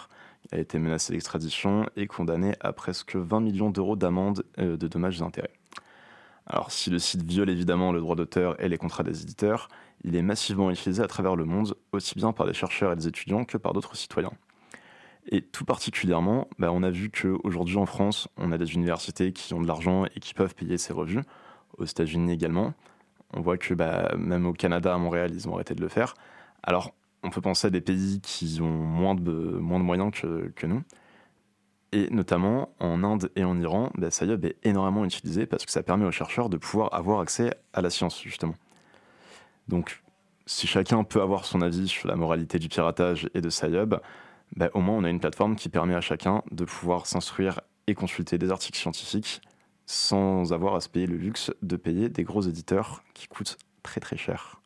a 0.51 0.59
été 0.59 0.81
menacé 0.81 1.13
d'extradition 1.13 1.89
et 1.97 2.09
condamné 2.09 2.57
à 2.59 2.73
presque 2.73 3.15
20 3.15 3.39
millions 3.39 3.71
d'euros 3.71 3.95
d'amende 3.95 4.45
euh, 4.59 4.77
de 4.77 4.89
dommages 4.89 5.21
et 5.21 5.25
intérêts. 5.25 5.53
Alors 6.45 6.73
si 6.73 6.91
le 6.91 6.99
site 6.99 7.23
viole 7.23 7.51
évidemment 7.51 7.93
le 7.93 8.01
droit 8.01 8.17
d'auteur 8.17 8.61
et 8.61 8.69
les 8.69 8.79
contrats 8.79 9.05
des 9.05 9.23
éditeurs, 9.23 9.69
il 10.03 10.17
est 10.17 10.23
massivement 10.23 10.73
utilisé 10.73 11.05
à 11.05 11.07
travers 11.07 11.37
le 11.37 11.45
monde, 11.45 11.77
aussi 11.93 12.17
bien 12.17 12.33
par 12.33 12.47
des 12.47 12.53
chercheurs 12.53 12.93
et 12.93 12.97
des 12.97 13.07
étudiants 13.07 13.45
que 13.45 13.59
par 13.59 13.75
d'autres 13.75 13.95
citoyens. 13.95 14.33
Et 15.29 15.43
tout 15.43 15.65
particulièrement, 15.65 16.49
bah, 16.59 16.71
on 16.73 16.83
a 16.83 16.91
vu 16.91 17.11
qu'aujourd'hui 17.11 17.77
en 17.77 17.87
France, 17.87 18.29
on 18.37 18.53
a 18.53 18.59
des 18.59 18.75
universités 18.75 19.33
qui 19.33 19.55
ont 19.55 19.61
de 19.61 19.67
l'argent 19.67 20.05
et 20.05 20.21
qui 20.21 20.35
peuvent 20.35 20.55
payer 20.55 20.79
ces 20.79 20.93
revues, 20.93 21.23
aux 21.79 21.85
États-Unis 21.85 22.33
également. 22.33 22.75
On 23.33 23.41
voit 23.41 23.59
que 23.59 23.75
bah, 23.75 24.15
même 24.17 24.47
au 24.47 24.53
Canada, 24.53 24.95
à 24.95 24.99
Montréal, 24.99 25.33
ils 25.35 25.49
ont 25.49 25.55
arrêté 25.55 25.75
de 25.75 25.81
le 25.81 25.89
faire. 25.89 26.15
Alors, 26.63 26.95
on 27.25 27.31
peut 27.31 27.41
penser 27.41 27.67
à 27.67 27.71
des 27.71 27.81
pays 27.81 28.21
qui 28.21 28.61
ont 28.61 28.71
moins 28.71 29.17
de, 29.17 29.33
moins 29.33 29.81
de 29.81 29.85
moyens 29.85 30.13
que, 30.13 30.67
nous. 30.67 30.83
Et 31.91 32.09
notamment 32.11 32.71
en 32.79 33.03
Inde 33.03 33.31
et 33.35 33.43
en 33.43 33.61
Iran, 33.61 33.91
bah, 33.97 34.11
SciHub 34.13 34.45
est 34.45 34.57
énormément 34.63 35.05
utilisé 35.05 35.47
parce 35.47 35.67
que 35.67 35.73
ça 35.73 35.83
permet 35.83 36.05
aux 36.05 36.13
chercheurs 36.13 36.49
de 36.49 36.57
pouvoir 36.57 36.95
avoir 36.95 37.21
accès 37.21 37.53
à 37.73 37.81
la 37.81 37.91
science, 37.91 38.23
justement. 38.23 38.55
Donc, 39.67 40.03
si 40.47 40.69
chacun 40.69 41.03
peut 41.03 41.21
avoir 41.21 41.45
son 41.45 41.63
avis 41.63 41.89
sur 41.89 42.07
la 42.07 42.15
moralité 42.15 42.61
du 42.61 42.69
piratage 42.69 43.29
et 43.35 43.41
de 43.41 43.51
SciHub, 43.51 43.97
bah, 44.55 44.71
au 44.75 44.81
moins 44.81 44.97
on 44.97 45.05
a 45.05 45.11
une 45.11 45.21
plateforme 45.21 45.57
qui 45.57 45.69
permet 45.69 45.95
à 45.95 46.01
chacun 46.01 46.43
de 46.51 46.65
pouvoir 46.65 47.07
s'instruire 47.07 47.61
et 47.87 47.95
consulter 47.95 48.39
des 48.39 48.51
articles 48.51 48.79
scientifiques 48.79 49.41
sans 49.87 50.53
avoir 50.53 50.75
à 50.75 50.81
se 50.81 50.89
payer 50.89 51.07
le 51.07 51.17
luxe 51.17 51.53
de 51.63 51.77
payer 51.77 52.09
des 52.09 52.25
gros 52.25 52.43
éditeurs 52.43 53.03
qui 53.15 53.29
coûtent 53.29 53.57
très 53.83 54.01
très 54.01 54.17
cher. 54.17 54.61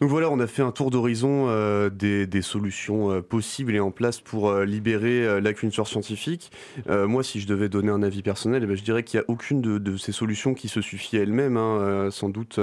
Donc 0.00 0.10
voilà, 0.10 0.30
on 0.30 0.38
a 0.38 0.46
fait 0.46 0.62
un 0.62 0.70
tour 0.70 0.90
d'horizon 0.90 1.46
euh, 1.48 1.90
des, 1.90 2.42
solutions 2.42 3.10
euh, 3.10 3.20
possibles 3.20 3.74
et 3.74 3.80
en 3.80 3.90
place 3.90 4.20
pour 4.20 4.48
euh, 4.48 4.64
libérer 4.64 5.40
la 5.40 5.52
culture 5.52 5.88
scientifique. 5.88 6.52
moi, 6.86 7.24
si 7.24 7.40
je 7.40 7.46
devais 7.46 7.68
donner 7.68 7.90
un 7.90 8.02
avis 8.02 8.22
personnel, 8.22 8.62
eh 8.62 8.66
ben, 8.66 8.76
je 8.76 8.84
dirais 8.84 9.02
qu'il 9.02 9.18
n'y 9.18 9.24
a 9.24 9.30
aucune 9.30 9.60
de, 9.60 9.96
ces 9.96 10.12
solutions 10.12 10.54
qui 10.54 10.68
se 10.68 10.80
suffit 10.80 11.16
elle-même. 11.16 11.56
Hein. 11.56 12.10
sans 12.10 12.28
doute 12.28 12.60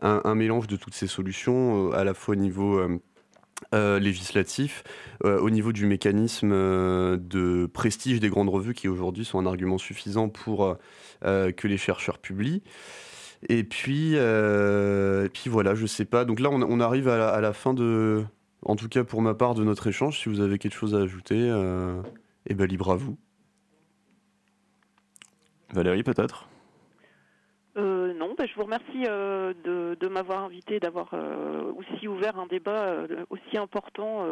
un, 0.00 0.34
mélange 0.34 0.66
de 0.66 0.76
toutes 0.76 0.94
ces 0.94 1.06
solutions, 1.06 1.92
à 1.92 2.04
la 2.04 2.14
fois 2.14 2.32
au 2.32 2.38
niveau 2.38 2.80
euh, 3.72 4.00
législatif 4.00 4.82
euh, 5.24 5.38
au 5.38 5.48
niveau 5.48 5.72
du 5.72 5.86
mécanisme 5.86 6.50
euh, 6.52 7.16
de 7.16 7.66
prestige 7.66 8.18
des 8.18 8.28
grandes 8.28 8.48
revues 8.48 8.74
qui 8.74 8.88
aujourd'hui 8.88 9.24
sont 9.24 9.38
un 9.38 9.46
argument 9.46 9.78
suffisant 9.78 10.28
pour 10.28 10.76
que 11.22 11.68
les 11.68 11.76
chercheurs 11.76 12.18
publient. 12.18 12.62
Et 13.48 13.64
puis, 13.64 14.14
et 14.14 15.28
puis 15.32 15.50
voilà, 15.50 15.74
je 15.74 15.86
sais 15.86 16.04
pas. 16.04 16.24
Donc 16.24 16.40
là, 16.40 16.50
on, 16.50 16.80
arrive 16.80 17.08
à 17.08 17.40
la, 17.40 17.52
fin 17.52 17.74
de, 17.74 18.24
en 18.62 18.76
tout 18.76 18.88
cas 18.88 19.04
pour 19.04 19.22
ma 19.22 19.34
part, 19.34 19.54
de 19.54 19.64
notre 19.64 19.86
échange. 19.86 20.18
Si 20.18 20.28
vous 20.28 20.40
avez 20.40 20.58
quelque 20.58 20.74
chose 20.74 20.94
à 20.94 20.98
ajouter, 20.98 21.36
eh 22.46 22.54
ben 22.54 22.66
libre 22.66 22.90
à 22.90 22.96
vous. 22.96 23.18
Valérie, 25.72 26.02
peut-être? 26.02 26.49
Euh, 27.76 28.12
non, 28.14 28.34
ben, 28.36 28.46
je 28.48 28.54
vous 28.54 28.64
remercie 28.64 29.04
euh, 29.06 29.54
de, 29.64 30.08
m'avoir 30.08 30.44
invité, 30.44 30.80
d'avoir 30.80 31.10
euh, 31.14 31.72
aussi 31.72 32.08
ouvert 32.08 32.38
un 32.38 32.46
débat 32.46 33.06
aussi 33.30 33.56
important 33.56 34.26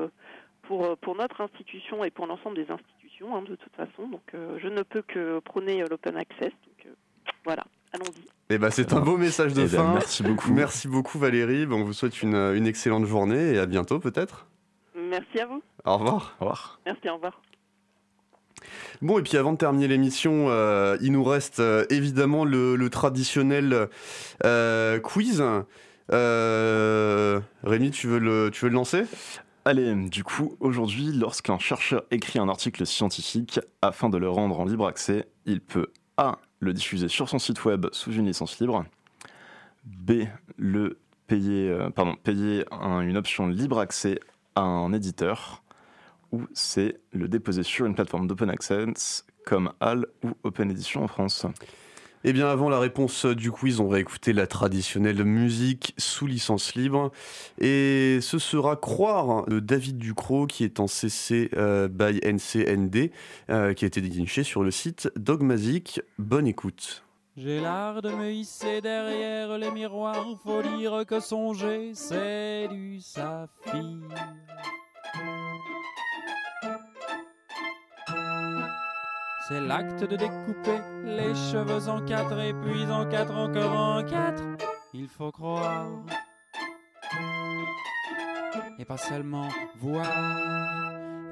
pour, 0.62 0.96
pour 0.98 1.16
notre 1.16 1.40
institution 1.40 2.04
et 2.04 2.10
pour 2.10 2.26
l'ensemble 2.26 2.56
des 2.56 2.70
institutions, 2.70 3.36
hein, 3.36 3.42
de 3.42 3.54
toute 3.56 3.74
façon. 3.74 4.08
Donc, 4.08 4.22
je 4.32 4.68
ne 4.68 4.82
peux 4.82 5.02
que 5.02 5.38
prôner 5.40 5.84
l'open 5.88 6.16
access. 6.16 6.50
Donc, 6.50 6.92
voilà, 7.44 7.64
allons-y. 7.92 8.28
Eh 8.50 8.58
ben, 8.58 8.70
c'est 8.70 8.92
un 8.92 9.00
beau 9.00 9.16
message 9.16 9.52
de 9.54 9.62
eh 9.62 9.64
ben, 9.64 9.84
fin. 9.84 9.92
merci 9.94 10.22
beaucoup. 10.22 10.52
Merci 10.52 10.88
beaucoup, 10.88 11.18
Valérie. 11.18 11.66
on 11.70 11.84
vous 11.84 11.92
souhaite 11.92 12.22
une, 12.22 12.34
une 12.34 12.66
excellente 12.66 13.06
journée 13.06 13.54
et 13.54 13.58
à 13.58 13.66
bientôt, 13.66 14.00
peut-être. 14.00 14.46
Merci 14.96 15.40
à 15.40 15.46
vous. 15.46 15.62
Au 15.84 15.96
revoir. 15.96 16.36
Au 16.40 16.44
revoir. 16.44 16.80
Merci, 16.84 17.08
au 17.08 17.14
revoir. 17.14 17.40
Bon, 19.02 19.18
et 19.18 19.22
puis 19.22 19.36
avant 19.36 19.52
de 19.52 19.58
terminer 19.58 19.88
l'émission, 19.88 20.46
euh, 20.48 20.96
il 21.00 21.12
nous 21.12 21.24
reste 21.24 21.60
euh, 21.60 21.84
évidemment 21.90 22.44
le, 22.44 22.88
traditionnel 22.90 23.88
euh, 24.44 24.98
quiz. 25.00 25.42
Rémi, 26.10 27.90
tu 27.90 28.06
veux 28.06 28.18
le, 28.18 28.50
tu 28.52 28.64
veux 28.64 28.70
le 28.70 28.74
lancer? 28.74 29.04
Allez, 29.64 29.94
du 29.94 30.24
coup, 30.24 30.56
aujourd'hui, 30.60 31.12
lorsqu'un 31.12 31.58
chercheur 31.58 32.02
écrit 32.10 32.38
un 32.38 32.48
article 32.48 32.86
scientifique, 32.86 33.60
afin 33.82 34.08
de 34.08 34.16
le 34.16 34.28
rendre 34.30 34.58
en 34.58 34.64
libre 34.64 34.86
accès, 34.86 35.28
il 35.44 35.60
peut 35.60 35.88
A. 36.16 36.38
le 36.60 36.72
diffuser 36.72 37.08
sur 37.08 37.28
son 37.28 37.38
site 37.38 37.64
web 37.64 37.86
sous 37.92 38.12
une 38.12 38.26
licence 38.26 38.58
libre, 38.60 38.84
B. 39.84 40.24
le 40.56 40.98
payer, 41.26 41.76
pardon, 41.94 42.14
payer 42.22 42.64
une 42.72 43.16
option 43.18 43.46
libre 43.46 43.78
accès 43.78 44.18
à 44.54 44.62
un 44.62 44.92
éditeur, 44.94 45.62
ou 46.32 46.42
c'est 46.52 47.00
le 47.12 47.28
déposer 47.28 47.62
sur 47.62 47.86
une 47.86 47.94
plateforme 47.94 48.26
d'open 48.26 48.50
access 48.50 49.24
comme 49.44 49.72
HAL 49.80 50.06
ou 50.24 50.32
Open 50.42 50.70
Edition 50.70 51.02
en 51.02 51.08
France 51.08 51.46
eh 52.24 52.32
bien, 52.32 52.48
avant 52.48 52.68
la 52.68 52.80
réponse 52.80 53.26
du 53.26 53.52
quiz, 53.52 53.78
on 53.78 53.86
va 53.86 54.00
écouter 54.00 54.32
la 54.32 54.48
traditionnelle 54.48 55.22
musique 55.24 55.94
sous 55.98 56.26
licence 56.26 56.74
libre. 56.74 57.12
Et 57.60 58.18
ce 58.20 58.40
sera 58.40 58.74
Croire 58.74 59.46
de 59.46 59.60
David 59.60 59.98
Ducrot, 59.98 60.48
qui 60.48 60.64
est 60.64 60.80
en 60.80 60.88
CC 60.88 61.48
euh, 61.56 61.86
by 61.86 62.20
NCND, 62.24 63.12
euh, 63.50 63.72
qui 63.72 63.84
a 63.84 63.88
été 63.88 64.00
déniché 64.00 64.42
sur 64.42 64.64
le 64.64 64.72
site 64.72 65.10
Dogmazic. 65.16 66.00
Bonne 66.18 66.48
écoute. 66.48 67.04
J'ai 67.36 67.60
l'art 67.60 68.02
de 68.02 68.10
me 68.10 68.32
hisser 68.32 68.80
derrière 68.80 69.56
les 69.56 69.70
miroirs. 69.70 70.26
Faut 70.42 70.62
dire 70.76 71.04
que 71.06 71.20
songer, 71.20 71.92
c'est 71.94 72.66
du 72.66 73.00
saphir. 73.00 73.84
C'est 79.48 79.62
l'acte 79.62 80.04
de 80.04 80.14
découper 80.14 80.78
les 81.04 81.34
cheveux 81.34 81.88
en 81.88 82.04
quatre 82.04 82.38
et 82.38 82.52
puis 82.52 82.84
en 82.84 83.08
quatre 83.08 83.34
encore 83.34 83.72
en 83.72 84.04
quatre. 84.04 84.42
Il 84.92 85.08
faut 85.08 85.32
croire. 85.32 85.86
Et 88.78 88.84
pas 88.84 88.98
seulement 88.98 89.48
voir. 89.76 90.04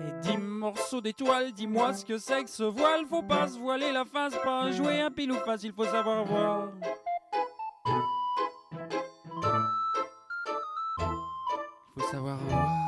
Et 0.01 0.13
dix 0.23 0.39
morceaux 0.39 1.03
d'étoiles, 1.03 1.53
dis-moi 1.53 1.93
ce 1.93 2.07
que 2.07 2.17
c'est 2.17 2.45
que 2.45 2.51
ce 2.51 2.63
voile. 2.63 3.05
Faut 3.07 3.23
pas 3.23 3.49
se 3.49 3.59
voiler 3.59 3.93
la 3.93 4.07
face, 4.07 4.35
pas 4.43 4.71
jouer 4.71 5.03
un 5.03 5.11
pile 5.11 5.33
ou 5.33 5.37
face, 5.37 5.65
il 5.65 5.75
faut 5.75 5.85
savoir 5.85 6.25
voir. 6.25 6.71
Il 11.97 12.03
faut 12.03 12.09
savoir 12.11 12.39
voir. 12.39 12.86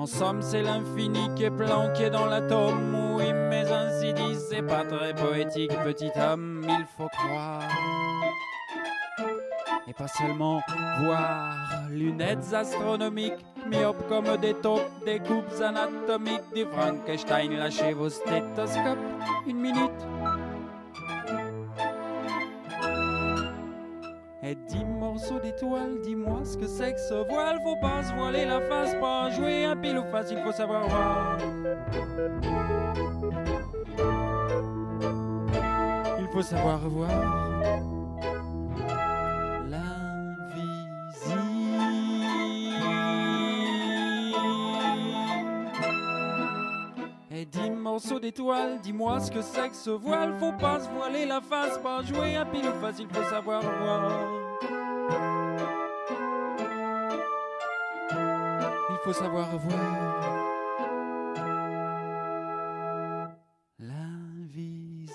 En 0.00 0.06
somme, 0.06 0.40
c'est 0.40 0.62
l'infini 0.62 1.28
qui 1.36 1.44
est 1.44 1.50
planqué 1.50 2.08
dans 2.08 2.24
l'atome. 2.24 3.16
Oui, 3.16 3.34
mais 3.34 3.70
ainsi 3.70 4.14
dit, 4.14 4.34
c'est 4.48 4.62
pas 4.62 4.82
très 4.82 5.12
poétique, 5.14 5.72
petit 5.84 6.10
homme, 6.18 6.64
il 6.66 6.86
faut 6.96 7.08
croire. 7.08 7.68
Et 9.86 9.92
pas 9.92 10.08
seulement 10.08 10.62
voir 11.02 11.54
lunettes 11.90 12.50
astronomiques, 12.54 13.44
myopes 13.70 14.08
comme 14.08 14.38
des 14.38 14.54
taupes, 14.54 14.88
des 15.04 15.18
coupes 15.18 15.60
anatomiques, 15.62 16.50
du 16.54 16.64
Frankenstein, 16.64 17.58
lâchez 17.58 17.92
vos 17.92 18.08
stéthoscopes, 18.08 18.96
une 19.46 19.60
minute. 19.60 19.90
Et 24.42 24.54
dix 24.66 24.84
morceaux 24.86 25.40
d'étoiles, 25.40 26.00
ce 26.80 27.14
voile. 27.28 27.60
Faut 27.62 27.76
pas 27.76 28.02
se 28.02 28.12
voiler 28.14 28.44
la 28.44 28.60
face, 28.60 28.94
pas 28.94 29.30
jouer 29.30 29.64
un 29.64 29.76
pile 29.76 29.98
ou 29.98 30.04
face, 30.10 30.28
il 30.30 30.38
faut 30.38 30.52
savoir 30.52 30.88
voir. 30.88 31.38
Il 36.18 36.26
faut 36.32 36.42
savoir 36.42 36.78
voir. 36.88 37.10
Dix 47.50 47.70
morceaux 47.70 48.20
d'étoiles, 48.20 48.78
dis-moi 48.80 49.18
ce 49.18 49.30
que 49.30 49.40
c'est 49.40 49.70
que 49.70 49.74
ce 49.74 49.90
voile. 49.90 50.34
Faut 50.38 50.52
pas 50.52 50.78
se 50.78 50.88
voiler 50.90 51.26
la 51.26 51.40
face, 51.40 51.78
pas 51.78 52.02
jouer 52.02 52.36
un 52.36 52.44
pile 52.46 52.66
ou 52.68 52.80
face, 52.80 53.00
il 53.00 53.08
faut 53.08 53.24
savoir 53.24 53.62
voir. 53.62 54.39
Faut 59.12 59.24
savoir 59.24 59.48
voir. 59.58 60.46
L'invisible. 63.78 65.10